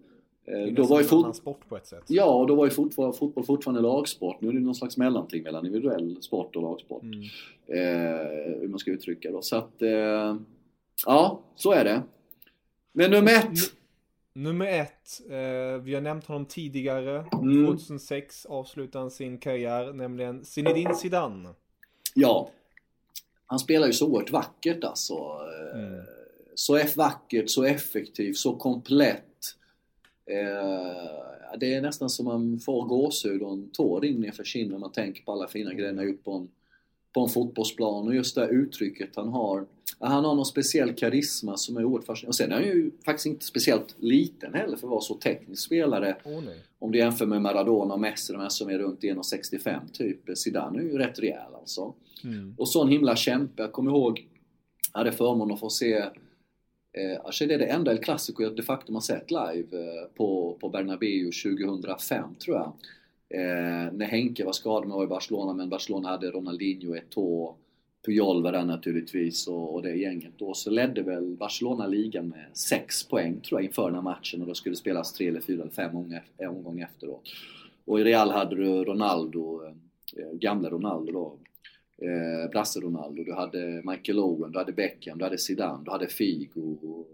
Eh, 0.45 0.53
det 0.53 0.59
är 0.59 0.71
då 0.71 0.83
var 0.83 0.99
ju 0.99 1.05
fot... 1.05 1.35
sport 1.35 1.69
på 1.69 1.77
ett 1.77 1.87
sätt. 1.87 2.03
Ja, 2.07 2.39
och 2.39 2.47
då 2.47 2.55
var 2.55 2.65
ju 2.65 2.71
fotboll, 2.71 3.13
fotboll 3.13 3.45
fortfarande 3.45 3.81
lagsport. 3.81 4.41
Nu 4.41 4.49
är 4.49 4.53
det 4.53 4.59
någon 4.59 4.75
slags 4.75 4.97
mellanting 4.97 5.43
mellan 5.43 5.65
individuell 5.65 6.17
sport 6.21 6.55
och 6.55 6.61
lagsport. 6.61 7.03
Mm. 7.03 7.21
Eh, 7.67 8.59
hur 8.59 8.67
man 8.67 8.79
ska 8.79 8.91
uttrycka 8.91 9.31
då. 9.31 9.41
Så 9.41 9.55
att, 9.55 9.81
eh, 9.81 10.35
ja, 11.05 11.39
så 11.55 11.71
är 11.71 11.83
det. 11.83 12.01
Men 12.91 13.11
nummer 13.11 13.31
ett. 13.31 13.78
Nummer 14.33 14.65
ett, 14.65 15.21
eh, 15.29 15.81
vi 15.81 15.93
har 15.93 16.01
nämnt 16.01 16.25
honom 16.25 16.45
tidigare. 16.45 17.25
Mm. 17.33 17.67
2006 17.67 18.45
avslutade 18.45 19.03
han 19.03 19.11
sin 19.11 19.37
karriär, 19.37 19.93
nämligen 19.93 20.45
Zinedine 20.45 20.95
Zidane. 20.95 21.49
Ja. 22.15 22.49
Han 23.45 23.59
spelar 23.59 23.87
ju 23.87 23.93
så 23.93 24.07
oerhört 24.07 24.31
vackert 24.31 24.83
alltså. 24.83 25.13
Eh, 25.73 25.79
mm. 25.79 26.05
Så 26.55 26.79
vackert, 26.95 27.49
så 27.49 27.63
effektivt, 27.63 28.37
så 28.37 28.55
komplett 28.55 29.25
Eh, 30.29 31.57
det 31.59 31.73
är 31.73 31.81
nästan 31.81 32.09
som 32.09 32.25
man 32.25 32.59
får 32.59 32.85
gåshud 32.85 33.41
och 33.41 33.51
en 33.51 33.69
tår 33.69 34.05
in 34.05 34.21
nerför 34.21 34.43
kinden 34.43 34.71
när 34.71 34.79
man 34.79 34.91
tänker 34.91 35.23
på 35.23 35.31
alla 35.31 35.47
fina 35.47 35.73
grejer 35.73 35.95
han 35.95 36.07
gjort 36.07 36.23
på 36.23 36.33
en, 36.33 36.49
på 37.13 37.21
en 37.21 37.29
fotbollsplan 37.29 38.07
och 38.07 38.15
just 38.15 38.35
det 38.35 38.41
här 38.41 38.49
uttrycket 38.49 39.15
han 39.15 39.29
har. 39.29 39.65
Han 39.99 40.25
har 40.25 40.35
någon 40.35 40.45
speciell 40.45 40.93
karisma 40.93 41.57
som 41.57 41.77
är 41.77 41.85
oerhört 41.85 42.05
fascinerande. 42.05 42.29
Och 42.29 42.35
sen 42.35 42.51
är 42.51 42.55
han 42.55 42.63
ju 42.63 42.91
faktiskt 43.05 43.25
inte 43.25 43.45
speciellt 43.45 43.95
liten 43.99 44.53
heller 44.53 44.77
för 44.77 44.87
att 44.87 44.91
vara 44.91 45.01
så 45.01 45.13
teknisk 45.13 45.65
spelare. 45.65 46.17
Oh, 46.23 46.43
Om 46.79 46.91
du 46.91 46.97
jämför 46.97 47.25
med 47.25 47.41
Maradona 47.41 47.93
och 47.93 47.99
Messi, 47.99 48.33
de 48.33 48.41
här 48.41 48.49
som 48.49 48.69
är 48.69 48.77
runt 48.77 49.01
1,65 49.01 49.91
typ. 49.93 50.37
Zidane 50.37 50.79
är 50.79 50.83
ju 50.83 50.97
rätt 50.97 51.19
rejäl 51.19 51.55
alltså. 51.55 51.93
Mm. 52.23 52.55
Och 52.57 52.69
sån 52.69 52.89
himla 52.89 53.15
kämpe. 53.15 53.61
Jag 53.61 53.71
kommer 53.71 53.91
ihåg, 53.91 54.27
jag 54.93 54.99
hade 54.99 55.11
förmånen 55.11 55.53
att 55.53 55.59
få 55.59 55.69
se 55.69 56.03
Eh, 56.93 57.25
alltså 57.25 57.45
det 57.45 57.53
är 57.53 57.59
det 57.59 57.65
enda 57.65 57.91
El 57.91 57.97
Clasico 57.97 58.43
jag 58.43 58.55
de 58.55 58.61
facto 58.61 58.93
har 58.93 59.01
sett 59.01 59.31
live 59.31 59.77
eh, 59.77 60.07
på, 60.15 60.57
på 60.61 60.69
Bernabéu 60.69 61.31
2005 61.31 62.35
tror 62.35 62.57
jag. 62.57 62.73
Eh, 63.29 63.93
när 63.93 64.05
Henke 64.05 64.45
var 64.45 64.53
skadad 64.53 64.87
med 64.87 64.97
var 64.97 65.03
i 65.03 65.07
Barcelona 65.07 65.53
men 65.53 65.69
Barcelona 65.69 66.09
hade 66.09 66.31
Ronaldinho, 66.31 66.95
Eto'o, 66.95 67.55
Puyol 68.05 68.43
var 68.43 68.51
där 68.51 68.65
naturligtvis 68.65 69.47
och, 69.47 69.73
och 69.73 69.81
det 69.81 69.95
gänget 69.95 70.33
då. 70.37 70.53
Så 70.53 70.69
ledde 70.69 71.01
väl 71.01 71.35
Barcelona 71.35 71.87
ligan 71.87 72.27
med 72.27 72.45
6 72.53 73.07
poäng 73.07 73.41
tror 73.41 73.61
jag 73.61 73.65
inför 73.65 73.85
den 73.85 73.95
här 73.95 74.01
matchen 74.01 74.41
och 74.41 74.47
då 74.47 74.53
skulle 74.53 74.73
det 74.73 74.79
spelas 74.79 75.13
3 75.13 75.27
eller 75.27 75.41
4 75.41 75.61
eller 75.61 75.71
5 75.71 75.91
eh, 76.37 76.49
omgångar 76.49 76.85
efteråt. 76.85 77.29
Och 77.85 77.99
i 77.99 78.03
Real 78.03 78.31
hade 78.31 78.55
du 78.55 78.83
Ronaldo, 78.83 79.63
eh, 79.65 80.23
eh, 80.23 80.33
gamla 80.33 80.69
Ronaldo 80.69 81.11
då, 81.11 81.37
eh, 82.05 82.49
Brasse 82.51 82.79
Ronaldo, 82.79 83.23
du 83.23 83.33
hade 83.33 83.81
Michael 83.85 84.19
Owen, 84.19 84.51
du 84.51 84.57
hade 84.57 84.71
Beckham, 84.71 85.17
du 85.17 85.23
hade 85.23 85.37
Zidane, 85.37 85.83
du 85.85 85.91
hade 85.91 86.07
Figo. 86.07 87.05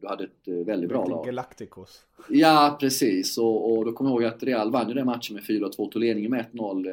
Du 0.00 0.06
hade 0.06 0.24
ett 0.24 0.48
eh, 0.48 0.54
väldigt 0.54 0.88
bra 0.88 1.06
lag. 1.06 1.26
Galacticos. 1.26 2.04
Ja, 2.28 2.76
precis. 2.80 3.38
Och, 3.38 3.72
och 3.72 3.84
då 3.84 3.92
kommer 3.92 4.10
jag 4.10 4.22
ihåg 4.22 4.34
att 4.34 4.42
Real 4.42 4.70
vann 4.70 4.88
ju 4.88 4.94
den 4.94 5.06
matchen 5.06 5.34
med 5.34 5.44
4-2, 5.44 5.70
tog 5.70 5.96
ledningen 5.96 6.30
med 6.30 6.46
1-0 6.52 6.86
eh, 6.86 6.92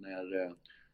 när 0.00 0.44
eh, 0.44 0.50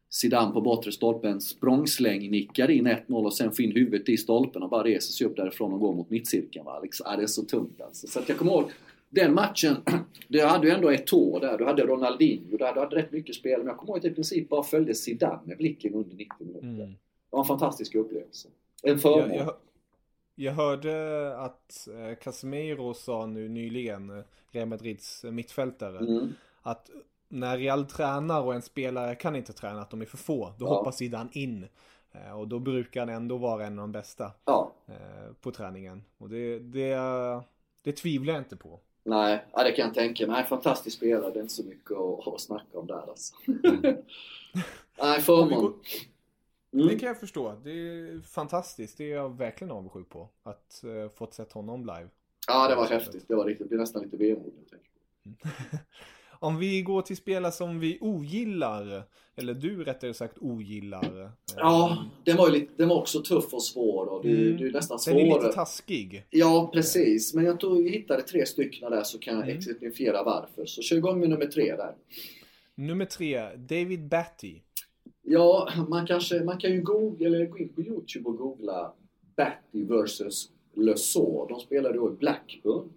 Zidane 0.09 0.53
på 0.53 0.61
bortre 0.61 0.91
stolpen 0.91 1.41
språngsläng 1.41 2.31
nickar 2.31 2.71
in 2.71 2.87
1-0 2.87 3.25
och 3.25 3.33
sen 3.33 3.51
får 3.51 3.65
in 3.65 3.71
huvudet 3.71 4.09
i 4.09 4.17
stolpen 4.17 4.63
och 4.63 4.69
bara 4.69 4.83
reser 4.83 5.13
sig 5.13 5.27
upp 5.27 5.35
därifrån 5.35 5.73
och 5.73 5.79
går 5.79 5.93
mot 5.93 6.09
mittcirkeln. 6.09 6.65
Va? 6.65 6.79
Liksom, 6.79 7.07
ja, 7.09 7.17
det 7.17 7.23
är 7.23 7.27
så 7.27 7.43
tungt 7.43 7.81
alltså. 7.81 8.07
Så 8.07 8.19
att 8.19 8.29
jag 8.29 8.37
kommer 8.37 8.51
ihåg 8.51 8.71
den 9.09 9.33
matchen, 9.33 9.75
du 10.27 10.45
hade 10.45 10.67
ju 10.67 10.73
ändå 10.73 10.89
ett 10.89 11.13
år 11.13 11.39
där. 11.39 11.57
Du 11.57 11.65
hade 11.65 11.83
Ronaldinho, 11.83 12.51
hade, 12.51 12.73
du 12.73 12.79
hade 12.79 12.95
rätt 12.95 13.11
mycket 13.11 13.35
spel. 13.35 13.59
Men 13.59 13.67
jag 13.67 13.77
kommer 13.77 13.89
ihåg 13.89 13.97
att 13.97 14.03
jag 14.03 14.11
i 14.11 14.15
princip 14.15 14.49
bara 14.49 14.63
följde 14.63 14.95
Zidane 14.95 15.41
med 15.43 15.57
blicken 15.57 15.93
under 15.93 16.15
90 16.15 16.27
minuter. 16.39 16.67
Mm. 16.67 16.77
Det 16.77 16.95
var 17.29 17.39
en 17.39 17.47
fantastisk 17.47 17.95
upplevelse. 17.95 18.47
En 18.83 18.99
förmån. 18.99 19.29
Jag, 19.29 19.37
jag, 19.37 19.53
jag 20.39 20.53
hörde 20.53 21.37
att 21.37 21.87
eh, 21.87 22.15
Casemiro 22.15 22.93
sa 22.93 23.25
nu 23.25 23.49
nyligen, 23.49 24.09
eh, 24.09 24.23
Real 24.51 24.67
Madrids 24.67 25.23
mittfältare, 25.23 25.97
mm. 25.97 26.33
att 26.61 26.89
när 27.29 27.57
Real 27.57 27.85
tränar 27.85 28.41
och 28.41 28.55
en 28.55 28.61
spelare 28.61 29.15
kan 29.15 29.35
inte 29.35 29.53
träna, 29.53 29.81
att 29.81 29.89
de 29.89 30.01
är 30.01 30.05
för 30.05 30.17
få, 30.17 30.53
då 30.59 30.65
ja. 30.65 30.69
hoppar 30.69 30.91
Zidane 30.91 31.29
in. 31.33 31.67
Eh, 32.11 32.39
och 32.39 32.47
då 32.47 32.59
brukar 32.59 32.99
han 32.99 33.09
ändå 33.09 33.37
vara 33.37 33.65
en 33.65 33.79
av 33.79 33.83
de 33.83 33.91
bästa 33.91 34.31
ja. 34.45 34.71
på 35.41 35.51
träningen. 35.51 36.03
Och 36.17 36.29
det, 36.29 36.59
det, 36.59 36.97
det 37.83 37.91
tvivlar 37.91 38.33
jag 38.33 38.41
inte 38.41 38.57
på. 38.57 38.79
Nej, 39.03 39.45
ja, 39.53 39.63
det 39.63 39.71
kan 39.71 39.85
jag 39.85 39.93
tänka 39.93 40.27
mig. 40.27 40.45
Fantastisk 40.45 40.97
spelare, 40.97 41.31
det 41.31 41.39
är 41.39 41.41
inte 41.41 41.53
så 41.53 41.63
mycket 41.63 41.91
att, 41.91 42.27
att 42.27 42.41
snacka 42.41 42.79
om 42.79 42.87
där 42.87 43.09
alltså. 43.09 43.35
Nej, 45.01 45.21
förmån. 45.21 45.73
Mm. 46.73 46.87
Det 46.87 46.99
kan 46.99 47.07
jag 47.07 47.19
förstå. 47.19 47.55
Det 47.63 47.71
är 47.71 48.21
fantastiskt. 48.21 48.97
Det 48.97 49.11
är 49.11 49.15
jag 49.15 49.37
verkligen 49.37 49.71
avundsjuk 49.71 50.09
på. 50.09 50.29
Att 50.43 50.81
uh, 50.85 51.09
fått 51.09 51.33
sett 51.33 51.51
honom 51.51 51.81
live. 51.81 52.09
Ja, 52.47 52.67
det 52.67 52.75
var 52.75 52.85
häftigt. 52.85 53.25
Det 53.27 53.35
var 53.35 53.45
riktigt. 53.45 53.65
Det 53.65 53.69
blir 53.69 53.79
nästan 53.79 54.03
lite 54.03 54.17
vemodigt. 54.17 54.73
Om 56.39 56.57
vi 56.57 56.81
går 56.81 57.01
till 57.01 57.17
spelare 57.17 57.51
som 57.51 57.79
vi 57.79 57.97
ogillar, 58.01 59.03
eller 59.35 59.53
du 59.53 59.83
rättare 59.83 60.13
sagt 60.13 60.37
ogillar. 60.41 61.31
Ja, 61.55 62.05
den 62.25 62.37
var 62.37 62.47
ju 62.47 62.53
lite, 62.53 62.73
den 62.75 62.89
var 62.89 62.95
också 62.95 63.21
tuff 63.21 63.53
och 63.53 63.63
svår 63.63 64.05
och 64.05 64.23
det, 64.23 64.29
mm. 64.29 64.57
det 64.57 64.67
är 64.67 64.71
nästan 64.71 64.99
svårare. 64.99 65.19
Den 65.23 65.31
är 65.31 65.41
lite 65.41 65.53
taskig. 65.53 66.25
Ja, 66.29 66.69
precis. 66.73 67.33
Men 67.33 67.45
jag 67.45 67.59
tror 67.59 67.83
vi 67.83 67.89
hittade 67.89 68.21
tre 68.21 68.45
stycken 68.45 68.91
där 68.91 69.03
så 69.03 69.19
kan 69.19 69.33
jag 69.33 69.43
mm. 69.43 69.57
exemplifiera 69.57 70.23
varför. 70.23 70.65
Så 70.65 70.81
kör 70.81 70.95
igång 70.95 71.19
med 71.19 71.29
nummer 71.29 71.45
tre 71.45 71.75
där. 71.75 71.95
Nummer 72.75 73.05
tre, 73.05 73.55
David 73.55 74.07
Batty. 74.07 74.59
Ja, 75.29 75.69
man, 75.89 76.07
kanske, 76.07 76.43
man 76.43 76.57
kan 76.57 76.71
ju 76.71 76.81
googla, 76.81 77.27
eller 77.27 77.45
gå 77.45 77.57
in 77.57 77.69
på 77.69 77.81
Youtube 77.81 78.29
och 78.29 78.37
googla 78.37 78.93
Batty 79.35 79.83
vs. 79.83 80.49
Le 80.73 80.97
Saux. 80.97 81.49
De 81.49 81.59
spelade 81.59 81.97
då 81.97 82.09
i 82.09 82.15
Blackburn. 82.15 82.89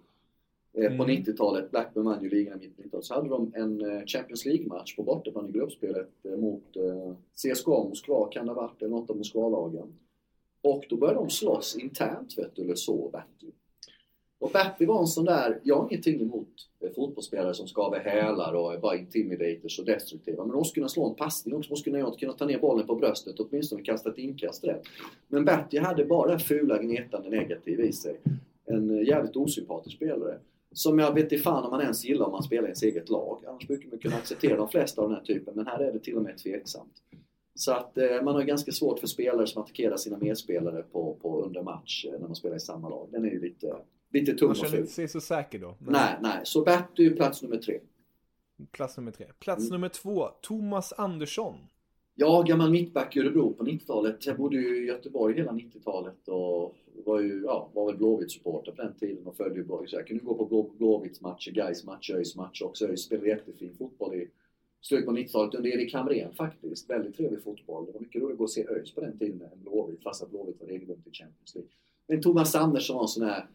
Eh, 0.73 0.85
mm. 0.85 0.97
På 0.97 1.03
90-talet, 1.03 1.71
Blackburn 1.71 2.05
vann 2.05 2.23
ju 2.23 2.29
ligan 2.29 2.61
i 2.61 2.67
mitten 2.67 2.85
90-talet, 2.85 3.05
så 3.05 3.13
hade 3.13 3.29
de 3.29 3.51
en 3.55 3.81
eh, 3.81 4.05
Champions 4.05 4.45
League-match 4.45 4.95
på 4.95 5.03
bortaplan 5.03 5.49
i 5.49 5.51
gruppspelet 5.51 6.09
eh, 6.23 6.37
mot 6.37 6.63
CSKA 7.35 7.83
Moskva, 7.83 8.27
kan 8.31 8.45
det 8.45 8.51
ha 8.51 8.61
varit, 8.61 8.81
eller 8.81 8.91
något 8.91 9.09
av 9.09 9.17
Moskvalagen. 9.17 9.93
Och 10.63 10.85
då 10.89 10.97
började 10.97 11.19
de 11.19 11.29
slåss 11.29 11.75
internt, 11.75 12.37
vet 12.37 12.55
du, 12.55 12.75
så, 12.75 13.09
vet 13.09 13.39
du. 13.39 13.51
Och 14.41 14.51
Bappi 14.51 14.85
var 14.85 14.99
en 14.99 15.07
sån 15.07 15.25
där, 15.25 15.59
jag 15.63 15.75
har 15.75 15.87
ingenting 15.89 16.21
emot 16.21 16.47
eh, 16.79 16.89
fotbollsspelare 16.95 17.53
som 17.53 17.67
skaver 17.67 17.99
hälar 17.99 18.53
och 18.53 18.73
är 18.73 18.77
bara 18.77 18.97
intimidators 18.97 19.79
och 19.79 19.85
destruktiva. 19.85 20.43
Men 20.43 20.51
de 20.51 20.57
måste 20.57 20.75
kunna 20.75 20.89
slå 20.89 21.09
en 21.09 21.15
passning 21.15 21.55
också, 21.55 21.71
måste 21.71 21.89
kunna, 21.89 22.11
kunna 22.11 22.33
ta 22.33 22.45
ner 22.45 22.59
bollen 22.59 22.87
på 22.87 22.95
bröstet 22.95 23.39
och 23.39 23.47
åtminstone 23.49 23.81
kasta 23.83 24.09
ett 24.09 24.17
inkast 24.17 24.63
rätt. 24.63 24.83
Men 25.27 25.45
Bappi 25.45 25.77
hade 25.77 26.05
bara 26.05 26.39
fula, 26.39 26.77
gnetande 26.77 27.29
negativ 27.29 27.79
i 27.79 27.93
sig. 27.93 28.17
En 28.65 28.99
eh, 28.99 29.07
jävligt 29.07 29.35
osympatisk 29.35 29.95
spelare. 29.95 30.39
Som 30.73 30.99
jag 30.99 31.13
vet 31.13 31.31
inte 31.31 31.43
fan 31.43 31.63
om 31.63 31.71
man 31.71 31.81
ens 31.81 32.05
gillar 32.05 32.25
om 32.25 32.31
man 32.31 32.43
spelar 32.43 32.63
i 32.63 32.65
ens 32.65 32.83
eget 32.83 33.09
lag. 33.09 33.43
Annars 33.47 33.67
brukar 33.67 33.89
man 33.89 33.99
kunna 33.99 34.15
acceptera 34.15 34.57
de 34.57 34.69
flesta 34.69 35.01
av 35.01 35.09
den 35.09 35.17
här 35.17 35.25
typen, 35.25 35.53
men 35.55 35.67
här 35.67 35.79
är 35.79 35.93
det 35.93 35.99
till 35.99 36.15
och 36.15 36.23
med 36.23 36.37
tveksamt. 36.37 36.93
Så 37.55 37.71
att 37.71 37.97
eh, 37.97 38.21
man 38.23 38.35
har 38.35 38.43
ganska 38.43 38.71
svårt 38.71 38.99
för 38.99 39.07
spelare 39.07 39.47
som 39.47 39.61
attackerar 39.61 39.97
sina 39.97 40.17
medspelare 40.17 40.83
på, 40.91 41.17
på 41.21 41.41
under 41.41 41.61
match 41.61 42.05
eh, 42.05 42.19
när 42.19 42.27
man 42.27 42.35
spelar 42.35 42.55
i 42.55 42.59
samma 42.59 42.89
lag. 42.89 43.07
Den 43.11 43.25
är 43.25 43.29
ju 43.29 43.41
lite, 43.41 43.75
lite 44.11 44.33
tung 44.33 44.47
Man 44.47 44.55
känner 44.55 44.69
ful. 44.71 44.79
inte 44.79 44.91
sig 44.91 45.07
så 45.07 45.21
säker 45.21 45.59
då. 45.59 45.75
Nej, 45.79 46.15
nej. 46.21 46.39
Så 46.43 46.61
Bertil 46.63 47.05
är 47.05 47.09
ju 47.09 47.15
plats 47.15 47.41
nummer 47.43 47.57
tre. 47.57 47.79
Plats 48.71 48.97
nummer 48.97 49.11
tre. 49.11 49.25
Plats 49.39 49.61
Mm. 49.61 49.71
nummer 49.71 49.89
två, 49.89 50.27
Thomas 50.41 50.93
Andersson. 50.93 51.55
Jag 52.15 52.45
gammal 52.47 52.71
mittback 52.71 53.15
i 53.15 53.19
Örebro 53.19 53.53
på 53.53 53.63
90-talet. 53.63 54.25
Jag 54.25 54.37
bodde 54.37 54.55
ju 54.55 54.83
i 54.83 54.87
Göteborg 54.87 55.35
hela 55.35 55.51
90-talet 55.51 56.27
och 56.27 56.75
var 57.05 57.19
ju, 57.19 57.41
ja, 57.45 57.69
var 57.73 57.85
väl 57.85 57.97
Blåvitt-supporter 57.97 58.71
på 58.71 58.81
den 58.81 58.93
tiden 58.93 59.27
och 59.27 59.35
följde 59.37 59.59
ju 59.59 59.63
Blåvitt. 59.65 59.89
Så 59.89 59.95
jag 59.95 60.07
kunde 60.07 60.23
gå 60.23 60.33
på 60.35 60.45
Blå, 60.45 60.71
Blåvitts 60.77 61.21
matcher, 61.21 61.51
Gais 61.51 61.83
matcher, 61.85 62.13
ÖIS 62.13 62.35
matcher 62.35 62.63
också. 62.65 62.87
ÖIS 62.87 63.01
spelade 63.03 63.27
jättefin 63.29 63.75
fotboll 63.77 64.15
i 64.15 64.27
slutet 64.81 65.05
på 65.05 65.11
90-talet 65.11 65.55
under 65.55 65.69
Erik 65.69 65.93
Hamrén 65.93 66.33
faktiskt. 66.33 66.89
Väldigt 66.89 67.17
trevlig 67.17 67.43
fotboll. 67.43 67.85
Det 67.85 67.91
var 67.91 67.99
mycket 67.99 68.21
roligt 68.21 68.31
att 68.33 68.37
gå 68.37 68.43
och 68.43 68.51
se 68.51 68.67
ÖIS 68.69 68.91
på 68.91 69.01
den 69.01 69.17
tiden 69.19 69.41
än 69.41 69.61
Blåvitt, 69.63 70.03
fast 70.03 70.23
att 70.23 70.29
Blåvitt 70.29 70.59
var 70.59 70.67
regelbundet 70.67 71.07
i 71.07 71.11
Champions 71.11 71.55
League. 71.55 71.69
Men 72.07 72.21
Thomas 72.21 72.55
Andersson 72.55 72.95
var 72.95 73.03
en 73.03 73.07
sån 73.07 73.23
här 73.23 73.45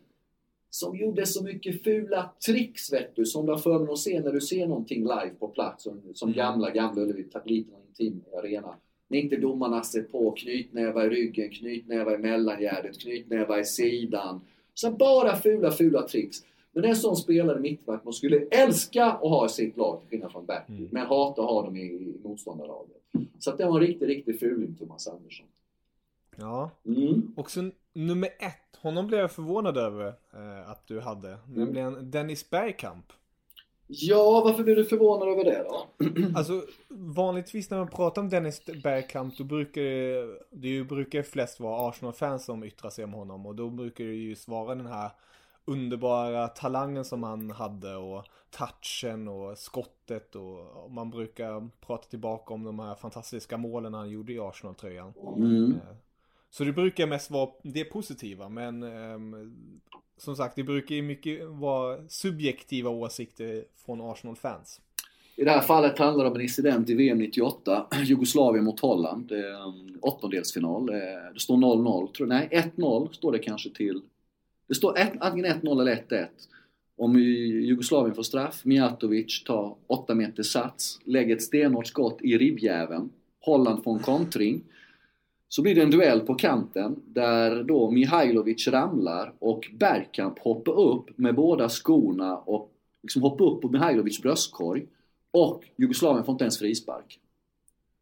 som 0.77 0.97
gjorde 0.97 1.27
så 1.27 1.45
mycket 1.45 1.85
fula 1.85 2.31
tricks 2.47 2.93
vet 2.93 3.17
du, 3.17 3.25
som 3.25 3.47
du 3.47 3.53
har 3.53 3.59
förmånen 3.59 3.93
att 3.93 3.99
se 3.99 4.21
när 4.21 4.33
du 4.33 4.41
ser 4.41 4.67
någonting 4.67 5.01
live 5.03 5.31
på 5.39 5.49
plats. 5.49 5.83
Som, 5.83 6.01
som 6.15 6.29
Mm. 6.29 6.37
gamla, 6.37 6.71
gamla 6.71 7.03
Ullevi, 7.03 7.27
liten 7.45 7.75
intim 7.89 8.25
arena. 8.39 8.75
När 9.09 9.19
inte 9.19 9.37
domarna 9.37 9.83
ser 9.83 10.03
på, 10.03 10.31
knytnävar 10.31 11.07
i 11.07 11.09
ryggen, 11.09 11.51
knytnävar 11.51 12.15
i 12.15 12.19
mellangärdet, 12.19 13.01
knytnävar 13.01 13.61
i 13.61 13.65
sidan. 13.65 14.41
Så 14.75 14.91
bara 14.91 15.37
fula, 15.37 15.71
fula 15.71 16.03
tricks. 16.09 16.37
Men 16.73 16.85
en 16.85 16.97
sån 16.97 17.17
spelare 17.17 17.61
mittback 17.61 18.05
man 18.05 18.13
skulle 18.13 18.47
älska 18.51 19.05
att 19.05 19.21
ha 19.21 19.47
i 19.47 19.49
sitt 19.49 19.77
lag, 19.77 20.01
till 20.01 20.09
skillnad 20.09 20.33
från 20.33 20.47
Bertil. 20.47 20.77
Mm. 20.77 20.89
Men 20.93 21.07
hata 21.07 21.43
att 21.43 21.49
ha 21.49 21.63
dem 21.63 21.77
i, 21.77 21.81
i 21.81 22.15
motståndarlaget. 22.25 23.03
Så 23.39 23.51
att 23.51 23.59
det 23.59 23.67
var 23.67 23.81
en 23.81 23.87
riktig, 23.87 24.09
riktig 24.09 24.41
fuling, 24.41 24.75
Thomas 24.79 25.09
Andersson. 25.09 25.47
Ja. 26.37 26.71
Mm. 26.87 27.33
Och 27.37 27.51
sen 27.51 27.73
nummer 27.97 28.29
ett, 28.39 28.77
honom 28.83 29.07
blev 29.07 29.21
jag 29.21 29.33
förvånad 29.33 29.77
över 29.77 30.07
eh, 30.33 30.71
att 30.71 30.87
du 30.87 31.01
hade. 31.01 31.29
Mm. 31.29 31.41
Nämligen 31.47 32.11
Dennis 32.11 32.51
Bergkamp. 32.51 33.13
Ja, 33.87 34.43
varför 34.45 34.65
blev 34.65 34.77
du 34.77 34.85
förvånad 34.85 35.29
över 35.29 35.45
det 35.45 35.65
då? 35.69 35.87
Alltså 36.37 36.65
vanligtvis 36.89 37.71
när 37.71 37.79
man 37.79 37.89
pratar 37.89 38.23
om 38.23 38.29
Dennis 38.29 38.63
Bergkamp 38.83 39.39
då 39.39 39.45
brukar 39.45 39.83
det, 39.83 40.27
det 40.51 40.69
ju 40.69 40.85
brukar 40.85 41.23
flest 41.23 41.61
vara 41.61 41.89
Arsenal-fans 41.89 42.45
som 42.45 42.65
yttrar 42.65 42.91
sig 42.91 43.05
om 43.05 43.13
honom 43.13 43.47
och 43.47 43.55
då 43.55 43.71
brukar 43.71 44.05
det 44.05 44.15
ju 44.15 44.37
svara 44.37 44.75
den 44.75 44.87
här 44.87 45.11
underbara 45.65 46.49
talangen 46.49 47.05
som 47.05 47.23
han 47.23 47.51
hade 47.51 47.97
och 47.97 48.25
touchen 48.51 49.29
och 49.29 49.59
skottet 49.59 50.35
och 50.35 50.91
man 50.91 51.11
brukar 51.11 51.69
prata 51.87 52.09
tillbaka 52.09 52.55
om 52.55 52.65
de 52.65 52.79
här 52.79 52.95
fantastiska 52.95 53.57
målen 53.57 53.95
han 53.95 54.11
gjorde 54.11 54.33
i 54.33 54.39
Arsenal-tröjan. 54.39 55.13
Mm. 55.37 55.75
Så 56.51 56.65
det 56.65 56.73
brukar 56.73 57.07
mest 57.07 57.31
vara 57.31 57.51
det 57.63 57.85
positiva 57.85 58.49
men 58.49 58.83
um, 58.83 59.53
som 60.17 60.37
sagt 60.37 60.57
det 60.57 60.63
brukar 60.63 60.95
ju 60.95 61.03
mycket 61.03 61.49
vara 61.49 62.09
subjektiva 62.09 62.91
åsikter 62.91 63.65
från 63.87 64.01
Arsenal-fans. 64.01 64.81
I 65.37 65.45
det 65.45 65.51
här 65.51 65.61
fallet 65.61 65.99
handlar 65.99 66.25
det 66.25 66.31
om 66.31 66.37
en 66.37 66.43
incident 66.43 66.91
i 66.91 66.95
VM 66.95 67.19
98, 67.19 67.87
Jugoslavien 68.05 68.65
mot 68.65 68.81
Holland. 68.81 69.29
Det 69.29 69.39
är 69.39 69.69
en 69.69 69.99
åttondelsfinal. 70.01 70.89
Eh, 70.89 70.97
det 71.35 71.41
står 71.41 71.57
0-0, 71.57 72.13
tror 72.13 72.27
Nej, 72.27 72.49
1-0 72.77 73.13
står 73.13 73.33
det 73.33 73.39
kanske 73.39 73.71
till. 73.71 74.01
Det 74.69 74.75
står 74.75 74.99
ett, 74.99 75.13
antingen 75.21 75.61
1-0 75.61 75.81
eller 75.81 75.97
1-1. 75.97 76.27
Om 76.99 77.19
Jugoslavien 77.19 78.15
får 78.15 78.23
straff, 78.23 78.65
Mijatovic 78.65 79.45
tar 79.45 79.75
8 79.87 80.15
meter 80.15 80.43
sats, 80.43 81.01
lägger 81.05 81.37
ett 81.37 81.43
stenhårt 81.43 81.87
skott 81.87 82.19
i 82.23 82.39
ribbjäveln. 82.39 83.11
Holland 83.41 83.85
får 83.85 83.93
en 83.93 84.03
kontring. 84.03 84.63
Så 85.49 85.63
blir 85.63 85.75
det 85.75 85.83
en 85.83 85.91
duell 85.91 86.21
på 86.21 86.35
kanten 86.35 87.03
där 87.07 87.63
då 87.63 87.91
Mihailovic 87.91 88.69
ramlar 88.69 89.33
och 89.39 89.69
Bergkamp 89.73 90.39
hoppar 90.39 90.81
upp 90.81 91.19
med 91.19 91.35
båda 91.35 91.69
skorna 91.69 92.37
och 92.37 92.73
liksom 93.03 93.23
hoppar 93.23 93.45
upp 93.45 93.63
på 93.63 93.69
Mihailovics 93.69 94.23
bröstkorg. 94.23 94.87
Och 95.31 95.65
Jugoslavien 95.77 96.25
får 96.25 96.33
inte 96.33 96.45
ens 96.45 96.59
frispark. 96.59 97.21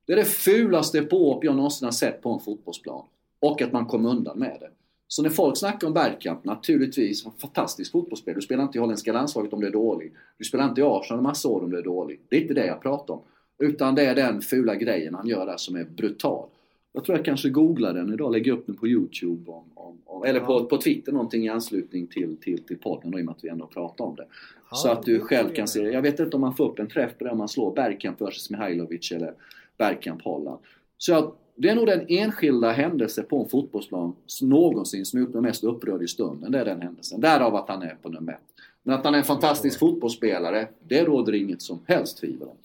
Det 0.07 0.13
är 0.13 0.17
det 0.17 0.25
fulaste 0.25 1.03
påhopp 1.03 1.45
jag 1.45 1.57
någonsin 1.57 1.85
har 1.85 1.93
sett 1.93 2.23
på 2.23 2.33
en 2.33 2.41
fotbollsplan. 2.41 3.05
Och 3.41 3.63
att 3.63 3.73
man 3.73 3.87
kom 3.87 4.07
undan 4.07 4.39
med 4.39 4.57
det. 4.61 4.71
Så 5.09 5.23
när 5.23 5.31
folk 5.31 5.57
snackar 5.57 5.87
om 5.87 5.93
Bergkamp, 5.93 6.45
naturligtvis, 6.45 7.25
fantastisk 7.39 7.93
fotbollsspelare. 7.93 8.39
Du 8.39 8.45
spelar 8.45 8.65
inte 8.65 8.79
i 8.79 8.81
holländska 8.81 9.13
landslaget 9.13 9.53
om 9.53 9.61
du 9.61 9.67
är 9.67 9.73
dålig. 9.73 10.13
Du 10.39 10.45
spelar 10.45 10.69
inte 10.69 10.81
i 10.81 10.85
Arsenal 10.85 11.19
en 11.19 11.23
massa 11.23 11.49
år 11.49 11.63
om 11.63 11.71
du 11.71 11.79
är 11.79 11.83
dålig. 11.83 12.21
Det 12.29 12.37
är 12.37 12.41
inte 12.41 12.55
det 12.55 12.67
jag 12.67 12.83
pratar 12.83 13.15
om. 13.15 13.21
Utan 13.59 13.95
det 13.95 14.03
är 14.03 14.15
den 14.15 14.43
fula 14.43 14.75
grejen 14.75 15.15
han 15.15 15.27
gör 15.27 15.47
där 15.47 15.57
som 15.57 15.77
är 15.77 15.85
brutal. 15.85 16.49
Jag 16.97 17.05
tror 17.05 17.19
jag 17.19 17.25
kanske 17.25 17.49
googlar 17.49 17.95
den 17.95 18.13
idag, 18.13 18.33
lägger 18.33 18.53
upp 18.53 18.67
den 18.67 18.77
på 18.77 18.89
Youtube 18.89 19.51
om, 19.51 19.65
om, 19.75 19.99
om, 20.05 20.25
eller 20.25 20.41
på, 20.41 20.65
på 20.65 20.77
Twitter 20.77 21.13
någonting 21.13 21.45
i 21.45 21.49
anslutning 21.49 22.07
till, 22.07 22.37
till, 22.37 22.63
till 22.63 22.79
podden 22.79 23.11
då, 23.11 23.19
i 23.19 23.23
och 23.23 23.27
med 23.27 23.33
att 23.33 23.45
vi 23.45 23.49
ändå 23.49 23.67
pratar 23.67 24.05
om 24.05 24.17
det. 24.17 24.27
så 24.73 24.89
att 24.89 25.03
du 25.03 25.21
själv 25.21 25.55
kan 25.55 25.69
se. 25.69 25.81
Jag 25.81 26.03
vet 26.03 26.21
inte 26.21 26.37
om 26.37 26.41
man 26.41 26.57
får 26.57 26.71
upp 26.71 26.79
en 26.79 26.89
träff 26.89 27.19
på 27.19 27.25
det 27.25 27.31
om 27.31 27.39
man 27.39 27.49
slår 27.49 27.75
Bergkamp 27.75 28.21
versus 28.21 28.51
Mihailovic 28.51 29.13
eller 29.13 29.35
Bergkamp 29.79 30.23
Holland. 30.23 30.59
Så 30.99 31.13
jag, 31.13 31.33
det 31.57 31.69
är 31.69 31.75
nog 31.75 31.87
den 31.87 32.05
enskilda 32.09 32.73
händelse 32.73 33.23
på 33.23 33.43
en 33.43 33.49
fotbollsplan 33.49 34.17
som 34.27 34.49
någonsin 34.49 35.05
som 35.05 35.21
gjort 35.21 35.33
mig 35.35 35.43
mest 35.43 35.65
upprörd 35.65 36.03
i 36.03 36.09
stunden. 36.09 36.53
Det 36.53 36.59
är 36.59 36.65
den 36.65 36.81
händelsen. 36.81 37.21
Därav 37.21 37.55
att 37.55 37.69
han 37.69 37.83
är 37.83 37.97
på 38.03 38.09
nummer 38.09 38.33
ett. 38.33 38.41
Men 38.83 38.95
att 38.95 39.05
han 39.05 39.15
är 39.15 39.19
en 39.19 39.25
fantastisk 39.25 39.79
fotbollsspelare, 39.79 40.69
det 40.89 41.05
råder 41.05 41.35
inget 41.35 41.63
som 41.63 41.79
helst 41.87 42.19
tvivel 42.19 42.49
om. 42.49 42.57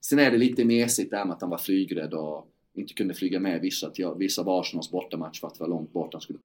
Sen 0.00 0.18
är 0.18 0.30
det 0.30 0.38
lite 0.38 0.64
mesigt 0.64 1.10
det 1.10 1.16
här 1.16 1.24
med 1.24 1.34
att 1.34 1.40
han 1.40 1.50
var 1.50 1.58
flygrädd 1.58 2.14
och 2.14 2.48
inte 2.76 2.94
kunde 2.94 3.14
flyga 3.14 3.40
med 3.40 3.60
vissa, 3.60 3.90
till, 3.90 4.10
vissa 4.16 4.40
av 4.40 4.48
Arsenals 4.48 4.90
bortamatch 4.90 5.40
för 5.40 5.46
att 5.48 5.54
det 5.54 5.60
var 5.60 5.68
långt 5.68 5.92
bort. 5.92 6.22
Skulle 6.22 6.38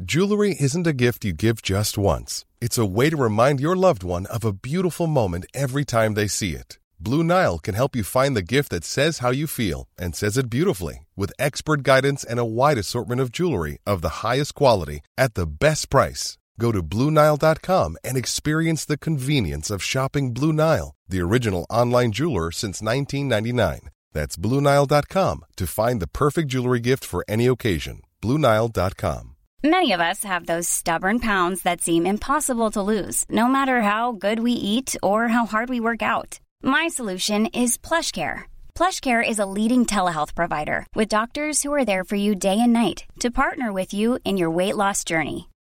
Jewelry 0.00 0.54
isn't 0.54 0.86
a 0.86 0.92
gift 0.92 1.24
you 1.24 1.32
give 1.32 1.60
just 1.60 1.98
once. 1.98 2.46
It's 2.60 2.78
a 2.78 2.86
way 2.86 3.10
to 3.10 3.16
remind 3.16 3.60
your 3.60 3.74
loved 3.74 4.04
one 4.04 4.26
of 4.26 4.44
a 4.44 4.52
beautiful 4.52 5.08
moment 5.08 5.44
every 5.52 5.84
time 5.84 6.14
they 6.14 6.28
see 6.28 6.52
it. 6.52 6.78
Blue 7.00 7.24
Nile 7.24 7.58
can 7.58 7.74
help 7.74 7.96
you 7.96 8.04
find 8.04 8.36
the 8.36 8.54
gift 8.54 8.70
that 8.70 8.84
says 8.84 9.18
how 9.18 9.30
you 9.30 9.48
feel 9.48 9.88
and 9.98 10.14
says 10.14 10.38
it 10.38 10.48
beautifully 10.48 11.06
with 11.16 11.32
expert 11.40 11.82
guidance 11.82 12.22
and 12.22 12.38
a 12.38 12.44
wide 12.44 12.78
assortment 12.78 13.20
of 13.20 13.32
jewelry 13.32 13.78
of 13.84 14.00
the 14.00 14.22
highest 14.22 14.54
quality 14.54 15.00
at 15.16 15.34
the 15.34 15.46
best 15.46 15.90
price. 15.90 16.37
Go 16.58 16.72
to 16.72 16.82
BlueNile.com 16.82 17.96
and 18.02 18.16
experience 18.16 18.84
the 18.84 18.98
convenience 18.98 19.70
of 19.70 19.82
shopping 19.82 20.32
Blue 20.32 20.52
Nile, 20.52 20.94
the 21.08 21.20
original 21.20 21.66
online 21.70 22.12
jeweler 22.12 22.50
since 22.50 22.82
1999. 22.82 23.90
That's 24.12 24.36
BlueNile.com 24.36 25.44
to 25.56 25.66
find 25.66 26.02
the 26.02 26.08
perfect 26.08 26.48
jewelry 26.48 26.80
gift 26.80 27.04
for 27.04 27.24
any 27.28 27.46
occasion. 27.46 28.02
BlueNile.com. 28.22 29.36
Many 29.62 29.92
of 29.92 30.00
us 30.00 30.22
have 30.22 30.46
those 30.46 30.68
stubborn 30.68 31.18
pounds 31.18 31.62
that 31.62 31.80
seem 31.80 32.06
impossible 32.06 32.70
to 32.70 32.82
lose, 32.82 33.24
no 33.28 33.48
matter 33.48 33.82
how 33.82 34.12
good 34.12 34.38
we 34.38 34.52
eat 34.52 34.94
or 35.02 35.28
how 35.28 35.46
hard 35.46 35.68
we 35.68 35.80
work 35.80 36.00
out. 36.00 36.38
My 36.62 36.86
solution 36.86 37.46
is 37.46 37.76
PlushCare. 37.76 38.42
PlushCare 38.76 39.28
is 39.28 39.40
a 39.40 39.46
leading 39.46 39.84
telehealth 39.84 40.36
provider 40.36 40.86
with 40.94 41.08
doctors 41.08 41.62
who 41.62 41.74
are 41.74 41.84
there 41.84 42.04
for 42.04 42.14
you 42.14 42.36
day 42.36 42.60
and 42.60 42.72
night 42.72 43.04
to 43.18 43.32
partner 43.32 43.72
with 43.72 43.92
you 43.92 44.20
in 44.24 44.36
your 44.36 44.50
weight 44.50 44.76
loss 44.76 45.02
journey. 45.02 45.48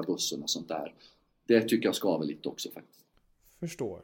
Första 0.00 0.12
bussen 0.12 0.42
och 0.42 0.50
sånt 0.50 0.68
där. 0.68 0.94
Det 1.46 1.60
tycker 1.60 1.88
jag 1.88 1.94
skaver 1.94 2.24
lite 2.24 2.48
också 2.48 2.70
faktiskt. 2.70 3.04
Förstår. 3.60 4.02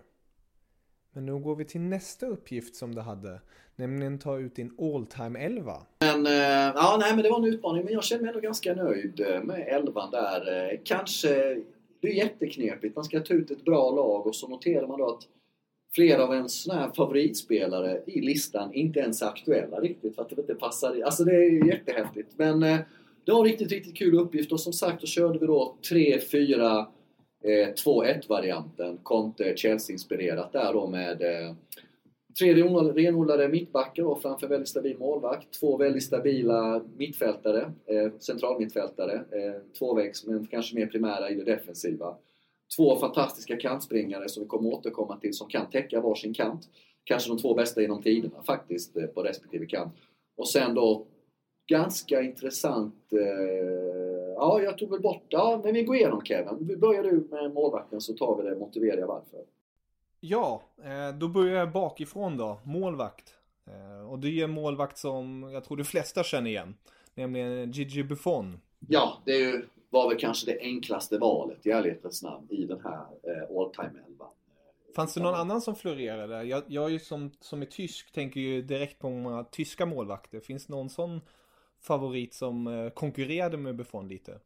Men 1.13 1.27
nu 1.27 1.39
går 1.39 1.57
vi 1.57 1.65
till 1.65 1.81
nästa 1.81 2.27
uppgift 2.27 2.77
som 2.77 2.95
du 2.95 3.01
hade. 3.01 3.41
Nämligen 3.77 4.19
ta 4.19 4.39
ut 4.39 4.55
din 4.55 4.73
all 4.79 5.07
time 5.07 5.39
11. 5.39 5.87
Men, 6.01 6.27
eh, 6.27 6.73
ja, 6.75 6.97
nej, 7.01 7.15
men 7.15 7.23
det 7.23 7.31
var 7.31 7.39
en 7.39 7.55
utmaning. 7.55 7.85
Men 7.85 7.93
jag 7.93 8.05
känner 8.05 8.23
mig 8.23 8.29
ändå 8.29 8.41
ganska 8.41 8.75
nöjd 8.75 9.21
eh, 9.21 9.43
med 9.43 9.69
11 9.69 10.09
där. 10.11 10.73
Eh, 10.73 10.79
kanske, 10.85 11.63
det 12.01 12.09
är 12.09 12.15
jätteknepigt. 12.15 12.97
Man 12.97 13.05
ska 13.05 13.21
ta 13.21 13.35
ut 13.35 13.51
ett 13.51 13.65
bra 13.65 13.91
lag 13.91 14.27
och 14.27 14.37
så 14.37 14.49
noterar 14.49 14.87
man 14.87 14.99
då 14.99 15.07
att 15.07 15.23
flera 15.95 16.25
av 16.25 16.35
ens 16.35 16.69
här 16.69 16.91
favoritspelare 16.97 18.03
i 18.07 18.21
listan 18.21 18.73
inte 18.73 19.01
ens 19.01 19.23
är 19.23 19.27
aktuella 19.27 19.81
riktigt 19.81 20.15
för 20.15 20.23
att 20.23 20.29
det 20.29 20.41
inte 20.41 20.55
passar. 20.55 21.01
Alltså 21.05 21.25
det 21.25 21.35
är 21.35 21.67
jättehäftigt. 21.67 22.33
Men 22.37 22.65
det 23.27 23.33
var 23.33 23.39
en 23.39 23.45
riktigt, 23.45 23.73
riktigt 23.73 23.97
kul 23.97 24.19
uppgift 24.19 24.53
och 24.53 24.61
som 24.61 24.73
sagt 24.73 25.01
då 25.01 25.07
körde 25.07 25.39
vi 25.39 25.47
då 25.47 25.77
3-4 25.91 26.87
eh, 27.45 27.69
2-1-varianten, 27.85 28.99
Conte 29.03 29.57
Chelsea-inspirerat 29.57 30.53
där 30.53 30.73
då 30.73 30.87
med 30.87 31.23
eh, 31.23 31.55
tre 32.39 32.55
renodlade 32.95 33.49
mittbackar 33.49 34.03
och 34.03 34.23
framför 34.23 34.49
väldigt 34.49 34.69
stabil 34.69 34.99
målvakt. 34.99 35.61
Två 35.61 35.77
väldigt 35.77 36.03
stabila 36.03 36.83
mittfältare, 36.97 37.73
eh, 37.87 38.13
centralmittfältare. 38.19 39.15
Eh, 39.15 39.63
tvåvägs, 39.79 40.27
men 40.27 40.47
kanske 40.47 40.75
mer 40.75 40.87
primära 40.87 41.31
i 41.31 41.35
det 41.35 41.45
defensiva. 41.45 42.17
Två 42.77 42.97
fantastiska 42.97 43.57
kantspringare 43.57 44.29
som 44.29 44.43
vi 44.43 44.49
kommer 44.49 44.75
återkomma 44.75 45.17
till 45.17 45.35
som 45.35 45.49
kan 45.49 45.71
täcka 45.71 46.01
varsin 46.01 46.35
kant. 46.35 46.69
Kanske 47.05 47.31
de 47.31 47.39
två 47.39 47.55
bästa 47.55 47.83
genom 47.83 48.03
tiderna 48.03 48.43
faktiskt 48.43 48.97
eh, 48.97 49.07
på 49.07 49.23
respektive 49.23 49.67
kant. 49.67 49.95
Och 50.37 50.49
sen 50.49 50.75
då 50.75 51.07
ganska 51.67 52.23
intressant 52.23 53.13
eh, 53.13 54.17
Ja, 54.37 54.61
jag 54.63 54.79
tog 54.79 54.91
väl 54.91 55.01
bort... 55.01 55.25
Ja, 55.29 55.61
men 55.65 55.75
vi 55.75 55.83
går 55.83 55.97
igenom 55.97 56.25
Kevin. 56.25 56.57
Vi 56.61 56.77
börjar 56.77 57.03
du 57.03 57.29
med 57.31 57.55
målvakten 57.55 58.01
så 58.01 58.13
tar 58.13 58.37
vi 58.37 58.49
det 58.49 58.57
motiverar 58.57 59.07
varför. 59.07 59.41
Ja, 60.21 60.63
eh, 60.85 61.19
då 61.19 61.29
börjar 61.29 61.59
jag 61.59 61.73
bakifrån 61.73 62.37
då. 62.37 62.61
Målvakt. 62.65 63.35
Eh, 63.67 64.11
och 64.11 64.19
det 64.19 64.29
är 64.29 64.45
en 64.45 64.51
målvakt 64.51 64.99
som 64.99 65.51
jag 65.53 65.65
tror 65.65 65.77
de 65.77 65.85
flesta 65.85 66.23
känner 66.23 66.51
igen. 66.51 66.75
Nämligen 67.15 67.71
Gigi 67.71 68.05
Buffon. 68.05 68.61
Ja, 68.89 69.19
det 69.25 69.33
är 69.33 69.39
ju, 69.39 69.67
var 69.91 70.09
väl 70.09 70.19
kanske 70.19 70.53
det 70.53 70.61
enklaste 70.61 71.19
valet 71.19 71.67
i 71.67 71.71
ärlighetens 71.71 72.23
namn 72.23 72.47
i 72.51 72.65
den 72.65 72.81
här 72.81 73.07
eh, 73.23 73.59
all 73.59 73.71
time 73.71 74.01
11. 74.09 74.25
Fanns 74.97 75.15
det 75.15 75.23
någon 75.23 75.35
annan 75.35 75.61
som 75.61 75.77
florerade? 75.77 76.45
Jag, 76.45 76.63
jag 76.67 76.85
är 76.85 76.89
ju 76.89 76.99
som, 76.99 77.31
som 77.41 77.63
är 77.63 77.67
tysk 77.67 78.13
tänker 78.13 78.41
ju 78.41 78.63
direkt 78.63 78.99
på 78.99 79.11
många 79.11 79.45
tyska 79.45 79.87
målvakter. 79.87 80.41
Finns 80.41 80.67
det 80.67 80.73
någon 80.73 80.91
sån 80.91 81.21
favorit 81.83 82.35
som 82.35 82.67
eh, 82.67 82.91
konkurrerade 82.91 83.57
med 83.57 83.77
Buffon 83.77 84.09
lite? 84.09 84.39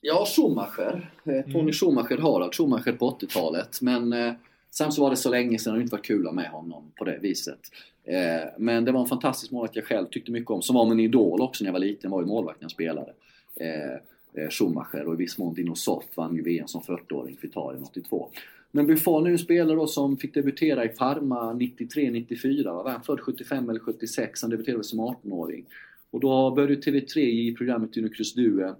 Ja, 0.00 0.26
Schumacher. 0.26 1.10
Eh, 1.24 1.42
Tony 1.42 1.60
mm. 1.60 1.72
Schumacher, 1.72 2.18
Harald 2.18 2.54
Schumacher 2.54 2.92
på 2.92 3.10
80-talet. 3.10 3.80
Men 3.82 4.12
eh, 4.12 4.32
sen 4.70 4.92
så 4.92 5.02
var 5.02 5.10
det 5.10 5.16
så 5.16 5.30
länge 5.30 5.58
sedan 5.58 5.72
och 5.72 5.78
det 5.78 5.82
inte 5.82 5.96
var 5.96 6.02
kul 6.02 6.32
med 6.32 6.50
honom 6.50 6.92
på 6.98 7.04
det 7.04 7.18
viset. 7.22 7.60
Eh, 8.04 8.48
men 8.58 8.84
det 8.84 8.92
var 8.92 9.00
en 9.00 9.06
fantastisk 9.06 9.52
målvakt 9.52 9.76
jag 9.76 9.84
själv 9.84 10.06
tyckte 10.06 10.32
mycket 10.32 10.50
om. 10.50 10.62
Som 10.62 10.76
var 10.76 10.86
min 10.86 11.00
idol 11.00 11.40
också 11.40 11.64
när 11.64 11.68
jag 11.68 11.72
var 11.72 11.80
liten, 11.80 12.10
var 12.10 12.20
ju 12.20 12.26
målvakten 12.26 12.64
jag 12.64 12.70
spelade. 12.70 13.12
Eh, 13.56 14.42
eh, 14.42 14.50
Schumacher 14.50 15.06
och 15.06 15.14
i 15.14 15.16
viss 15.16 15.38
mån 15.38 15.54
Dino 15.54 15.74
Soff 15.74 16.04
vann 16.14 16.36
ju 16.36 16.42
VM 16.42 16.68
som 16.68 16.80
40-åring 16.80 17.36
för 17.36 17.46
Italien 17.46 17.82
82. 17.82 18.28
Men 18.70 18.86
Buffon 18.86 19.26
är 19.26 19.30
en 19.30 19.38
spelare 19.38 19.76
då 19.76 19.86
som 19.86 20.16
fick 20.16 20.34
debutera 20.34 20.84
i 20.84 20.88
Parma 20.88 21.52
93-94. 21.52 22.64
Var 22.64 22.90
han 22.90 23.02
född 23.02 23.20
75 23.20 23.70
eller 23.70 23.80
76? 23.80 24.42
Han 24.42 24.50
debuterade 24.50 24.84
som 24.84 25.00
18-åring. 25.00 25.64
Och 26.10 26.20
då 26.20 26.50
började 26.50 26.74
TV3 26.74 27.18
i 27.18 27.54
programmet 27.58 27.96
Unicruz 27.96 28.34
Due 28.34 28.74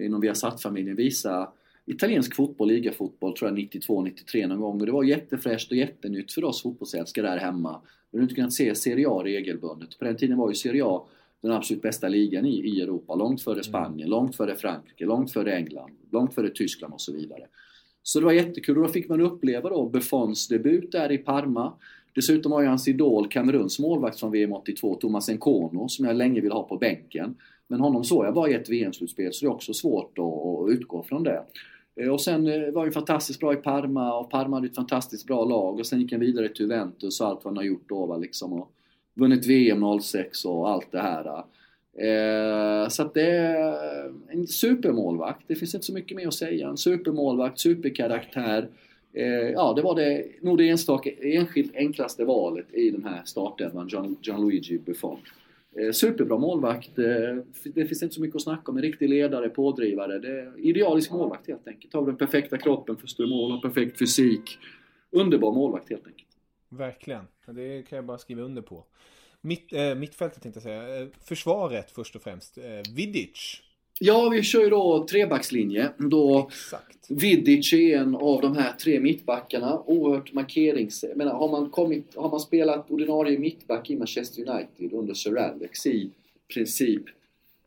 inom 0.00 0.20
Viasat-familjen 0.20 0.96
visa 0.96 1.52
italiensk 1.86 2.34
fotboll, 2.34 2.68
ligafotboll, 2.68 3.36
tror 3.36 3.50
jag 3.50 3.58
92-93 3.58 4.46
någon 4.46 4.60
gång. 4.60 4.80
Och 4.80 4.86
det 4.86 4.92
var 4.92 5.04
jättefräscht 5.04 5.70
och 5.70 5.76
jättenytt 5.76 6.32
för 6.32 6.44
oss 6.44 6.62
fotbollsälskare 6.62 7.26
där 7.26 7.36
hemma. 7.36 7.80
Vi 8.10 8.18
hade 8.18 8.22
inte 8.22 8.34
kunnat 8.34 8.52
se 8.52 8.74
Serie 8.74 9.08
A 9.08 9.22
regelbundet. 9.24 9.98
På 9.98 10.04
den 10.04 10.16
tiden 10.16 10.38
var 10.38 10.48
ju 10.48 10.54
Serie 10.54 10.84
A 10.84 11.06
den 11.40 11.52
absolut 11.52 11.82
bästa 11.82 12.08
ligan 12.08 12.46
i, 12.46 12.60
i 12.60 12.80
Europa. 12.80 13.14
Långt 13.14 13.42
före 13.42 13.62
Spanien, 13.62 14.00
mm. 14.00 14.10
långt 14.10 14.36
före 14.36 14.54
Frankrike, 14.54 15.04
långt 15.04 15.32
före 15.32 15.56
England, 15.56 15.90
långt 16.10 16.34
före 16.34 16.50
Tyskland 16.50 16.94
och 16.94 17.00
så 17.00 17.12
vidare. 17.12 17.46
Så 18.02 18.18
det 18.18 18.24
var 18.24 18.32
jättekul 18.32 18.78
och 18.78 18.86
då 18.86 18.92
fick 18.92 19.08
man 19.08 19.20
uppleva 19.20 19.68
då 19.68 19.88
Buffons 19.88 20.48
debut 20.48 20.92
där 20.92 21.12
i 21.12 21.18
Parma. 21.18 21.72
Dessutom 22.14 22.52
har 22.52 22.60
ju 22.60 22.68
hans 22.68 22.88
idol, 22.88 23.28
Kameruns 23.28 23.78
målvakt 23.78 24.20
från 24.20 24.30
VM 24.30 24.52
82, 24.52 24.94
Thomas 24.94 25.28
Nkono, 25.28 25.88
som 25.88 26.04
jag 26.06 26.16
länge 26.16 26.40
vill 26.40 26.52
ha 26.52 26.62
på 26.62 26.76
bänken. 26.76 27.36
Men 27.68 27.80
honom 27.80 28.04
såg 28.04 28.24
jag 28.24 28.34
bara 28.34 28.50
i 28.50 28.54
ett 28.54 28.70
VM-slutspel, 28.70 29.32
så 29.32 29.44
det 29.44 29.48
är 29.48 29.54
också 29.54 29.74
svårt 29.74 30.18
att, 30.18 30.70
utgå 30.72 31.02
från 31.02 31.22
det. 31.22 31.42
Eh, 31.96 32.08
och 32.08 32.20
sen 32.20 32.46
eh, 32.46 32.70
var 32.70 32.82
han 32.82 32.92
fantastiskt 32.92 33.40
bra 33.40 33.52
i 33.52 33.56
Parma 33.56 34.18
och 34.18 34.30
Parma 34.30 34.56
hade 34.56 34.66
ett 34.66 34.74
fantastiskt 34.74 35.26
bra 35.26 35.44
lag 35.44 35.78
och 35.78 35.86
sen 35.86 36.00
gick 36.00 36.12
han 36.12 36.20
vidare 36.20 36.48
till 36.48 36.60
Juventus 36.60 37.20
och 37.20 37.26
allt 37.26 37.44
vad 37.44 37.50
han 37.50 37.56
har 37.56 37.64
gjort 37.64 37.88
då 37.88 38.06
va, 38.06 38.16
liksom. 38.16 38.52
Och 38.52 38.72
vunnit 39.14 39.46
VM 39.46 40.00
06 40.00 40.44
och 40.44 40.70
allt 40.70 40.92
det 40.92 41.00
här. 41.00 41.44
Eh. 41.98 42.82
eh, 42.82 42.88
så 42.88 43.02
att 43.02 43.14
det 43.14 43.30
är 43.30 44.12
en 44.28 44.46
supermålvakt. 44.46 45.44
Det 45.46 45.54
finns 45.54 45.74
inte 45.74 45.86
så 45.86 45.94
mycket 45.94 46.16
mer 46.16 46.28
att 46.28 46.34
säga. 46.34 46.68
En 46.68 46.76
supermålvakt, 46.76 47.58
superkaraktär. 47.58 48.68
Eh, 49.12 49.50
ja, 49.50 49.72
det 49.76 49.82
var 49.82 49.94
det, 49.94 50.26
nog 50.42 50.58
det 50.58 50.68
enstaka, 50.68 51.10
enskilt 51.10 51.76
enklaste 51.76 52.24
valet 52.24 52.74
i 52.74 52.90
den 52.90 53.04
här 53.04 53.22
startelvan, 53.24 53.88
Gianluigi 54.22 54.78
Buffon. 54.78 55.18
Eh, 55.76 55.92
superbra 55.92 56.38
målvakt. 56.38 56.98
Eh, 56.98 57.04
det 57.64 57.86
finns 57.86 58.02
inte 58.02 58.14
så 58.14 58.20
mycket 58.20 58.36
att 58.36 58.42
snacka 58.42 58.70
om. 58.70 58.76
En 58.76 58.82
riktig 58.82 59.08
ledare, 59.08 59.48
pådrivare. 59.48 60.18
Det 60.18 60.40
är 60.40 60.52
idealisk 60.58 61.10
målvakt 61.10 61.48
helt 61.48 61.68
enkelt. 61.68 61.94
Har 61.94 62.06
den 62.06 62.16
perfekta 62.16 62.58
kroppen 62.58 62.96
för 62.96 63.06
stå 63.06 63.26
mål, 63.26 63.50
har 63.50 63.60
perfekt 63.60 63.98
fysik. 63.98 64.58
Underbar 65.10 65.52
målvakt 65.52 65.90
helt 65.90 66.06
enkelt. 66.06 66.28
Verkligen. 66.68 67.24
Det 67.46 67.88
kan 67.88 67.96
jag 67.96 68.04
bara 68.04 68.18
skriva 68.18 68.42
under 68.42 68.62
på. 68.62 68.84
Mitt, 69.40 69.72
äh, 69.72 69.94
mittfältet 69.94 70.42
tänkte 70.42 70.58
jag 70.58 70.62
säga. 70.62 71.02
Eh, 71.02 71.08
försvaret 71.24 71.90
först 71.90 72.16
och 72.16 72.22
främst. 72.22 72.58
Äh, 72.58 72.64
Vidic 72.96 73.62
Ja, 74.02 74.28
vi 74.28 74.42
kör 74.42 74.60
ju 74.60 74.70
då 74.70 75.06
trebackslinje. 75.10 75.90
Då 75.98 76.48
Exakt. 76.48 77.10
Vidic 77.10 77.72
är 77.72 77.98
en 77.98 78.14
av 78.14 78.40
de 78.40 78.56
här 78.56 78.72
tre 78.72 79.00
mittbackarna. 79.00 79.82
Oerhört 79.86 80.32
markerings... 80.32 81.04
menar, 81.16 81.32
har, 81.32 81.48
man 81.48 81.70
kommit, 81.70 82.16
har 82.16 82.30
man 82.30 82.40
spelat 82.40 82.90
ordinarie 82.90 83.38
mittback 83.38 83.90
i 83.90 83.96
Manchester 83.96 84.48
United 84.48 84.92
under 84.92 85.14
Sir 85.14 85.36
Alex 85.36 85.86
i 85.86 86.10
princip 86.54 87.02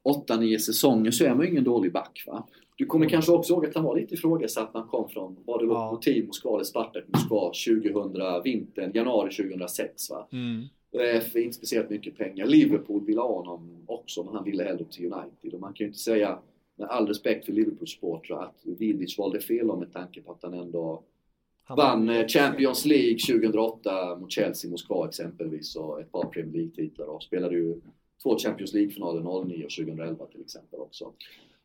8-9 0.04 0.58
säsonger 0.58 1.12
så 1.12 1.26
är 1.26 1.36
man 1.36 1.46
ju 1.46 1.52
ingen 1.52 1.64
dålig 1.64 1.92
back. 1.92 2.24
Va? 2.28 2.48
Du 2.76 2.86
kommer 2.86 3.06
mm. 3.06 3.12
kanske 3.12 3.32
också 3.32 3.54
ihåg 3.54 3.66
att 3.66 3.76
han 3.76 3.84
var 3.84 3.96
lite 3.96 4.14
ifrågasatt 4.14 4.74
när 4.74 4.82
han 4.82 4.90
kom 4.90 5.10
från, 5.10 5.38
var 5.46 5.60
det 5.60 5.66
Lokomotiv. 5.66 6.26
Moskva 6.26 6.56
eller 6.56 6.64
Spartak 6.64 7.04
Moskva 7.08 7.52
2000, 7.94 8.44
vintern, 8.44 8.92
januari 8.94 9.32
2006 9.36 10.10
va? 10.10 10.28
Mm. 10.32 10.64
För 11.32 11.38
inte 11.38 11.58
speciellt 11.58 11.90
mycket 11.90 12.18
pengar. 12.18 12.46
Liverpool 12.46 13.06
ville 13.06 13.22
ha 13.22 13.34
honom 13.34 13.84
också, 13.86 14.24
men 14.24 14.36
han 14.36 14.44
ville 14.44 14.64
hellre 14.64 14.86
till 14.86 15.14
United. 15.14 15.54
Och 15.54 15.60
man 15.60 15.74
kan 15.74 15.86
ju 15.86 15.88
inte 15.88 16.00
säga, 16.00 16.40
med 16.76 16.88
all 16.88 17.08
respekt 17.08 17.46
för 17.46 17.54
Liverpool-supportrar, 17.54 18.44
att 18.44 18.62
Vidic 18.64 19.18
valde 19.18 19.40
fel 19.40 19.70
om 19.70 19.80
med 19.80 19.94
tanke 19.94 20.22
på 20.22 20.32
att 20.32 20.44
han 20.44 20.54
ändå 20.54 21.04
han 21.66 21.78
vann 21.78 22.10
eh, 22.10 22.28
Champions 22.28 22.86
League 22.86 23.18
2008 23.20 24.16
mot 24.16 24.32
Chelsea, 24.32 24.72
Moskva 24.72 25.08
exempelvis 25.08 25.76
och 25.76 26.02
ett 26.02 26.12
par 26.12 26.26
Premier 26.26 26.54
League-titlar 26.54 27.06
och 27.06 27.24
spelade 27.24 27.56
ju 27.56 27.82
två 28.24 28.38
Champions 28.38 28.74
League-finaler 28.74 29.46
09 29.46 29.66
och 29.66 29.72
2011 29.72 30.26
till 30.26 30.42
exempel 30.42 30.80
också. 30.80 31.14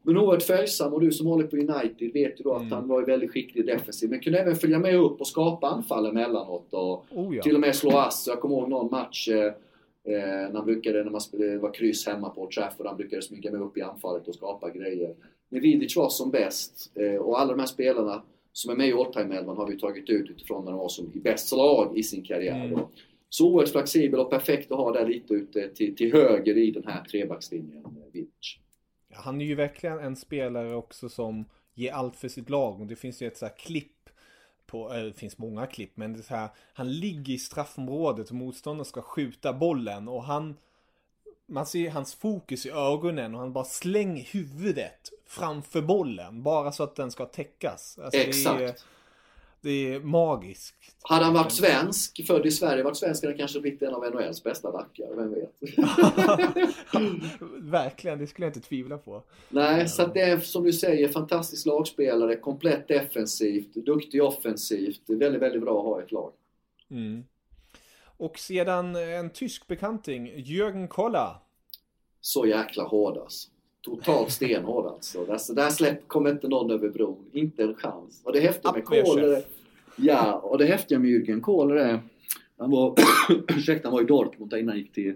Men 0.09 0.17
oerhört 0.17 0.43
följsam 0.43 0.95
och 0.95 1.01
du 1.01 1.13
som 1.13 1.27
håller 1.27 1.47
på 1.47 1.57
United 1.57 2.13
vet 2.13 2.41
ju 2.41 2.45
då 2.45 2.55
att 2.55 2.61
mm. 2.61 2.73
han 2.73 2.89
var 2.89 3.03
väldigt 3.03 3.31
skicklig 3.31 3.67
defensiv 3.67 4.11
men 4.11 4.21
kunde 4.21 4.39
även 4.39 4.57
följa 4.57 4.79
med 4.79 4.97
upp 4.97 5.21
och 5.21 5.27
skapa 5.27 5.67
anfall 5.67 6.07
emellanåt 6.07 6.73
och 6.73 7.07
oh 7.11 7.37
ja. 7.37 7.43
till 7.43 7.55
och 7.55 7.61
med 7.61 7.77
slå 7.77 7.91
ass. 7.91 8.25
Jag 8.29 8.41
kommer 8.41 8.57
ihåg 8.57 8.69
någon 8.69 8.91
match 8.91 9.29
eh, 9.29 9.45
eh 9.45 9.53
när 10.05 10.55
han 10.55 10.65
brukade, 10.65 11.05
när 11.05 11.11
man 11.11 11.21
spelade, 11.21 11.59
var 11.59 11.75
kryss 11.75 12.07
hemma 12.07 12.29
på 12.29 12.51
Trafford, 12.55 12.87
han 12.87 12.97
brukade 12.97 13.23
smyga 13.23 13.51
med 13.51 13.61
upp 13.61 13.77
i 13.77 13.83
anfallet 13.83 14.29
och 14.29 14.35
skapa 14.35 14.71
grejer. 14.71 15.15
När 15.49 15.61
Vidic 15.61 15.97
var 15.97 16.09
som 16.09 16.31
bäst 16.31 16.93
eh, 16.95 17.21
och 17.21 17.41
alla 17.41 17.53
de 17.53 17.61
här 17.61 17.67
spelarna 17.67 18.23
som 18.53 18.71
är 18.71 18.77
med 18.77 18.89
i 18.89 18.93
all 18.93 19.13
time 19.13 19.37
har 19.37 19.67
vi 19.67 19.79
tagit 19.79 20.11
ut 20.11 20.31
utifrån 20.31 20.65
när 20.65 20.73
de 20.73 20.79
var 20.79 20.89
som 20.89 21.13
i 21.15 21.21
bäst 21.21 21.49
slag 21.49 21.99
i 21.99 22.03
sin 22.03 22.25
karriär. 22.25 22.65
Mm. 22.65 22.81
Så 23.29 23.49
oerhört 23.49 23.69
flexibel 23.69 24.21
och 24.21 24.31
perfekt 24.31 24.73
att 24.73 24.79
ha 24.79 24.93
där 24.93 25.07
lite 25.07 25.35
ute 25.35 25.69
till, 25.69 25.97
till 25.97 26.13
höger 26.13 26.57
i 26.57 26.71
den 26.71 26.85
här 26.87 27.05
trebackslinjen, 27.05 27.85
eh, 27.85 28.13
Vidic 28.13 28.59
han 29.13 29.41
är 29.41 29.45
ju 29.45 29.55
verkligen 29.55 29.99
en 29.99 30.17
spelare 30.17 30.75
också 30.75 31.09
som 31.09 31.45
ger 31.75 31.93
allt 31.93 32.17
för 32.17 32.29
sitt 32.29 32.51
lag. 32.51 32.81
Och 32.81 32.87
det 32.87 32.97
finns 32.97 33.23
ju 33.23 33.27
ett 33.27 33.37
så 33.37 33.47
här 33.47 33.57
klipp 33.57 34.11
på, 34.67 34.93
det 34.93 35.13
finns 35.13 35.39
många 35.39 35.67
klipp, 35.67 35.97
men 35.97 36.13
det 36.13 36.19
är 36.19 36.23
så 36.23 36.35
här, 36.35 36.49
han 36.73 36.93
ligger 36.93 37.35
i 37.35 37.39
straffområdet 37.39 38.29
och 38.29 38.37
motståndaren 38.37 38.85
ska 38.85 39.03
skjuta 39.03 39.53
bollen 39.53 40.09
och 40.09 40.25
han 40.25 40.57
man 41.51 41.67
ser 41.67 41.91
hans 41.91 42.15
fokus 42.15 42.67
i 42.67 42.71
ögonen 42.71 43.35
och 43.35 43.41
han 43.41 43.53
bara 43.53 43.65
slänger 43.65 44.25
huvudet 44.25 45.13
framför 45.27 45.83
bollen. 45.83 46.43
Bara 46.43 46.73
så 46.73 46.83
att 46.83 46.97
den 46.97 47.11
ska 47.11 47.27
täckas. 47.27 47.99
Alltså 47.99 48.21
Exakt. 48.21 48.59
Det 48.59 48.65
är 48.65 48.75
magiskt. 50.03 50.75
Hade 51.03 51.25
han 51.25 51.35
varit 51.35 51.53
svensk, 51.53 52.27
född 52.27 52.47
i 52.47 52.51
Sverige, 52.51 52.83
varit 52.83 52.97
svensk 52.97 53.23
hade 53.23 53.33
han 53.33 53.39
kanske 53.39 53.61
blivit 53.61 53.83
en 53.83 53.95
av 53.95 54.11
NHLs 54.15 54.43
bästa 54.43 54.73
backar, 54.73 55.15
vem 55.17 55.35
vet? 55.35 55.55
Verkligen, 57.73 58.19
det 58.19 58.27
skulle 58.27 58.47
jag 58.47 58.57
inte 58.57 58.69
tvivla 58.69 58.99
på. 58.99 59.23
Nej, 59.49 59.89
så 59.89 60.03
att 60.03 60.15
det 60.15 60.21
är 60.21 60.39
som 60.41 60.65
du 60.65 60.73
säger, 60.73 61.09
fantastisk 61.09 61.67
lagspelare, 61.67 62.37
komplett 62.37 62.89
defensivt, 62.89 63.75
duktig 63.75 64.23
offensivt. 64.23 65.03
Väldigt, 65.07 65.43
väldigt 65.43 65.63
bra 65.63 65.79
att 65.79 65.85
ha 65.85 66.01
i 66.01 66.05
ett 66.05 66.13
lag. 66.13 66.33
Mm. 66.91 67.25
Och 68.17 68.39
sedan 68.39 68.97
en 68.97 69.31
tysk 69.31 69.67
bekanting, 69.67 70.33
Jürgen 70.37 70.89
Kolla. 70.89 71.43
Så 72.21 72.47
jäkla 72.47 72.85
hård 72.85 73.19
alltså. 73.19 73.51
Totalt 73.81 74.31
stenhård 74.33 74.87
alltså. 74.87 75.25
Där, 75.25 75.55
där 75.55 75.71
släpp 75.71 76.09
kommer 76.09 76.31
inte 76.31 76.49
någon 76.49 76.71
över 76.71 76.89
bron. 76.89 77.25
Inte 77.33 77.63
en 77.63 77.75
chans. 77.75 78.23
Och 78.25 78.33
det 78.33 78.41
häftiga 78.41 78.73
med 78.73 78.85
Kohler... 78.85 79.43
Ja, 79.97 80.33
och 80.35 80.59
det 80.59 80.67
häftiga 80.67 80.99
med 80.99 81.11
Jürgen 81.11 81.41
Kohler 81.41 81.77
är... 81.77 82.01
Han 82.59 82.71
var, 82.71 82.95
ursäkta, 83.49 83.89
han 83.89 83.93
var 83.93 84.03
i 84.03 84.05
Dortmund 84.05 84.53
innan 84.53 84.69
han 84.69 84.79
gick 84.79 84.93
till, 84.93 85.15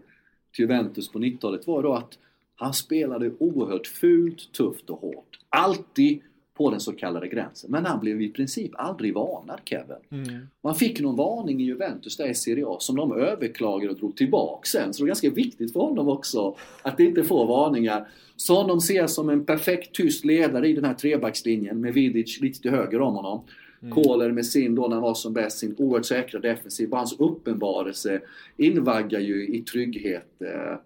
till 0.54 0.62
Juventus 0.62 1.08
på 1.12 1.18
90-talet. 1.18 1.66
var 1.66 1.82
då 1.82 1.92
att 1.92 2.18
han 2.56 2.74
spelade 2.74 3.30
oerhört 3.38 3.86
fult, 3.86 4.52
tufft 4.52 4.90
och 4.90 5.00
hårt. 5.00 5.38
Alltid 5.48 6.22
på 6.54 6.70
den 6.70 6.80
så 6.80 6.92
kallade 6.92 7.28
gränsen. 7.28 7.70
Men 7.70 7.86
han 7.86 8.00
blev 8.00 8.22
i 8.22 8.28
princip 8.28 8.70
aldrig 8.74 9.14
varnad 9.14 9.60
Kevin. 9.64 9.96
Mm. 10.10 10.46
Man 10.62 10.74
fick 10.74 11.00
någon 11.00 11.16
varning 11.16 11.60
i 11.60 11.64
Juventus 11.64 12.16
där 12.16 12.28
i 12.28 12.34
Serie 12.34 12.66
A 12.66 12.76
som 12.80 12.96
de 12.96 13.12
överklagade 13.12 13.90
och 13.90 13.98
drog 13.98 14.16
tillbaka 14.16 14.66
sen. 14.66 14.94
Så 14.94 15.02
det 15.02 15.04
är 15.04 15.08
ganska 15.08 15.30
viktigt 15.30 15.72
för 15.72 15.80
honom 15.80 16.08
också 16.08 16.56
att 16.82 17.00
inte 17.00 17.24
få 17.24 17.44
varningar. 17.44 18.08
Så 18.36 18.54
honom 18.54 18.80
ser 18.80 19.06
som 19.06 19.30
en 19.30 19.44
perfekt 19.44 19.94
tyst 19.94 20.24
ledare 20.24 20.68
i 20.68 20.72
den 20.72 20.84
här 20.84 20.94
trebackslinjen 20.94 21.80
med 21.80 21.94
Vidic 21.94 22.40
lite 22.40 22.60
till 22.60 22.70
höger 22.70 23.00
om 23.00 23.14
honom. 23.14 23.44
Mm. 23.82 23.94
Kohler 23.94 24.32
med 24.32 24.46
sin, 24.46 24.74
då 24.74 24.88
när 24.88 24.94
han 24.94 25.02
var 25.02 25.14
som 25.14 25.32
bäst, 25.32 25.58
sin 25.58 25.74
oerhört 25.78 26.06
säkra 26.06 26.40
defensiv. 26.40 26.88
Bara 26.88 26.96
hans 26.96 27.20
uppenbarelse 27.20 28.20
invaggar 28.56 29.20
ju 29.20 29.46
i 29.48 29.60
trygghet. 29.60 30.42
Eh, 30.42 30.78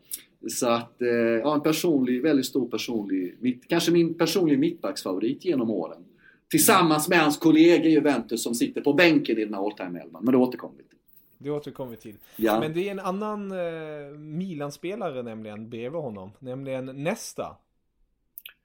så 0.48 0.68
att, 0.68 1.02
eh, 1.02 1.08
ja, 1.08 1.54
en 1.54 1.60
personlig, 1.60 2.22
väldigt 2.22 2.46
stor 2.46 2.68
personlig, 2.68 3.36
mitt, 3.40 3.68
kanske 3.68 3.92
min 3.92 4.14
personliga 4.14 4.58
mittbacksfavorit 4.58 5.44
genom 5.44 5.70
åren. 5.70 6.04
Tillsammans 6.50 7.08
med 7.08 7.18
hans 7.18 7.36
kollega 7.36 7.84
i 7.84 7.90
Juventus 7.90 8.42
som 8.42 8.54
sitter 8.54 8.80
på 8.80 8.92
bänken 8.92 9.38
i 9.38 9.44
den 9.44 9.54
här 9.54 9.66
all 9.66 9.72
time 9.72 10.00
elvan 10.00 10.24
men 10.24 10.32
det 10.32 10.38
återkommer 10.38 10.74
vi 10.76 10.82
till. 10.82 10.98
Det 11.38 11.50
återkommer 11.50 11.90
vi 11.90 11.96
till. 11.96 12.14
Ja. 12.36 12.60
Men 12.60 12.74
det 12.74 12.88
är 12.88 12.90
en 12.90 13.00
annan 13.00 13.52
eh, 13.52 14.18
Milan-spelare 14.18 15.22
nämligen 15.22 15.70
bredvid 15.70 16.00
honom, 16.00 16.30
nämligen 16.38 16.86
Nesta. 16.86 17.56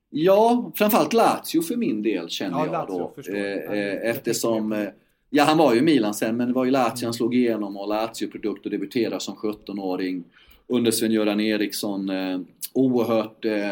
Ja, 0.10 0.72
framförallt 0.76 1.14
Lazio 1.14 1.62
för 1.62 1.76
min 1.76 2.02
del 2.04 2.30
känner 2.30 2.58
ja, 2.58 2.66
jag 2.66 2.72
Lazio, 2.72 3.12
då. 3.16 3.34
Eh, 3.34 3.80
eh, 3.80 4.10
eftersom, 4.10 4.72
eh, 4.72 4.88
ja 5.30 5.44
han 5.44 5.58
var 5.58 5.74
ju 5.74 5.82
Milan 5.82 6.14
sen 6.14 6.38
men 6.38 6.48
det 6.48 6.54
var 6.54 6.66
ju 6.66 6.72
Lazio 6.72 7.06
han 7.06 7.14
slog 7.14 7.36
igenom 7.36 7.78
och 7.78 7.88
Lazio-produkt 7.88 8.66
och 8.66 8.72
debuterade 8.72 9.20
som 9.20 9.36
17-åring 9.36 10.24
under 10.72 10.92
Sven-Göran 10.92 11.40
Eriksson. 11.40 12.10
Eh, 12.10 12.40
oerhört 12.74 13.46
eh, 13.46 13.72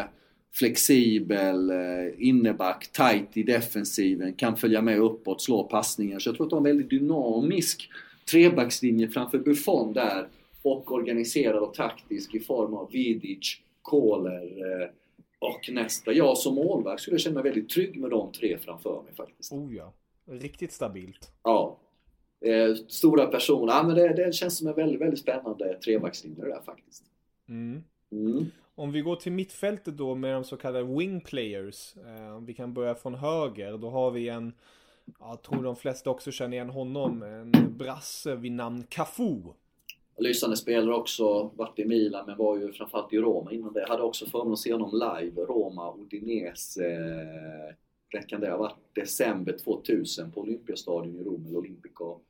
flexibel, 0.52 1.70
eh, 1.70 2.28
inneback, 2.28 2.92
tight 2.92 3.36
i 3.36 3.42
defensiven, 3.42 4.32
kan 4.32 4.56
följa 4.56 4.82
med 4.82 4.98
uppåt, 4.98 5.42
slå 5.42 5.64
passningar. 5.64 6.18
Så 6.18 6.28
jag 6.28 6.36
tror 6.36 6.46
att 6.46 6.50
de 6.50 6.54
har 6.54 6.70
en 6.70 6.76
väldigt 6.76 6.90
dynamisk 6.90 7.90
trebackslinje 8.30 9.08
framför 9.08 9.38
Buffon 9.38 9.92
där 9.92 10.28
och 10.62 10.92
organiserad 10.92 11.62
och 11.62 11.74
taktisk 11.74 12.34
i 12.34 12.40
form 12.40 12.74
av 12.74 12.90
Vidic, 12.90 13.56
Kohler 13.82 14.42
eh, 14.42 14.88
och 15.38 15.70
nästa. 15.72 16.12
Jag 16.12 16.38
som 16.38 16.54
målvakt 16.54 17.02
skulle 17.02 17.18
känna 17.18 17.34
mig 17.34 17.42
väldigt 17.42 17.68
trygg 17.68 18.00
med 18.00 18.10
de 18.10 18.32
tre 18.32 18.58
framför 18.58 19.02
mig 19.02 19.14
faktiskt. 19.14 19.52
Oh 19.52 19.74
ja. 19.74 19.92
Riktigt 20.30 20.72
stabilt. 20.72 21.32
Ja. 21.42 21.79
Eh, 22.40 22.74
stora 22.88 23.26
personer. 23.26 23.72
Ja, 23.72 23.82
men 23.82 23.94
det, 23.94 24.08
det 24.08 24.34
känns 24.34 24.58
som 24.58 24.68
en 24.68 24.74
väldigt, 24.74 25.00
väldigt 25.00 25.20
spännande 25.20 25.78
trebackslinje 25.84 26.44
där 26.44 26.62
faktiskt. 26.66 27.04
Mm. 27.48 27.84
Mm. 28.12 28.46
Om 28.74 28.92
vi 28.92 29.00
går 29.00 29.16
till 29.16 29.32
mittfältet 29.32 29.96
då 29.96 30.14
med 30.14 30.34
de 30.34 30.44
så 30.44 30.56
kallade 30.56 30.84
wing 30.98 31.20
players. 31.20 31.96
Eh, 31.96 32.40
vi 32.40 32.54
kan 32.54 32.74
börja 32.74 32.94
från 32.94 33.14
höger. 33.14 33.78
Då 33.78 33.90
har 33.90 34.10
vi 34.10 34.28
en, 34.28 34.52
jag 35.18 35.42
tror 35.42 35.62
de 35.62 35.76
flesta 35.76 36.10
också 36.10 36.30
känner 36.30 36.56
igen 36.56 36.70
honom, 36.70 37.22
en 37.22 37.52
brasse 37.78 38.34
vid 38.34 38.52
namn 38.52 38.84
Cafu. 38.88 39.42
Lysande 40.18 40.56
spelare 40.56 40.94
också, 40.94 41.50
varit 41.54 41.78
i 41.78 41.84
Milan 41.84 42.26
men 42.26 42.36
var 42.36 42.56
ju 42.56 42.72
framförallt 42.72 43.12
i 43.12 43.16
Roma 43.16 43.52
innan 43.52 43.72
det. 43.72 43.88
Hade 43.88 44.02
också 44.02 44.26
förmånen 44.26 44.52
att 44.52 44.58
se 44.58 44.72
honom 44.72 44.90
live, 44.92 45.42
Roma, 45.42 45.94
Udinese. 45.98 46.84
Eh, 46.84 47.74
det 48.12 48.22
kan 48.28 48.40
det 48.40 48.50
ha 48.50 48.56
varit 48.56 48.76
december 48.94 49.58
2000 49.58 50.32
på 50.32 50.40
Olympiastadion 50.40 51.16
i 51.16 51.24
Rom, 51.24 51.46
eller 51.46 51.58
Olympico. 51.58 52.20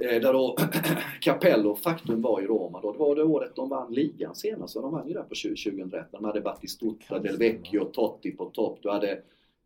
Eh, 0.00 0.20
där 0.20 0.32
då 0.32 0.56
Capello, 1.20 1.74
faktum 1.74 2.22
var 2.22 2.40
i 2.40 2.46
Roma 2.46 2.80
då. 2.80 2.92
Det 2.92 2.98
var 2.98 3.16
det 3.16 3.22
året 3.22 3.52
de 3.54 3.68
vann 3.68 3.92
ligan 3.92 4.34
senast. 4.34 4.72
Så 4.72 4.80
de 4.80 4.92
vann 4.92 5.08
ju 5.08 5.14
där 5.14 5.22
på 5.22 5.34
2001. 5.34 6.06
De 6.12 6.24
hade 6.24 6.40
Battistuta, 6.40 7.18
Del 7.18 7.36
Vecchio, 7.36 7.84
Totti 7.84 8.30
på 8.30 8.44
topp. 8.44 8.78
Du 8.82 8.90
hade 8.90 9.22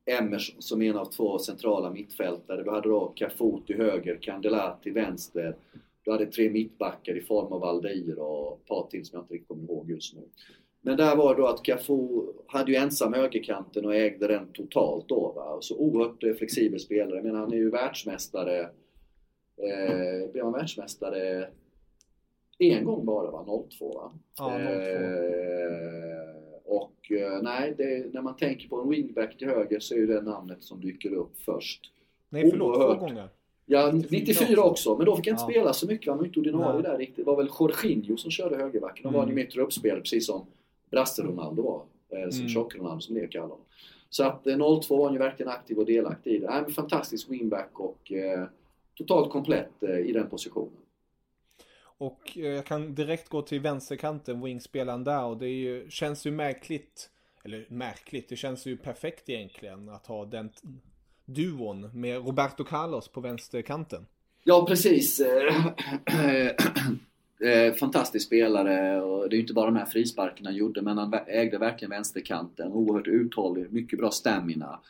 Emerson 0.07 0.62
som 0.62 0.83
en 0.83 0.97
av 0.97 1.05
två 1.05 1.39
centrala 1.39 1.91
mittfältare. 1.91 2.62
Du 2.62 2.70
hade 2.70 2.89
då 2.89 3.12
Cafu 3.16 3.61
till 3.66 3.76
höger, 3.76 4.18
Candela 4.20 4.76
till 4.83 4.93
vänster. 4.93 5.57
Du 6.05 6.11
hade 6.11 6.26
tre 6.26 6.51
mittbackar 6.51 7.16
i 7.16 7.20
form 7.20 7.53
av 7.53 7.64
Aldeir 7.64 8.18
och 8.18 8.53
ett 8.53 8.68
par 8.68 8.87
till 8.91 9.05
som 9.05 9.16
jag 9.16 9.22
inte 9.22 9.35
riktigt 9.35 9.49
kommer 9.49 9.64
ihåg 9.64 9.91
just 9.91 10.14
nu. 10.14 10.22
Men 10.80 10.97
där 10.97 11.16
var 11.16 11.35
det 11.35 11.41
då 11.41 11.47
att 11.47 11.62
Cafu 11.62 12.26
hade 12.47 12.72
ju 12.72 12.78
ensam 12.78 13.12
högerkanten 13.12 13.85
och 13.85 13.95
ägde 13.95 14.28
den 14.28 14.47
totalt 14.53 15.09
då. 15.09 15.33
Va? 15.37 15.59
Så 15.61 15.76
oerhört 15.76 16.39
flexibel 16.39 16.80
spelare. 16.80 17.22
Menar, 17.22 17.41
han 17.41 17.53
är 17.53 17.57
ju 17.57 17.70
världsmästare 17.70 18.68
Eh, 19.57 20.33
blev 20.33 20.45
han 20.45 20.53
världsmästare 20.53 21.49
en 22.59 22.85
gång 22.85 23.05
bara 23.05 23.31
va? 23.31 23.67
02 23.79 23.93
va? 23.93 24.13
Ja, 24.39 24.59
02. 24.59 24.65
Eh, 24.65 25.53
och 26.65 27.13
eh, 27.13 27.43
nej, 27.43 27.75
det, 27.79 28.15
när 28.15 28.23
man 28.23 28.37
tänker 28.37 28.69
på 28.69 28.81
en 28.81 28.89
wingback 28.89 29.39
till 29.39 29.49
höger 29.49 29.81
så 29.81 29.95
är 29.95 30.07
det 30.07 30.21
namnet 30.21 30.63
som 30.63 30.81
dyker 30.81 31.15
upp 31.15 31.39
först. 31.45 31.93
Nej 32.29 32.51
förlåt, 32.51 32.77
Oerhört. 32.77 32.99
två 32.99 33.07
gånger. 33.07 33.29
Ja, 33.67 33.91
94, 33.93 34.21
94 34.21 34.63
också. 34.63 34.97
Men 34.97 35.07
då 35.07 35.17
fick 35.17 35.27
jag 35.27 35.33
inte 35.33 35.43
ja. 35.43 35.51
spela 35.51 35.73
så 35.73 35.87
mycket. 35.87 36.09
Han 36.09 36.19
var 36.19 36.25
inte 36.25 36.41
ordinarie 36.41 36.83
där 36.83 36.99
riktigt. 36.99 37.17
Det 37.17 37.23
var 37.23 37.37
väl 37.37 37.51
Jorginho 37.61 38.17
som 38.17 38.31
körde 38.31 38.57
högerbacken. 38.57 39.03
De 39.03 39.13
var 39.13 39.23
mm. 39.23 39.35
mitt 39.35 39.51
truppspel 39.51 40.01
precis 40.01 40.27
som 40.27 40.47
Brasse 40.91 41.23
Ronaldo 41.23 41.63
var. 41.63 41.83
Eh, 42.09 42.31
som 42.31 42.41
mm. 42.41 42.49
Tjock-Ronaldo 42.49 43.01
som 43.01 43.15
det 43.15 43.27
kallar 43.27 43.47
honom. 43.47 43.65
Så 44.11 44.25
att 44.25 44.45
02 44.45 44.97
var 44.97 45.05
han 45.05 45.13
ju 45.13 45.19
verkligen 45.19 45.53
aktiv 45.53 45.79
och 45.79 45.87
delaktig 45.87 46.33
i 46.35 46.39
det. 46.39 46.47
Nej, 46.47 46.63
men 46.63 46.71
fantastisk 46.71 47.31
wingback 47.31 47.71
och 47.81 48.13
eh, 48.13 48.45
totalt 48.95 49.32
komplett 49.32 49.82
eh, 49.82 49.99
i 49.99 50.12
den 50.12 50.28
positionen. 50.28 50.82
Och 52.03 52.38
eh, 52.38 52.47
jag 52.47 52.66
kan 52.66 52.95
direkt 52.95 53.28
gå 53.28 53.43
till 53.43 53.61
vänsterkanten, 53.61 54.43
wingspelaren 54.43 55.05
där 55.05 55.24
och 55.24 55.36
det 55.36 55.49
ju, 55.49 55.90
känns 55.90 56.26
ju 56.26 56.30
märkligt, 56.30 57.11
eller 57.45 57.66
märkligt, 57.68 58.28
det 58.28 58.36
känns 58.36 58.66
ju 58.66 58.76
perfekt 58.76 59.28
egentligen 59.28 59.88
att 59.88 60.07
ha 60.07 60.24
den 60.24 60.51
duon 61.24 61.90
med 61.95 62.26
Roberto 62.26 62.64
Carlos 62.64 63.09
på 63.09 63.20
vänsterkanten. 63.20 64.07
Ja, 64.45 64.66
precis. 64.68 65.20
Eh, 65.20 65.55
fantastisk 67.80 68.26
spelare 68.26 69.01
och 69.03 69.28
det 69.28 69.34
är 69.34 69.36
ju 69.36 69.43
inte 69.43 69.55
bara 69.55 69.66
de 69.66 69.76
här 69.76 69.86
frisparkerna 69.86 70.51
han 70.51 70.57
gjorde 70.57 70.82
men 70.82 70.99
han 70.99 71.14
ägde 71.26 71.59
verkligen 71.59 71.90
vänsterkanten. 71.90 72.72
Oerhört 72.72 73.07
uthållig, 73.07 73.72
mycket 73.72 73.99
bra 73.99 74.11
stamina 74.11 74.80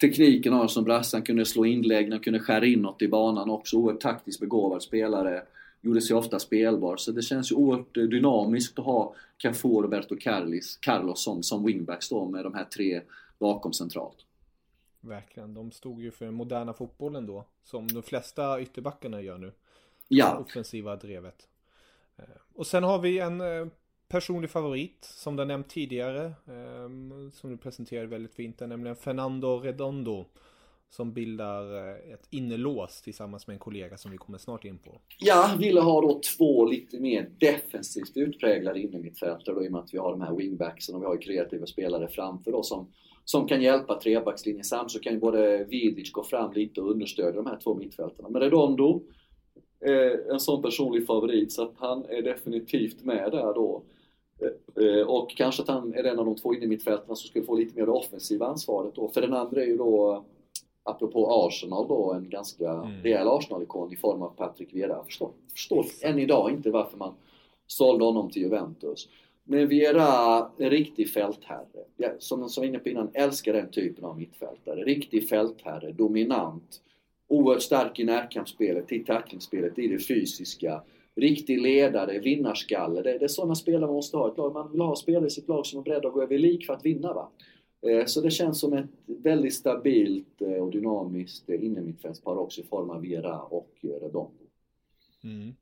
tekniken 0.00 0.52
har 0.52 0.68
som 0.68 0.84
brassan, 0.84 1.22
kunde 1.22 1.44
slå 1.44 1.64
inlägg, 1.64 2.10
han 2.10 2.20
kunde 2.20 2.40
skära 2.40 2.66
inåt 2.66 3.02
i 3.02 3.08
banan 3.08 3.50
också. 3.50 3.76
Oerhört 3.76 4.00
taktiskt 4.00 4.40
begåvad 4.40 4.82
spelare. 4.82 5.42
Gjorde 5.80 6.00
sig 6.00 6.16
ofta 6.16 6.38
spelbar. 6.38 6.96
Så 6.96 7.12
det 7.12 7.22
känns 7.22 7.52
ju 7.52 7.56
oerhört 7.56 7.94
dynamiskt 7.94 8.78
att 8.78 8.84
ha 8.84 9.14
Cafu 9.36 9.68
och 9.68 9.82
Roberto 9.82 10.16
Carlos, 10.20 10.78
Carlos 10.80 11.22
som, 11.22 11.42
som 11.42 11.64
wingbacks 11.64 12.08
då 12.08 12.28
med 12.28 12.44
de 12.44 12.54
här 12.54 12.64
tre 12.64 13.00
bakom 13.38 13.72
centralt. 13.72 14.16
Verkligen, 15.00 15.54
de 15.54 15.70
stod 15.70 16.02
ju 16.02 16.10
för 16.10 16.24
den 16.24 16.34
moderna 16.34 16.72
fotbollen 16.72 17.26
då. 17.26 17.44
Som 17.64 17.88
de 17.88 18.02
flesta 18.02 18.60
ytterbackarna 18.60 19.20
gör 19.20 19.38
nu. 19.38 19.52
Ja. 20.08 20.38
offensiva 20.38 20.96
drevet. 20.96 21.48
Eh, 22.16 22.24
och 22.54 22.66
sen 22.66 22.84
har 22.84 22.98
vi 22.98 23.18
en 23.18 23.40
eh, 23.40 23.66
personlig 24.08 24.50
favorit 24.50 24.98
som 25.04 25.36
du 25.36 25.44
nämnt 25.44 25.68
tidigare. 25.68 26.24
Eh, 26.24 27.30
som 27.32 27.50
du 27.50 27.56
presenterade 27.56 28.06
väldigt 28.06 28.34
fint. 28.34 28.60
Nämligen 28.60 28.96
Fernando 28.96 29.60
Redondo. 29.60 30.24
Som 30.90 31.12
bildar 31.12 31.88
eh, 31.88 32.12
ett 32.12 32.26
innerlås 32.30 33.02
tillsammans 33.02 33.46
med 33.46 33.54
en 33.54 33.58
kollega 33.58 33.96
som 33.96 34.10
vi 34.10 34.16
kommer 34.16 34.38
snart 34.38 34.64
in 34.64 34.78
på. 34.78 35.00
Ja, 35.18 35.56
ville 35.58 35.80
ha 35.80 36.00
då 36.00 36.20
två 36.36 36.64
lite 36.64 37.00
mer 37.00 37.30
defensivt 37.38 38.16
utpräglade 38.16 38.80
innermittfältare 38.80 39.54
då 39.54 39.64
i 39.64 39.68
och 39.68 39.72
med 39.72 39.80
att 39.80 39.94
vi 39.94 39.98
har 39.98 40.10
de 40.10 40.20
här 40.20 40.34
wingbacksen 40.34 40.94
och 40.94 41.02
vi 41.02 41.06
har 41.06 41.22
kreativa 41.22 41.66
spelare 41.66 42.08
framför 42.08 42.54
oss 42.54 42.68
som, 42.68 42.92
som 43.24 43.48
kan 43.48 43.62
hjälpa 43.62 44.00
trebackslinjen. 44.00 44.64
Samt 44.64 44.90
så 44.90 45.00
kan 45.00 45.12
ju 45.12 45.18
både 45.18 45.64
Vidic 45.64 46.12
gå 46.12 46.24
fram 46.24 46.52
lite 46.52 46.80
och 46.80 46.90
understödja 46.90 47.32
de 47.42 47.46
här 47.46 47.58
två 47.64 47.74
mittfältarna. 47.74 48.28
Men 48.28 48.42
Redondo, 48.42 49.02
eh, 49.86 50.32
en 50.32 50.40
sån 50.40 50.62
personlig 50.62 51.06
favorit 51.06 51.52
så 51.52 51.62
att 51.62 51.74
han 51.76 52.04
är 52.04 52.22
definitivt 52.22 53.04
med 53.04 53.30
där 53.30 53.54
då. 53.54 53.82
Eh, 54.80 55.06
och 55.06 55.30
kanske 55.30 55.62
att 55.62 55.68
han 55.68 55.94
är 55.94 56.04
en 56.04 56.18
av 56.18 56.24
de 56.26 56.36
två 56.36 56.54
innermittfältarna 56.54 57.14
som 57.14 57.28
skulle 57.28 57.44
få 57.44 57.54
lite 57.54 57.78
mer 57.78 57.86
det 57.86 57.92
offensiva 57.92 58.46
ansvaret 58.46 58.94
då. 58.94 59.08
För 59.08 59.20
den 59.20 59.34
andra 59.34 59.62
är 59.62 59.66
ju 59.66 59.76
då 59.76 60.24
apropå 60.82 61.46
Arsenal 61.46 61.88
då, 61.88 62.12
en 62.12 62.30
ganska 62.30 62.70
Mm. 62.70 63.02
rejäl 63.02 63.28
Arsenal-ikon 63.28 63.92
i 63.92 63.96
form 63.96 64.22
av 64.22 64.28
Patrick 64.28 64.74
Vieira. 64.74 64.92
Jag 64.92 65.06
förstår, 65.06 65.30
förstår 65.52 65.86
än 66.02 66.18
idag 66.18 66.50
inte 66.50 66.70
varför 66.70 66.96
man 66.96 67.14
sålde 67.66 68.04
honom 68.04 68.30
till 68.30 68.42
Juventus. 68.42 69.08
Men 69.44 69.68
Vieira, 69.68 70.38
en 70.58 70.70
riktig 70.70 71.10
fältherre. 71.10 71.84
Ja, 71.96 72.08
som, 72.18 72.48
som 72.48 72.64
jag 72.64 72.70
var 72.70 72.74
inne 72.74 72.82
på 72.82 72.88
innan, 72.88 73.10
älskar 73.14 73.52
den 73.52 73.70
typen 73.70 74.04
av 74.04 74.18
mittfältare. 74.18 74.84
Riktig 74.84 75.28
fältherre, 75.28 75.92
dominant. 75.92 76.80
Oerhört 77.28 77.62
stark 77.62 77.98
i 77.98 78.04
närkampsspelet, 78.04 78.92
i 78.92 78.98
tacklingsspelet, 79.04 79.78
i 79.78 79.88
det 79.88 79.98
fysiska. 79.98 80.82
Riktig 81.16 81.60
ledare, 81.60 82.18
vinnarskalle. 82.18 83.02
Det, 83.02 83.18
det 83.18 83.24
är 83.24 83.28
sådana 83.28 83.54
spelare 83.54 83.86
man 83.86 83.94
måste 83.94 84.16
ha 84.16 84.32
ett 84.32 84.36
lag. 84.38 84.52
Man 84.52 84.72
vill 84.72 84.80
ha 84.80 84.96
spelare 84.96 85.26
i 85.26 85.30
sitt 85.30 85.48
lag 85.48 85.66
som 85.66 85.78
är 85.78 85.82
beredda 85.84 86.08
att 86.08 86.14
gå 86.14 86.22
över 86.22 86.38
lik 86.38 86.66
för 86.66 86.72
att 86.72 86.84
vinna. 86.84 87.12
Va? 87.14 87.30
Eh, 87.86 88.06
Så 88.06 88.20
det 88.20 88.30
känns 88.30 88.60
som 88.60 88.72
ett 88.72 88.90
väldigt 89.06 89.54
stabilt 89.54 90.40
eh, 90.42 90.48
och 90.48 90.70
dynamiskt 90.70 91.50
eh, 91.50 91.64
innermittfältspar 91.64 92.36
också 92.36 92.60
i 92.60 92.64
form 92.64 92.90
av 92.90 93.00
Vieira 93.00 93.40
och 93.40 93.70
Redondo. 93.82 94.30
Mm. 95.24 95.54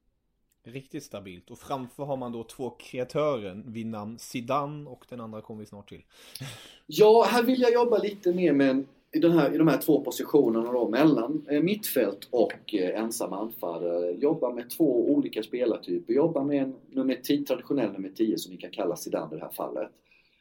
Riktigt 0.64 1.04
stabilt. 1.04 1.50
Och 1.50 1.58
framför 1.58 2.04
har 2.04 2.16
man 2.16 2.32
då 2.32 2.44
två 2.44 2.70
kreatörer 2.70 3.62
vid 3.66 3.86
namn 3.86 4.18
Zidane 4.18 4.90
och 4.90 5.04
den 5.08 5.20
andra 5.20 5.40
kommer 5.40 5.60
vi 5.60 5.66
snart 5.66 5.88
till. 5.88 6.02
Ja, 6.86 7.26
här 7.28 7.42
vill 7.42 7.60
jag 7.60 7.72
jobba 7.72 7.98
lite 7.98 8.34
mer 8.34 8.52
med 8.52 8.70
en, 8.70 8.86
i, 9.12 9.18
den 9.18 9.32
här, 9.32 9.54
i 9.54 9.58
de 9.58 9.68
här 9.68 9.78
två 9.78 10.00
positionerna 10.00 10.72
då, 10.72 10.88
mellan 10.88 11.46
eh, 11.50 11.62
mittfält 11.62 12.28
och 12.30 12.74
eh, 12.74 13.00
ensam 13.00 13.32
anfallare. 13.32 14.12
Jobba 14.12 14.50
med 14.50 14.70
två 14.70 15.10
olika 15.10 15.42
spelartyper. 15.42 16.14
Jobba 16.14 16.44
med 16.44 16.62
en 16.62 16.74
nummer 16.90 17.14
10, 17.14 17.44
traditionell 17.44 17.92
nummer 17.92 18.08
10 18.08 18.38
som 18.38 18.52
vi 18.52 18.58
kan 18.58 18.70
kalla 18.70 18.96
Zidane 18.96 19.36
i 19.36 19.38
det 19.38 19.44
här 19.44 19.52
fallet. 19.52 19.88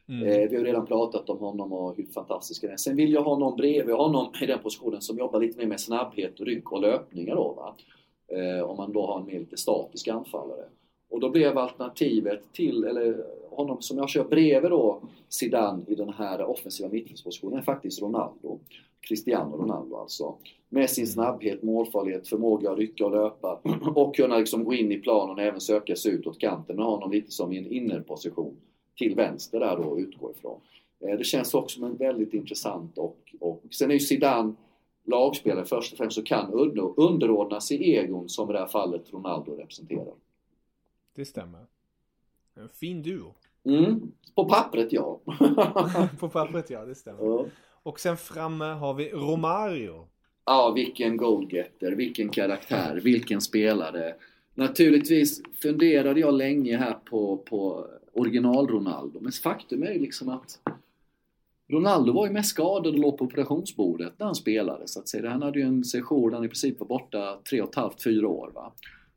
Mm. 0.08 0.28
Eh, 0.28 0.50
vi 0.50 0.56
har 0.56 0.64
redan 0.64 0.86
pratat 0.86 1.30
om 1.30 1.38
honom 1.38 1.72
och 1.72 1.96
hur 1.96 2.06
fantastisk 2.06 2.62
han 2.62 2.72
är. 2.72 2.76
Sen 2.76 2.96
vill 2.96 3.12
jag 3.12 3.22
ha 3.22 3.38
någon 3.38 3.56
bredvid 3.56 3.94
honom 3.94 4.32
i 4.42 4.46
den 4.46 4.58
positionen 4.58 5.00
som 5.00 5.18
jobbar 5.18 5.40
lite 5.40 5.58
mer 5.58 5.66
med 5.66 5.80
snabbhet, 5.80 6.40
ryck 6.40 6.72
och 6.72 6.80
löpningar 6.80 7.34
då 7.34 7.52
va. 7.52 7.74
Eh, 8.36 8.62
om 8.62 8.76
man 8.76 8.92
då 8.92 9.06
har 9.06 9.20
en 9.20 9.26
mer 9.26 9.40
lite 9.40 9.56
statisk 9.56 10.08
anfallare. 10.08 10.64
Och 11.12 11.20
då 11.20 11.30
blev 11.30 11.58
alternativet 11.58 12.52
till, 12.52 12.84
eller 12.84 13.24
honom 13.50 13.82
som 13.82 13.98
jag 13.98 14.08
kör 14.08 14.24
bredvid 14.24 14.70
då, 14.70 15.00
Zidane 15.28 15.82
i 15.86 15.94
den 15.94 16.08
här 16.08 16.44
offensiva 16.44 16.88
mittfältspositionen 16.88 17.58
är 17.58 17.62
faktiskt 17.62 18.02
Ronaldo. 18.02 18.58
Cristiano 19.00 19.56
Ronaldo 19.56 19.96
alltså. 19.96 20.34
Med 20.68 20.90
sin 20.90 21.06
snabbhet, 21.06 21.62
målfarlighet, 21.62 22.28
förmåga 22.28 22.70
att 22.70 22.78
rycka 22.78 23.06
och 23.06 23.10
löpa 23.10 23.60
och 23.94 24.16
kunna 24.16 24.38
liksom 24.38 24.64
gå 24.64 24.74
in 24.74 24.92
i 24.92 24.98
planen 24.98 25.36
och 25.36 25.42
även 25.42 25.60
söka 25.60 25.96
sig 25.96 26.12
utåt 26.12 26.38
kanten 26.38 26.76
med 26.76 26.84
honom 26.84 27.10
lite 27.12 27.30
som 27.30 27.52
i 27.52 27.58
en 27.58 27.72
innerposition 27.72 28.56
till 28.96 29.14
vänster 29.14 29.60
där 29.60 29.76
då 29.76 29.82
utgår 29.82 30.00
utgå 30.00 30.30
ifrån. 30.30 30.60
Eh, 31.00 31.18
det 31.18 31.24
känns 31.24 31.54
också 31.54 31.74
som 31.74 31.84
en 31.84 31.96
väldigt 31.96 32.34
intressant 32.34 32.98
och, 32.98 33.18
och 33.40 33.62
sen 33.70 33.90
är 33.90 33.94
ju 33.94 34.00
Zidane 34.00 34.52
lagspelare 35.04 35.64
först 35.64 35.92
och 35.92 35.98
främst 35.98 36.16
så 36.16 36.22
kan 36.22 36.52
under, 36.52 37.00
underordna 37.00 37.60
sig 37.60 37.94
egon 37.94 38.28
som 38.28 38.50
i 38.50 38.52
det 38.52 38.58
här 38.58 38.66
fallet 38.66 39.12
Ronaldo 39.12 39.52
representerar. 39.52 40.14
Det 41.14 41.24
stämmer. 41.24 41.66
En 42.54 42.68
fin 42.68 43.02
duo. 43.02 43.34
Mm. 43.64 44.12
På 44.34 44.44
pappret 44.44 44.92
ja. 44.92 45.20
På 46.18 46.28
pappret 46.28 46.70
ja, 46.70 46.84
det 46.84 46.94
stämmer. 46.94 47.24
ja. 47.24 47.46
Och 47.82 48.00
sen 48.00 48.16
framme 48.16 48.64
har 48.64 48.94
vi 48.94 49.10
Romario. 49.10 50.08
Ja, 50.44 50.72
vilken 50.74 51.16
goalgetter, 51.16 51.92
vilken 51.92 52.28
karaktär, 52.28 53.00
vilken 53.04 53.40
spelare. 53.40 54.14
Naturligtvis 54.54 55.42
funderade 55.62 56.20
jag 56.20 56.34
länge 56.34 56.76
här 56.76 56.92
på, 56.92 57.36
på 57.36 57.86
original-Ronaldo, 58.12 59.20
men 59.20 59.32
faktum 59.32 59.82
är 59.82 59.92
ju 59.92 59.98
liksom 59.98 60.28
att 60.28 60.58
Ronaldo 61.68 62.12
var 62.12 62.26
ju 62.26 62.32
mest 62.32 62.50
skadad 62.50 62.94
och 62.94 62.98
låg 62.98 63.18
på 63.18 63.24
operationsbordet 63.24 64.12
när 64.18 64.26
han 64.26 64.34
spelade 64.34 64.88
så 64.88 65.00
att 65.00 65.08
säga. 65.08 65.30
Han 65.30 65.42
hade 65.42 65.58
ju 65.58 65.64
en 65.64 65.84
session 65.84 66.30
där 66.30 66.36
han 66.36 66.44
i 66.44 66.48
princip 66.48 66.80
var 66.80 66.86
borta 66.86 67.38
tre 67.50 67.62
och 67.62 67.68
ett 67.68 67.74
halvt, 67.74 68.02
fyra 68.02 68.28
år. 68.28 68.50
Va? 68.54 68.72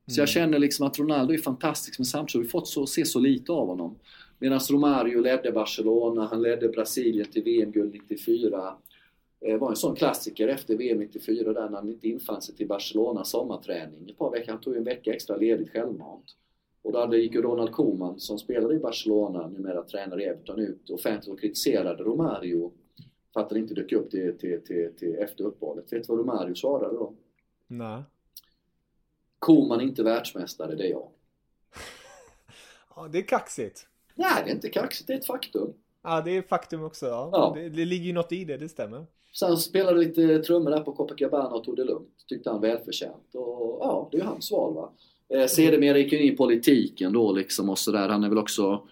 Så 0.08 0.22
jag 0.22 0.30
känner 0.30 0.60
liksom 0.60 0.88
att 0.88 0.99
Ronaldo 0.99 1.34
är 1.34 1.38
fantastisk 1.38 1.99
men 1.99 2.06
samtidigt 2.06 2.36
har 2.36 2.41
vi 2.41 2.47
fått 2.47 2.68
så, 2.68 2.88
se 2.88 3.06
så 3.06 3.20
lite 3.20 3.51
av 3.51 3.68
honom. 3.68 3.95
Medan 4.39 4.60
Romario 4.60 5.22
ledde 5.22 5.51
Barcelona, 5.51 6.28
han 6.28 6.41
ledde 6.41 6.70
Brasilien 6.70 7.32
till 7.32 7.43
VM-guld 7.43 7.93
94. 7.93 8.76
Eh, 9.41 9.58
var 9.58 9.70
en 9.70 9.76
sån 9.76 9.95
klassiker 9.95 10.47
efter 10.47 10.78
VM 10.78 10.97
94 10.97 11.53
där 11.53 11.70
när 11.70 11.78
han 11.78 11.89
inte 11.89 12.08
infann 12.08 12.41
sig 12.41 12.56
till 12.56 12.68
Barcelona 12.68 13.24
sommarträning 13.24 14.10
ett 14.10 14.18
par 14.18 14.32
veckor. 14.32 14.51
Han 14.51 14.62
tog 14.62 14.74
ju 14.74 14.78
en 14.78 14.84
vecka 14.84 15.14
extra 15.14 15.38
ledigt 15.38 15.72
självmant. 15.72 16.36
Och 16.82 16.91
då 16.91 16.99
hade, 16.99 17.18
gick 17.18 17.34
ju 17.34 17.41
Ronald 17.41 17.72
Koeman 17.72 18.20
som 18.20 18.39
spelade 18.39 18.76
i 18.76 18.80
Barcelona, 18.80 19.47
numera 19.47 19.84
tränare 19.84 20.24
i 20.24 20.26
Everton, 20.26 20.60
ut 20.60 20.89
offentligt 20.89 21.34
och 21.34 21.39
kritiserade 21.39 22.03
Romario 22.03 22.72
för 23.34 23.39
att 23.39 23.51
han 23.51 23.60
inte 23.60 23.74
dök 23.74 23.91
upp 23.91 24.12
till, 24.12 24.38
till, 24.38 24.62
till, 24.62 24.89
till 24.97 25.16
efter 25.16 25.43
uppehållet. 25.43 25.93
Vet 25.93 26.03
du 26.03 26.08
vad 26.08 26.20
Romario 26.20 26.56
svarade 26.56 26.93
då? 26.95 27.14
Nej. 27.68 28.03
Koeman 29.39 29.79
är 29.79 29.83
inte 29.83 30.03
världsmästare, 30.03 30.75
det 30.75 30.83
är 30.83 30.89
jag. 30.89 31.07
Ja, 32.95 33.07
det 33.11 33.17
är 33.17 33.27
kaxigt. 33.27 33.88
Nej, 34.15 34.43
det 34.45 34.51
är 34.51 34.55
inte 34.55 34.69
kaxigt, 34.69 35.07
det 35.07 35.13
är 35.13 35.17
ett 35.17 35.25
faktum. 35.25 35.73
Ja, 36.03 36.21
det 36.21 36.38
är 36.38 36.41
faktum 36.41 36.83
också. 36.83 37.05
Ja. 37.05 37.29
Ja. 37.31 37.53
Det, 37.55 37.69
det 37.69 37.86
ligger 37.86 38.05
ju 38.05 38.13
något 38.13 38.31
i 38.31 38.45
det, 38.45 38.57
det 38.57 38.69
stämmer. 38.69 39.05
Sen 39.33 39.57
spelade 39.57 39.99
lite 39.99 40.39
trummor 40.39 40.71
där 40.71 40.79
på 40.79 40.91
Copacabana 40.91 41.49
och 41.49 41.63
tog 41.63 41.75
det 41.75 41.83
lugnt. 41.83 42.25
Tyckte 42.27 42.49
han 42.49 42.61
välförtjänt. 42.61 43.36
Och 43.36 43.77
ja, 43.81 44.09
det 44.11 44.17
är 44.17 44.21
ju 44.21 44.27
hans 44.27 44.51
val 44.51 44.73
va. 44.73 44.91
Eh, 45.29 45.47
sedermera 45.47 45.97
gick 45.97 46.13
han 46.13 46.21
in 46.21 46.33
i 46.33 46.36
politiken 46.36 47.13
då 47.13 47.31
liksom 47.31 47.69
och 47.69 47.79
sådär. 47.79 48.09
Han 48.09 48.23
är 48.23 48.29
väl 48.29 48.38
också... 48.38 48.88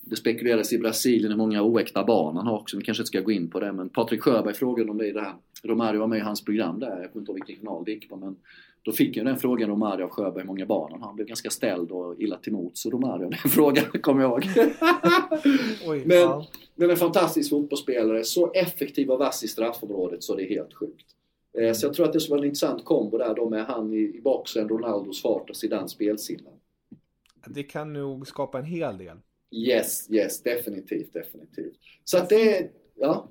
Det 0.00 0.16
spekuleras 0.16 0.72
i 0.72 0.78
Brasilien 0.78 1.30
hur 1.30 1.38
många 1.38 1.62
oäkta 1.62 2.04
barn 2.04 2.36
han 2.36 2.46
har 2.46 2.58
också. 2.58 2.76
Vi 2.76 2.82
kanske 2.82 3.02
inte 3.02 3.08
ska 3.08 3.20
gå 3.20 3.30
in 3.30 3.50
på 3.50 3.60
det 3.60 3.72
men 3.72 3.88
Patrik 3.88 4.22
Sjöberg 4.22 4.54
frågade 4.54 4.90
om 4.90 4.98
det 4.98 5.06
i 5.06 5.12
det 5.12 5.20
här. 5.20 5.34
Romario 5.62 6.00
var 6.00 6.06
med 6.06 6.18
i 6.18 6.22
hans 6.22 6.44
program 6.44 6.80
där. 6.80 7.00
Jag 7.00 7.12
kommer 7.12 7.22
inte 7.22 7.32
ihåg 7.32 7.46
vilken 7.46 7.56
kanal 7.56 7.84
det 7.84 7.92
gick 7.92 8.08
på 8.08 8.16
men 8.16 8.36
då 8.88 8.92
fick 8.92 9.16
jag 9.16 9.26
den 9.26 9.36
frågan 9.38 9.68
Romario 9.70 10.04
av 10.04 10.10
Sjöberg 10.10 10.44
många 10.44 10.66
barn 10.66 10.92
han 10.92 11.00
har. 11.00 11.06
Han 11.08 11.16
blev 11.16 11.28
ganska 11.28 11.50
ställd 11.50 11.90
och 11.90 12.20
illa 12.20 12.36
till 12.36 12.52
mots. 12.52 12.82
Så 12.82 12.90
Romario, 12.90 13.28
den 13.30 13.38
frågan 13.50 13.84
kommer 13.84 14.22
jag 14.22 14.30
ihåg. 14.44 14.44
Oj, 15.86 16.02
Men- 16.06 16.16
ja. 16.18 16.46
Men 16.74 16.90
en 16.90 16.96
fantastisk 16.96 17.50
fotbollsspelare, 17.50 18.24
så 18.24 18.52
effektiv 18.52 19.10
och 19.10 19.18
vass 19.18 19.44
i 19.44 19.48
straffområdet 19.48 20.22
så 20.22 20.34
det 20.34 20.42
är 20.44 20.48
helt 20.48 20.74
sjukt. 20.74 21.06
Eh, 21.58 21.72
Så 21.72 21.86
jag 21.86 21.94
tror 21.94 22.06
att 22.06 22.12
det 22.12 22.20
skulle 22.20 22.30
vara 22.34 22.40
en 22.40 22.46
intressant 22.46 22.84
kombo 22.84 23.18
där 23.18 23.34
då 23.34 23.48
med 23.50 23.64
han 23.66 23.92
i, 23.92 23.96
i 23.96 24.20
boxen, 24.24 24.68
Ronaldos 24.68 25.22
fart 25.22 25.50
och 25.50 25.56
Zidans 25.56 25.92
spelsinne. 25.92 26.50
Det 27.46 27.62
kan 27.62 27.92
nog 27.92 28.26
skapa 28.26 28.58
en 28.58 28.64
hel 28.64 28.98
del. 28.98 29.16
Yes, 29.50 30.10
yes, 30.10 30.42
definitivt, 30.42 31.12
definitivt. 31.12 31.74
Så 32.04 32.18
att 32.18 32.28
det 32.28 32.70
ja, 32.94 33.28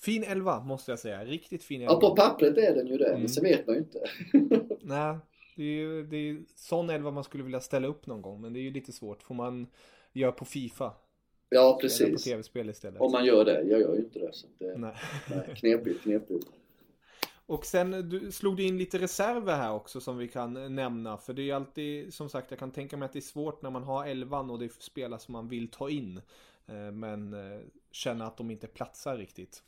Fin 0.00 0.24
elva 0.24 0.60
måste 0.60 0.92
jag 0.92 0.98
säga. 0.98 1.24
Riktigt 1.24 1.64
fin 1.64 1.80
ja 1.80 1.88
elva. 1.90 2.00
på 2.00 2.16
pappret 2.16 2.56
är 2.58 2.74
den 2.74 2.86
ju 2.86 2.96
det, 2.98 3.08
Mm. 3.08 3.20
men 3.20 3.28
sen 3.28 3.44
vet 3.44 3.66
man 3.66 3.76
ju 3.76 3.80
inte. 3.82 3.98
Nej, 4.90 5.16
det 5.56 5.62
är 5.62 5.66
ju 5.66 6.02
det 6.06 6.16
är 6.16 6.42
sån 6.56 6.90
elva 6.90 7.10
man 7.10 7.24
skulle 7.24 7.44
vilja 7.44 7.60
ställa 7.60 7.88
upp 7.88 8.06
någon 8.06 8.22
gång. 8.22 8.40
Men 8.40 8.52
det 8.52 8.58
är 8.58 8.62
ju 8.62 8.70
lite 8.70 8.92
svårt. 8.92 9.22
Får 9.22 9.34
man 9.34 9.66
göra 10.12 10.32
på 10.32 10.44
Fifa. 10.44 10.92
Ja, 11.48 11.60
Eller 11.60 11.72
på 11.72 11.78
precis. 11.80 12.24
tv-spel 12.24 12.70
istället. 12.70 13.00
Om 13.00 13.12
man 13.12 13.24
gör 13.24 13.44
det, 13.44 13.62
jag 13.62 13.80
gör 13.80 13.94
ju 13.94 14.00
inte 14.00 14.18
det. 14.18 14.32
Så 14.32 14.46
det 14.58 14.78
Nej. 14.78 14.94
nej, 15.30 15.54
knepigt, 15.56 16.02
knepigt. 16.02 16.46
Och 17.46 17.66
sen 17.66 17.90
du, 18.08 18.32
slog 18.32 18.56
du 18.56 18.66
in 18.66 18.78
lite 18.78 18.98
reserver 18.98 19.56
här 19.56 19.72
också 19.72 20.00
som 20.00 20.18
vi 20.18 20.28
kan 20.28 20.74
nämna. 20.74 21.16
För 21.16 21.32
det 21.32 21.42
är 21.42 21.44
ju 21.44 21.52
alltid, 21.52 22.14
som 22.14 22.28
sagt, 22.28 22.50
jag 22.50 22.58
kan 22.58 22.70
tänka 22.70 22.96
mig 22.96 23.06
att 23.06 23.12
det 23.12 23.18
är 23.18 23.20
svårt 23.20 23.62
när 23.62 23.70
man 23.70 23.82
har 23.82 24.06
elvan 24.06 24.50
och 24.50 24.58
det 24.58 24.64
är 24.64 24.70
spelare 24.78 25.20
som 25.20 25.32
man 25.32 25.48
vill 25.48 25.68
ta 25.70 25.90
in. 25.90 26.20
Eh, 26.66 26.92
Men 26.92 27.32
eh, 27.34 27.60
känna 27.90 28.26
att 28.26 28.36
de 28.36 28.50
inte 28.50 28.66
platsar 28.66 29.16
riktigt. 29.16 29.62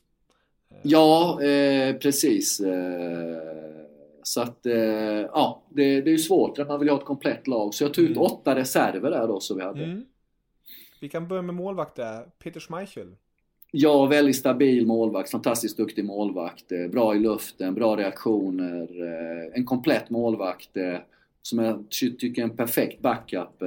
Ja, 0.83 1.43
eh, 1.43 1.97
precis. 1.97 2.61
Eh, 2.61 3.87
så 4.23 4.41
att, 4.41 4.67
eh, 4.67 4.75
ja, 4.75 5.63
det, 5.69 6.01
det 6.01 6.11
är 6.11 6.13
ju 6.13 6.19
svårt 6.19 6.59
när 6.59 6.65
man 6.65 6.81
vill 6.81 6.89
ha 6.89 6.99
ett 6.99 7.05
komplett 7.05 7.47
lag. 7.47 7.75
Så 7.75 7.85
jag 7.85 7.95
tog 7.95 8.05
ut 8.05 8.11
Mm. 8.11 8.23
åtta 8.23 8.55
reserver 8.57 9.11
där 9.11 9.29
då 9.29 9.41
som 9.41 9.57
vi 9.57 9.63
hade. 9.65 9.85
Mm. 9.85 10.05
Vi 11.01 11.09
kan 11.09 11.29
börja 11.29 11.43
med 11.43 11.55
målvakt 11.55 11.97
där. 11.97 12.27
Peter 12.39 12.61
Schmeichel. 12.61 13.15
Ja, 13.71 14.07
väldigt 14.07 14.37
stabil 14.37 14.87
målvakt, 14.87 15.31
fantastiskt 15.31 15.77
duktig 15.77 16.05
målvakt. 16.05 16.73
eh, 16.73 16.87
Bra 16.91 17.15
i 17.15 17.19
luften, 17.19 17.75
bra 17.75 17.97
reaktioner. 17.97 18.83
eh, 19.03 19.51
En 19.55 19.65
komplett 19.67 20.11
målvakt 20.11 20.77
eh, 20.77 20.97
som 21.43 21.59
jag 21.59 21.85
ty- 22.01 22.17
tycker 22.17 22.43
är 22.43 22.47
en 22.47 22.57
perfekt 22.57 23.01
backup 23.03 23.63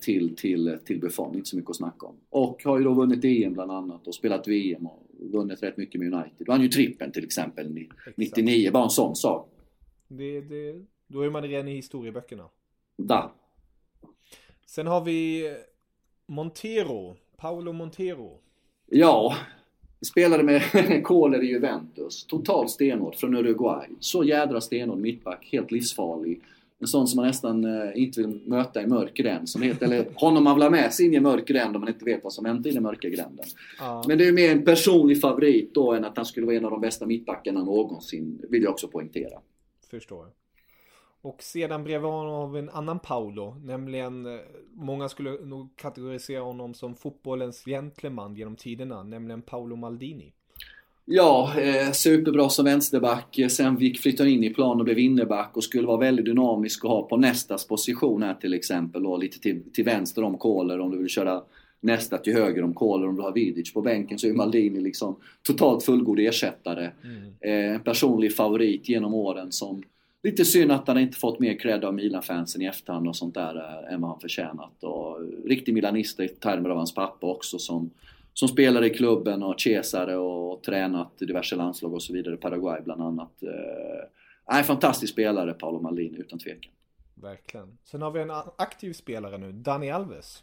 till, 0.00 0.36
till, 0.36 0.78
till 0.84 1.00
Buffon. 1.00 1.34
Inte 1.36 1.48
så 1.48 1.56
mycket 1.56 1.70
att 1.70 1.76
snacka 1.76 2.06
om. 2.06 2.14
Och 2.30 2.62
har 2.64 2.78
ju 2.78 2.84
då 2.84 2.92
vunnit 2.92 3.24
EM 3.24 3.52
bland 3.52 3.70
annat 3.70 4.06
och 4.06 4.14
spelat 4.14 4.48
VM 4.48 4.86
och 4.86 5.02
vunnit 5.22 5.62
rätt 5.62 5.76
mycket 5.76 6.00
med 6.00 6.14
United. 6.14 6.46
Då 6.46 6.52
han 6.52 6.62
ju 6.62 6.68
trippen 6.68 7.12
till 7.12 7.24
exempel 7.24 7.70
ni- 7.70 7.88
99, 8.16 8.70
bara 8.70 8.84
en 8.84 8.90
sån 8.90 9.16
sak. 9.16 9.48
Det, 10.08 10.40
det, 10.40 10.84
då 11.06 11.22
är 11.22 11.30
man 11.30 11.42
redan 11.42 11.68
i 11.68 11.74
historieböckerna. 11.74 12.48
Da. 12.96 13.32
Sen 14.66 14.86
har 14.86 15.00
vi 15.04 15.50
Montero. 16.26 17.16
Paolo 17.36 17.72
Montero. 17.72 18.38
Ja, 18.86 19.36
spelade 20.10 20.42
med 20.42 20.62
Kohler 21.04 21.42
i 21.42 21.46
Juventus. 21.46 22.24
Totalt 22.26 22.70
stenhård 22.70 23.14
från 23.16 23.36
Uruguay. 23.36 23.88
Så 24.00 24.24
jädra 24.24 24.60
stenhård 24.60 24.98
mittback, 24.98 25.48
helt 25.52 25.70
livsfarlig. 25.70 26.40
En 26.80 26.86
sån 26.86 27.08
som 27.08 27.16
man 27.16 27.26
nästan 27.26 27.64
eh, 27.64 28.02
inte 28.02 28.20
vill 28.20 28.40
möta 28.44 28.82
i 28.82 28.86
mörk 28.86 29.14
gränd. 29.14 29.48
Som 29.48 29.62
heter, 29.62 29.86
eller 29.86 30.06
honom 30.14 30.44
man 30.44 30.54
vill 30.54 30.62
ha 30.62 30.70
med 30.70 30.92
sig 30.92 31.06
in 31.06 31.14
i 31.14 31.20
mörk 31.20 31.46
gränd 31.46 31.76
om 31.76 31.80
man 31.80 31.88
inte 31.88 32.04
vet 32.04 32.24
vad 32.24 32.32
som 32.32 32.44
hänt 32.44 32.66
i 32.66 32.70
den 32.70 32.82
mörka 32.82 33.08
gränden. 33.08 33.46
Ja. 33.78 34.04
Men 34.08 34.18
det 34.18 34.28
är 34.28 34.32
mer 34.32 34.52
en 34.52 34.64
personlig 34.64 35.20
favorit 35.20 35.74
då 35.74 35.92
än 35.92 36.04
att 36.04 36.16
han 36.16 36.26
skulle 36.26 36.46
vara 36.46 36.56
en 36.56 36.64
av 36.64 36.70
de 36.70 36.80
bästa 36.80 37.06
mittbackarna 37.06 37.64
någonsin. 37.64 38.46
Vill 38.48 38.62
jag 38.62 38.72
också 38.72 38.88
poängtera. 38.88 39.40
Förstår. 39.90 40.26
Och 41.22 41.42
sedan 41.42 41.84
bredvid 41.84 42.10
honom 42.10 42.32
har 42.32 42.48
vi 42.48 42.58
en 42.58 42.70
annan 42.70 42.98
Paolo. 42.98 43.54
Nämligen, 43.64 44.26
eh, 44.26 44.40
många 44.72 45.08
skulle 45.08 45.30
nog 45.30 45.76
kategorisera 45.76 46.42
honom 46.42 46.74
som 46.74 46.94
fotbollens 46.94 47.64
gentleman 47.64 48.34
genom 48.34 48.56
tiderna. 48.56 49.02
Nämligen 49.02 49.42
Paolo 49.42 49.76
Maldini. 49.76 50.32
Ja, 51.04 51.52
eh, 51.60 51.92
superbra 51.92 52.48
som 52.48 52.64
vänsterback. 52.64 53.38
Eh, 53.38 53.48
Sen 53.48 53.78
gick 53.78 54.00
flyttade 54.00 54.30
in 54.30 54.44
i 54.44 54.50
plan 54.50 54.78
och 54.78 54.84
blev 54.84 54.98
innerback 54.98 55.56
och 55.56 55.64
skulle 55.64 55.86
vara 55.86 55.96
väldigt 55.96 56.24
dynamisk 56.24 56.84
och 56.84 56.90
ha 56.90 57.02
på 57.02 57.16
nästas 57.16 57.66
position 57.66 58.22
här 58.22 58.34
till 58.34 58.54
exempel. 58.54 59.06
Och 59.06 59.18
lite 59.18 59.40
till, 59.40 59.62
till 59.72 59.84
vänster 59.84 60.24
om 60.24 60.38
Kohler 60.38 60.80
om 60.80 60.90
du 60.90 60.98
vill 60.98 61.08
köra 61.08 61.42
nästa 61.80 62.18
till 62.18 62.32
höger 62.32 62.62
om 62.62 62.74
Kohler 62.74 63.08
om 63.08 63.16
du 63.16 63.22
har 63.22 63.32
Vidic 63.32 63.72
på 63.72 63.82
bänken 63.82 64.18
så 64.18 64.26
är 64.26 64.32
Maldini 64.32 64.80
liksom 64.80 65.16
totalt 65.42 65.84
fullgod 65.84 66.18
ersättare. 66.20 66.90
Eh, 67.40 67.52
en 67.74 67.80
personlig 67.80 68.36
favorit 68.36 68.88
genom 68.88 69.14
åren 69.14 69.52
som 69.52 69.82
Lite 70.22 70.44
synd 70.44 70.72
att 70.72 70.88
han 70.88 70.98
inte 70.98 71.18
fått 71.18 71.38
mer 71.38 71.58
cred 71.58 71.84
av 71.84 71.94
Milan-fansen 71.94 72.62
i 72.62 72.64
efterhand 72.64 73.08
och 73.08 73.16
sånt 73.16 73.34
där 73.34 73.56
eh, 73.56 73.94
än 73.94 74.00
vad 74.00 74.10
han 74.10 74.20
förtjänat. 74.20 74.84
Och 74.84 75.18
riktig 75.44 75.74
milanist 75.74 76.20
i 76.20 76.28
termer 76.28 76.70
av 76.70 76.76
hans 76.76 76.94
pappa 76.94 77.26
också 77.26 77.58
som, 77.58 77.90
som 78.34 78.48
spelade 78.48 78.86
i 78.86 78.90
klubben 78.90 79.42
och 79.42 79.60
Cesare 79.60 80.16
och 80.16 80.62
tränat 80.62 81.12
i 81.22 81.24
diverse 81.24 81.56
landslag 81.56 81.94
och 81.94 82.02
så 82.02 82.12
vidare, 82.12 82.36
Paraguay 82.36 82.80
bland 82.84 83.02
annat. 83.02 83.42
Eh, 83.42 84.58
en 84.58 84.64
fantastisk 84.64 85.12
spelare, 85.12 85.52
Paolo 85.52 85.80
Maldini, 85.80 86.18
utan 86.18 86.38
tvekan. 86.38 86.72
Verkligen. 87.14 87.78
Sen 87.84 88.02
har 88.02 88.10
vi 88.10 88.20
en 88.20 88.30
aktiv 88.58 88.92
spelare 88.92 89.38
nu, 89.38 89.52
Dani 89.52 89.90
Alves. 89.90 90.42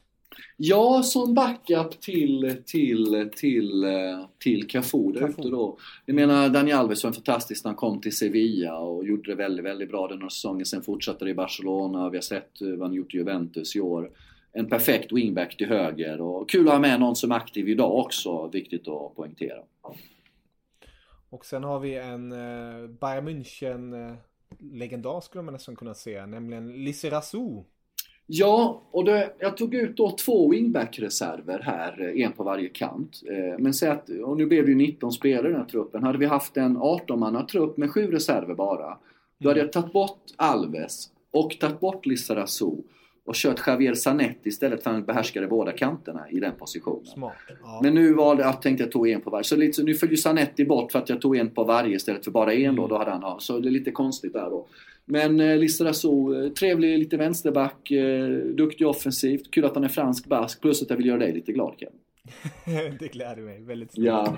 Ja, 0.58 1.04
som 1.04 1.34
backup 1.34 2.02
till, 2.02 2.64
till, 2.66 3.32
till, 3.36 3.84
eh, 3.84 4.26
till 4.40 4.68
Cafu 4.68 5.12
där 5.12 5.30
ute 5.30 5.50
då. 5.50 5.78
Jag 6.06 6.16
menar, 6.16 6.50
Dani 6.50 6.72
Alves 6.72 7.04
var 7.04 7.12
fantastisk 7.12 7.64
när 7.64 7.70
han 7.70 7.76
kom 7.76 8.02
till 8.02 8.18
Sevilla 8.18 8.78
och 8.78 9.06
gjorde 9.06 9.32
det 9.32 9.36
väldigt, 9.36 9.66
väldigt 9.66 9.90
bra 9.90 10.08
den 10.08 10.22
här 10.22 10.30
säsongen. 10.30 10.66
Sen 10.66 10.82
fortsatte 10.82 11.26
det 11.26 11.32
i 11.32 11.36
Barcelona, 11.36 12.10
vi 12.10 12.18
har 12.18 12.22
sett 12.22 12.52
vad 12.60 12.82
han 12.82 12.94
gjort 12.94 13.14
i 13.14 13.18
Juventus 13.18 13.76
i 13.76 13.80
år. 13.80 14.12
En 14.58 14.70
perfekt 14.70 15.12
wingback 15.12 15.58
till 15.58 15.68
höger 15.68 16.22
och 16.22 16.50
kul 16.50 16.68
att 16.68 16.74
ha 16.74 16.80
med 16.80 17.00
någon 17.00 17.16
som 17.16 17.32
är 17.32 17.36
aktiv 17.36 17.70
idag 17.70 17.96
också, 17.96 18.48
viktigt 18.48 18.88
att 18.88 19.16
poängtera. 19.16 19.60
Och 21.30 21.46
sen 21.46 21.64
har 21.64 21.80
vi 21.80 21.96
en 21.96 22.32
eh, 22.32 22.88
Bayern 22.88 23.28
München 23.28 24.10
eh, 25.12 25.22
skulle 25.22 25.44
man 25.44 25.54
nästan 25.54 25.76
kunna 25.76 25.94
säga. 25.94 26.26
Nämligen 26.26 26.84
Lizarazu. 26.84 27.64
Ja, 28.26 28.82
och 28.92 29.06
det, 29.06 29.34
jag 29.40 29.58
tog 29.58 29.76
ut 29.76 29.98
då 29.98 30.12
två 30.12 30.52
wingback-reserver 30.52 31.60
här, 31.60 32.02
eh, 32.02 32.26
en 32.26 32.32
på 32.32 32.44
varje 32.44 32.70
kant. 32.70 33.22
Men 33.60 33.74
säg 33.74 33.90
att, 33.90 34.10
och 34.10 34.38
nu 34.38 34.46
blev 34.46 34.66
det 34.66 34.72
ju 34.72 34.78
19 34.78 35.12
spelare 35.12 35.48
i 35.48 35.52
den 35.52 35.62
här 35.62 35.70
truppen. 35.70 36.04
Hade 36.04 36.18
vi 36.18 36.26
haft 36.26 36.58
en 36.58 36.78
18-manna-trupp 36.78 37.78
med 37.78 37.92
sju 37.92 38.12
reserver 38.12 38.56
bara, 38.56 38.98
då 39.38 39.50
hade 39.50 39.60
jag 39.60 39.72
tagit 39.72 39.94
bort 39.94 40.22
Alves 40.36 41.10
och 41.32 41.60
tagit 41.60 41.80
bort 41.80 42.06
Lizarazu 42.06 42.72
och 43.28 43.36
kört 43.36 43.68
Javier 43.68 43.94
Zanetti 43.94 44.50
istället 44.50 44.84
för 44.84 44.90
att 44.90 44.96
han 44.96 45.06
behärskade 45.06 45.48
båda 45.48 45.72
kanterna 45.72 46.30
i 46.30 46.40
den 46.40 46.56
positionen. 46.56 47.06
Smart. 47.06 47.36
Ja. 47.64 47.80
Men 47.84 47.94
nu 47.94 48.14
valde 48.14 48.44
jag, 48.44 48.62
tänkte 48.62 48.84
jag 48.84 48.92
tog 48.92 49.10
en 49.10 49.22
på 49.22 49.30
varje. 49.30 49.44
Så 49.44 49.56
lite, 49.56 49.74
så 49.74 49.84
nu 49.84 49.94
föll 49.94 50.10
ju 50.10 50.18
Zanetti 50.18 50.66
bort 50.66 50.92
för 50.92 51.00
att 51.00 51.10
jag 51.10 51.22
tog 51.22 51.38
en 51.38 51.50
på 51.50 51.64
varje 51.64 51.96
istället 51.96 52.24
för 52.24 52.32
bara 52.32 52.54
en 52.54 52.76
då. 52.76 52.88
då 52.88 52.98
hade 52.98 53.12
han, 53.12 53.22
ja, 53.22 53.38
så 53.40 53.60
det 53.60 53.70
är 53.70 53.72
lite 53.72 53.92
konstigt 53.92 54.34
där 54.34 54.50
då. 54.50 54.68
Men 55.06 55.40
eh, 55.40 55.58
Lizarazu, 55.58 56.46
eh, 56.46 56.52
trevlig 56.52 57.00
lite 57.00 57.18
vänsterback, 57.18 57.92
eh, 57.92 58.30
duktig 58.38 58.88
offensivt. 58.88 59.52
Kul 59.52 59.66
att 59.66 59.76
han 59.76 59.84
är 59.84 59.90
fransk 59.90 60.26
bask. 60.26 60.62
Plus 60.62 60.82
att 60.82 60.90
jag 60.90 60.98
vill 60.98 61.06
göra 61.06 61.20
dig 61.20 61.34
lite 61.34 61.52
glad 61.52 61.76
Ken. 61.78 61.94
det 63.00 63.08
gläder 63.08 63.42
mig 63.42 63.62
väldigt 63.62 63.92
snabbt. 63.94 64.32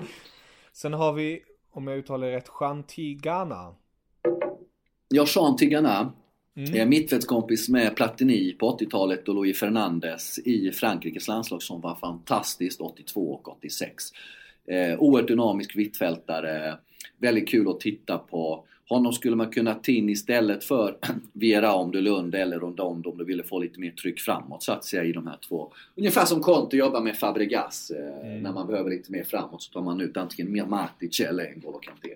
Sen 0.72 0.92
har 0.92 1.12
vi, 1.12 1.42
om 1.70 1.86
jag 1.86 1.98
uttalar 1.98 2.26
det 2.26 2.36
rätt, 2.36 2.48
Chantigana. 2.48 3.74
Jag 5.08 5.26
Jean 5.28 5.56
Tigana, 5.56 6.12
Mm. 6.56 6.74
är 6.80 6.86
mittfältskompis 6.86 7.68
med 7.68 7.96
Platini 7.96 8.52
på 8.52 8.78
80-talet 8.78 9.28
och 9.28 9.34
Louis 9.34 9.58
Fernandes 9.58 10.38
i 10.38 10.70
Frankrikes 10.72 11.28
landslag 11.28 11.62
som 11.62 11.80
var 11.80 11.94
fantastiskt 11.94 12.80
82 12.80 13.32
och 13.32 13.48
86. 13.48 14.04
Eh, 14.66 14.98
oerhört 14.98 15.28
dynamisk 15.28 15.76
mittfältare, 15.76 16.78
väldigt 17.18 17.48
kul 17.48 17.68
att 17.68 17.80
titta 17.80 18.18
på. 18.18 18.64
Honom 18.88 19.12
skulle 19.12 19.36
man 19.36 19.50
kunna 19.50 19.74
ta 19.74 19.92
in 19.92 20.08
istället 20.08 20.64
för 20.64 20.96
Vera 21.32 21.74
om 21.74 21.90
du 21.90 22.00
Lund 22.00 22.34
eller 22.34 22.58
Rondond 22.58 23.06
om 23.06 23.18
du 23.18 23.24
ville 23.24 23.42
få 23.42 23.58
lite 23.58 23.80
mer 23.80 23.90
tryck 23.90 24.20
framåt 24.20 24.62
så 24.62 24.72
att 24.72 24.84
säga 24.84 25.04
i 25.04 25.12
de 25.12 25.26
här 25.26 25.38
två. 25.48 25.72
Ungefär 25.94 26.24
som 26.24 26.40
Conte 26.40 26.76
jobbar 26.76 27.00
med 27.00 27.16
Fabregas. 27.16 27.90
Eh, 27.90 28.40
När 28.42 28.52
man 28.52 28.66
behöver 28.66 28.90
lite 28.90 29.12
mer 29.12 29.24
framåt 29.24 29.62
så 29.62 29.72
tar 29.72 29.82
man 29.82 30.00
ut 30.00 30.16
antingen 30.16 30.70
Matic 30.70 31.20
eller 31.20 31.44
N'Golo 31.44 31.80
Kanté. 31.80 32.14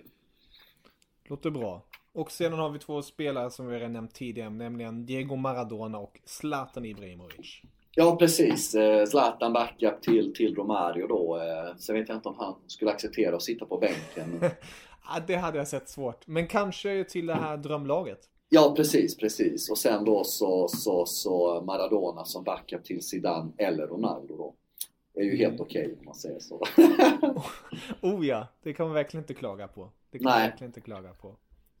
Låter 1.29 1.49
bra. 1.49 1.83
Och 2.15 2.31
sedan 2.31 2.53
har 2.59 2.69
vi 2.69 2.79
två 2.79 3.01
spelare 3.01 3.51
som 3.51 3.67
vi 3.67 3.75
redan 3.75 3.93
nämnt 3.93 4.13
tidigare, 4.13 4.49
nämligen 4.49 5.05
Diego 5.05 5.35
Maradona 5.35 5.97
och 5.97 6.19
Zlatan 6.25 6.85
Ibrahimovic. 6.85 7.61
Ja 7.95 8.15
precis, 8.15 8.75
Eh, 8.75 9.05
Zlatan 9.05 9.53
backup 9.53 10.01
till, 10.01 10.33
till 10.35 10.55
Romario 10.55 11.07
då. 11.07 11.37
Eh, 11.37 11.75
Sen 11.77 11.95
vet 11.95 12.09
jag 12.09 12.17
inte 12.17 12.29
om 12.29 12.35
han 12.37 12.55
skulle 12.67 12.91
acceptera 12.91 13.35
att 13.35 13.41
sitta 13.41 13.65
på 13.65 13.77
bänken. 13.77 14.49
Ja, 15.07 15.21
det 15.27 15.35
hade 15.35 15.57
jag 15.57 15.67
sett 15.67 15.89
svårt. 15.89 16.27
Men 16.27 16.47
kanske 16.47 17.03
till 17.03 17.25
det 17.25 17.33
här 17.33 17.57
drömlaget. 17.57 18.19
Ja 18.49 18.73
precis, 18.75 19.17
precis. 19.17 19.69
Och 19.69 19.77
sen 19.77 20.05
då 20.05 20.23
så, 20.23 20.67
så, 20.67 21.05
så 21.05 21.61
Maradona 21.61 22.25
som 22.25 22.43
backup 22.43 22.83
till 22.83 23.01
Zidane 23.03 23.51
eller 23.57 23.87
Ronaldo 23.87 24.37
då. 24.37 24.53
är 25.21 25.23
ju 25.23 25.37
helt 25.37 25.59
okej 25.59 25.95
om 25.99 26.05
man 26.05 26.15
säger 26.15 26.39
så. 26.39 26.63
Oh 28.01 28.25
ja, 28.27 28.47
det 28.63 28.73
kan 28.73 28.85
man 28.85 28.93
verkligen 28.95 29.23
inte 29.23 29.33
klaga 29.33 29.67
på. 29.67 29.89
Det 30.11 30.17
kan 30.17 30.23
man 30.23 30.33
Nej. 30.39 30.49
verkligen 30.49 30.69
inte 30.69 30.81
klaga 30.81 31.09
på. 31.13 31.35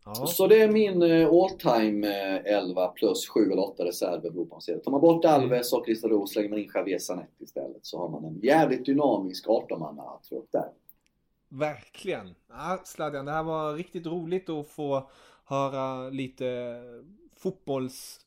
Ja. 0.05 0.13
Så 0.13 0.47
det 0.47 0.61
är 0.61 0.71
min 0.71 1.01
eh, 1.01 1.29
all 1.29 1.49
time 1.49 2.07
eh, 2.07 2.57
11 2.57 2.87
plus 2.87 3.27
7 3.29 3.51
eller 3.51 3.63
8 3.63 3.85
reserver 3.85 4.19
beror 4.19 4.31
på 4.31 4.39
vad 4.39 4.49
man 4.49 4.61
ser. 4.61 4.77
Tar 4.77 4.91
man 4.91 5.01
bort 5.01 5.25
Alves 5.25 5.73
och 5.73 5.85
Cristiano 5.85 6.27
slänger 6.27 6.49
man 6.49 6.59
in 6.59 6.69
Javier 6.73 6.99
Zanetti 6.99 7.43
istället 7.43 7.85
så 7.85 7.99
har 7.99 8.09
man 8.09 8.25
en 8.25 8.39
jävligt 8.39 8.85
dynamisk 8.85 9.45
18-manna 9.47 10.19
trupp 10.29 10.51
där. 10.51 10.69
Verkligen. 11.49 12.35
Ja, 12.49 12.81
Sladjan, 12.85 13.25
det 13.25 13.31
här 13.31 13.43
var 13.43 13.73
riktigt 13.73 14.05
roligt 14.05 14.49
att 14.49 14.67
få 14.67 15.09
höra 15.45 16.09
lite 16.09 16.75
fotbolls, 17.37 18.19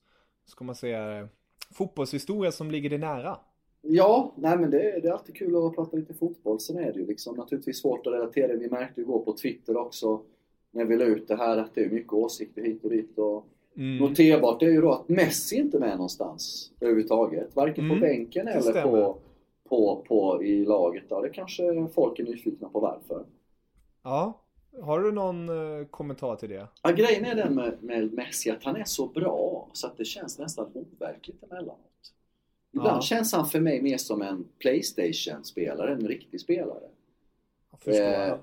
ska 0.45 0.65
man 0.65 0.75
säga, 0.75 1.29
fotbollshistoria 1.75 2.53
som 2.53 2.71
ligger 2.71 2.91
dig 2.91 2.99
nära. 2.99 3.39
Ja, 3.81 4.35
nej 4.37 4.59
men 4.59 4.71
det, 4.71 4.79
det 4.79 5.09
är 5.09 5.13
alltid 5.13 5.37
kul 5.37 5.67
att 5.67 5.75
prata 5.75 5.97
lite 5.97 6.15
fotboll. 6.15 6.61
Sen 6.61 6.79
är 6.79 6.93
det 6.93 6.99
ju 6.99 7.07
liksom 7.07 7.37
naturligtvis 7.37 7.81
svårt 7.81 8.07
att 8.07 8.13
relatera. 8.13 8.57
Vi 8.57 8.71
märkte 8.71 9.01
ju 9.01 9.03
igår 9.03 9.25
på 9.25 9.33
Twitter 9.33 9.77
också 9.77 10.23
när 10.71 10.85
vi 10.85 10.97
la 10.97 11.05
ut 11.05 11.29
det 11.29 11.37
här 11.37 11.57
att 11.59 11.75
det 11.75 11.85
är 11.85 11.91
mycket 11.91 12.13
åsikter 12.13 12.63
hit 12.63 12.85
och 12.85 12.91
dit. 12.91 13.19
Och 13.19 13.47
Mm. 13.77 13.97
Noterbart 13.97 14.63
är 14.63 14.67
ju 14.67 14.81
då 14.81 14.93
att 14.93 15.09
Messi 15.09 15.57
inte 15.57 15.77
är 15.77 15.81
med 15.81 15.91
någonstans 15.97 16.73
överhuvudtaget. 16.81 17.57
Varken 17.57 17.85
Mm, 17.85 17.97
på 17.97 18.01
bänken 18.01 18.47
det 18.47 18.53
eller 18.53 18.61
stämmer. 18.71 18.83
på, 18.83 19.19
på, 19.69 20.05
på 20.09 20.43
i 20.45 20.65
laget. 20.65 21.05
Ja, 21.09 21.21
det 21.21 21.29
kanske 21.29 21.87
folk 21.95 22.19
är 22.19 22.25
nyfikna 22.25 22.69
på 22.69 22.81
varför. 22.81 23.25
Ja, 24.03 24.41
har 24.83 25.01
du 25.01 25.13
någon 25.13 25.49
eh, 25.49 25.87
kommentar 25.87 26.37
till 26.37 26.49
det? 26.49 26.67
Ja, 26.83 26.91
grejen 26.91 27.25
är 27.25 27.35
den 27.35 27.55
med, 27.55 27.83
med 27.83 28.13
Messi 28.13 28.51
att 28.51 28.65
han 28.65 28.77
är 28.77 28.85
så 28.85 29.07
bra 29.07 29.69
så 29.73 29.87
att 29.87 29.97
det 29.97 30.05
känns 30.05 30.39
nästan 30.39 30.67
overkligt 30.75 31.43
emellanåt. 31.43 32.13
Ibland 32.73 32.97
Ja. 32.97 33.01
känns 33.01 33.33
han 33.33 33.47
för 33.47 33.61
mig 33.61 33.83
mer 33.83 33.97
som 33.97 34.23
en 34.23 34.45
Playstation-spelare 34.59 35.93
än 35.93 35.99
en 36.01 36.09
riktig 36.09 36.41
spelare. 36.41 36.89
Jag 37.71 37.81
förstår. 37.81 38.05
Eh, 38.05 38.35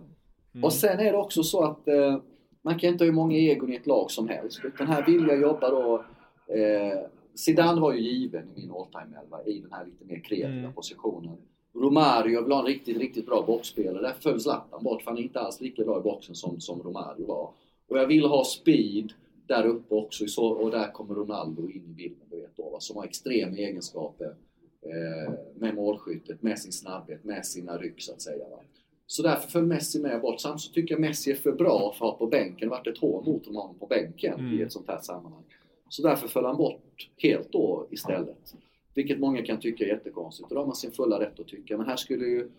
Mm. 0.55 0.63
Och 0.63 0.73
sen 0.73 0.99
är 0.99 1.11
det 1.11 1.17
också 1.17 1.43
så 1.43 1.63
att 1.63 1.87
eh, 1.87 2.19
man 2.61 2.79
kan 2.79 2.89
inte 2.89 3.03
ha 3.03 3.05
hur 3.05 3.15
många 3.15 3.37
egon 3.37 3.73
i 3.73 3.75
ett 3.75 3.87
lag 3.87 4.11
som 4.11 4.27
helst. 4.27 4.59
Utan 4.63 4.87
här 4.87 5.05
vill 5.05 5.27
jag 5.27 5.41
jobba 5.41 5.69
då... 5.69 6.05
Eh, 6.53 6.99
Zidane 7.35 7.81
var 7.81 7.93
ju 7.93 7.99
given 7.99 8.43
i 8.55 8.61
min 8.61 8.71
all 8.71 8.85
time 8.85 9.17
elva 9.21 9.43
i 9.45 9.59
den 9.59 9.71
här 9.73 9.85
lite 9.85 10.05
mer 10.05 10.19
kreativa 10.19 10.59
Mm. 10.59 10.73
positionen. 10.73 11.37
Romario 11.73 12.43
vill 12.43 12.51
ha 12.51 12.59
en 12.59 12.65
riktigt, 12.65 12.97
riktigt 12.97 13.25
bra 13.25 13.43
boxspelare. 13.47 14.01
Där 14.01 14.13
föll 14.19 14.39
Zlatan 14.39 14.83
bort 14.83 15.01
för 15.01 15.11
han 15.11 15.17
är 15.17 15.23
inte 15.23 15.39
alls 15.39 15.61
lika 15.61 15.83
bra 15.83 15.99
i 15.99 16.01
boxen 16.01 16.35
som, 16.35 16.59
som 16.59 16.81
Romario 16.83 17.25
var. 17.27 17.49
Och 17.87 17.97
jag 17.97 18.07
vill 18.07 18.25
ha 18.25 18.43
speed 18.43 19.13
där 19.47 19.65
uppe 19.65 19.95
också 19.95 20.27
så, 20.27 20.47
och 20.47 20.71
där 20.71 20.91
kommer 20.91 21.15
Ronaldo 21.15 21.69
in 21.69 21.83
i 21.91 21.93
bilden 21.93 22.27
du 22.29 22.41
vet 22.41 22.57
då, 22.57 22.69
va, 22.69 22.79
som 22.79 22.97
har 22.97 23.03
extrema 23.05 23.57
egenskaper 23.57 24.35
eh, 24.81 25.33
med 25.55 25.75
målskyttet, 25.75 26.41
med 26.41 26.59
sin 26.59 26.71
snabbhet, 26.71 27.23
med 27.23 27.45
sina 27.45 27.77
ryck 27.77 28.01
så 28.01 28.13
att 28.13 28.21
säga. 28.21 28.49
Va. 28.49 28.59
Så 29.07 29.23
därför 29.23 29.49
föll 29.49 29.65
Messi 29.65 30.01
med 30.01 30.21
bort. 30.21 30.41
Samtidigt 30.41 30.61
så 30.61 30.71
tycker 30.73 30.93
jag 30.93 31.01
Messi 31.01 31.31
är 31.31 31.35
för 31.35 31.51
bra 31.51 31.93
för 31.97 32.05
att 32.05 32.11
ha 32.11 32.17
på 32.17 32.27
bänken. 32.27 32.57
Det 32.69 32.75
har 32.75 32.79
varit 32.79 32.87
ett 32.87 32.97
hån 32.97 33.25
mot 33.25 33.45
honom 33.45 33.75
på 33.79 33.85
bänken 33.87 34.39
Mm. 34.39 34.59
i 34.59 34.61
ett 34.61 34.71
sånt 34.71 34.87
här 34.87 34.99
sammanhang. 35.01 35.43
Så 35.89 36.01
därför 36.01 36.27
föll 36.27 36.45
han 36.45 36.57
bort 36.57 37.09
helt 37.17 37.51
då 37.51 37.87
istället. 37.91 38.55
Vilket 38.93 39.19
många 39.19 39.45
kan 39.45 39.59
tycka 39.59 39.83
är 39.83 39.87
jättekonstigt. 39.87 40.49
Och 40.49 40.55
då 40.55 40.61
har 40.61 40.65
man 40.67 40.75
sin 40.75 40.91
fulla 40.91 41.19
rätt 41.19 41.39
att 41.39 41.47
tycka. 41.47 41.77
Men 41.77 41.85
här 41.85 41.95
skulle 41.95 42.25
ju... 42.25 42.51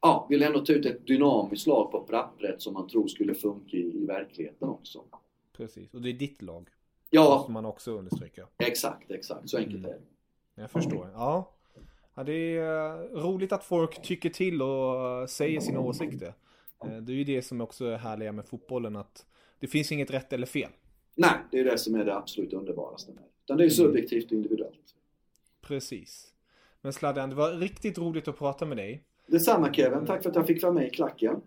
Ja, 0.00 0.26
vill 0.30 0.42
ändå 0.42 0.60
ta 0.64 0.72
ut 0.72 0.86
ett 0.86 1.06
dynamiskt 1.06 1.66
lag 1.66 1.90
på 1.92 2.00
pappret 2.00 2.62
som 2.62 2.74
man 2.74 2.88
tror 2.88 3.08
skulle 3.08 3.34
funka 3.34 3.76
i, 3.76 3.80
i 4.02 4.06
verkligheten 4.06 4.68
också. 4.68 5.02
Precis, 5.56 5.94
och 5.94 6.02
det 6.02 6.08
är 6.08 6.12
ditt 6.12 6.42
lag. 6.42 6.68
Ja. 7.10 7.36
Måste 7.36 7.52
man 7.52 7.64
också 7.64 7.98
understryka. 7.98 8.46
Exakt, 8.58 9.10
exakt. 9.10 9.50
Så 9.50 9.58
enkelt 9.58 9.84
är 9.84 9.88
det. 9.88 10.00
Jag 10.54 10.70
förstår. 10.70 11.10
Ja. 11.14 11.50
Ja. 12.18 12.24
Det 12.24 12.56
är 12.56 12.90
eh, 12.90 13.22
roligt 13.22 13.52
att 13.52 13.64
folk 13.64 14.02
tycker 14.02 14.30
till 14.30 14.62
och 14.62 15.30
säger 15.30 15.60
sina 15.60 15.80
åsikter. 15.80 16.34
Eh, 16.84 16.96
det 16.96 17.12
är 17.12 17.16
ju 17.16 17.24
det 17.24 17.42
som 17.42 17.60
också 17.60 17.84
är 17.84 17.96
härliga 17.96 18.32
med 18.32 18.46
fotbollen 18.46 18.96
att 18.96 19.26
det 19.60 19.66
finns 19.66 19.92
inget 19.92 20.10
rätt 20.10 20.32
eller 20.32 20.46
fel. 20.46 20.70
Nej, 21.14 21.38
det 21.50 21.58
är 21.58 21.64
det 21.64 21.78
som 21.78 21.94
är 21.94 22.04
det 22.04 22.16
absolut 22.16 22.52
underbaraste 22.52 23.12
med 23.12 23.22
det. 23.22 23.28
Utan 23.44 23.56
det 23.56 23.64
är 23.64 23.68
subjektivt 23.68 24.26
och 24.26 24.32
individuellt. 24.32 24.94
Precis. 25.60 26.32
Men 26.80 26.92
Sladden, 26.92 27.30
det 27.30 27.36
var 27.36 27.52
riktigt 27.52 27.98
roligt 27.98 28.28
att 28.28 28.38
prata 28.38 28.66
med 28.66 28.76
dig. 28.76 29.04
Detsamma 29.26 29.74
Kevin, 29.74 30.06
tack 30.06 30.22
för 30.22 30.30
att 30.30 30.36
jag 30.36 30.46
fick 30.46 30.62
vara 30.62 30.72
med 30.72 30.86
i 30.86 30.90
klacken. 30.90 31.40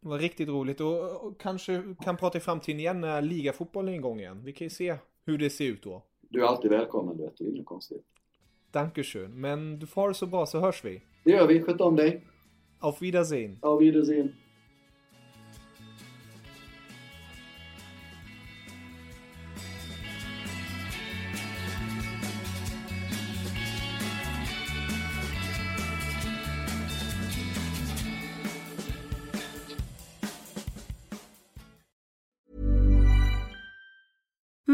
Det 0.00 0.08
var 0.08 0.18
riktigt 0.18 0.48
roligt 0.48 0.80
och, 0.80 1.26
och 1.26 1.40
kanske 1.40 1.82
kan 2.04 2.16
prata 2.16 2.38
i 2.38 2.40
framtiden 2.40 2.80
igen 2.80 3.00
när 3.00 3.22
ligafotbollen 3.22 3.94
är 3.94 3.98
igång 3.98 4.20
igen. 4.20 4.44
Vi 4.44 4.52
kan 4.52 4.64
ju 4.64 4.70
se 4.70 4.96
hur 5.24 5.38
det 5.38 5.50
ser 5.50 5.64
ut 5.64 5.82
då. 5.82 6.02
Du 6.20 6.40
är 6.42 6.46
alltid 6.46 6.70
välkommen, 6.70 7.16
du 7.16 7.22
vet. 7.22 7.36
Det 7.36 7.44
är 7.44 7.48
inget 7.48 7.66
konstigt. 7.66 8.04
Dankeschön. 8.72 9.40
Men 9.40 9.78
du 9.78 9.86
får 9.86 10.12
så 10.12 10.26
bra 10.26 10.46
så 10.46 10.60
hörs 10.60 10.84
vi. 10.84 11.02
Det 11.24 11.30
gör 11.30 11.46
vi. 11.46 11.62
Sköt 11.62 11.80
om 11.80 11.96
dig. 11.96 12.22
Auf 12.78 13.02
Wiedersehen. 13.02 13.58
Auf 13.60 13.80
Wiedersehen. 13.80 14.34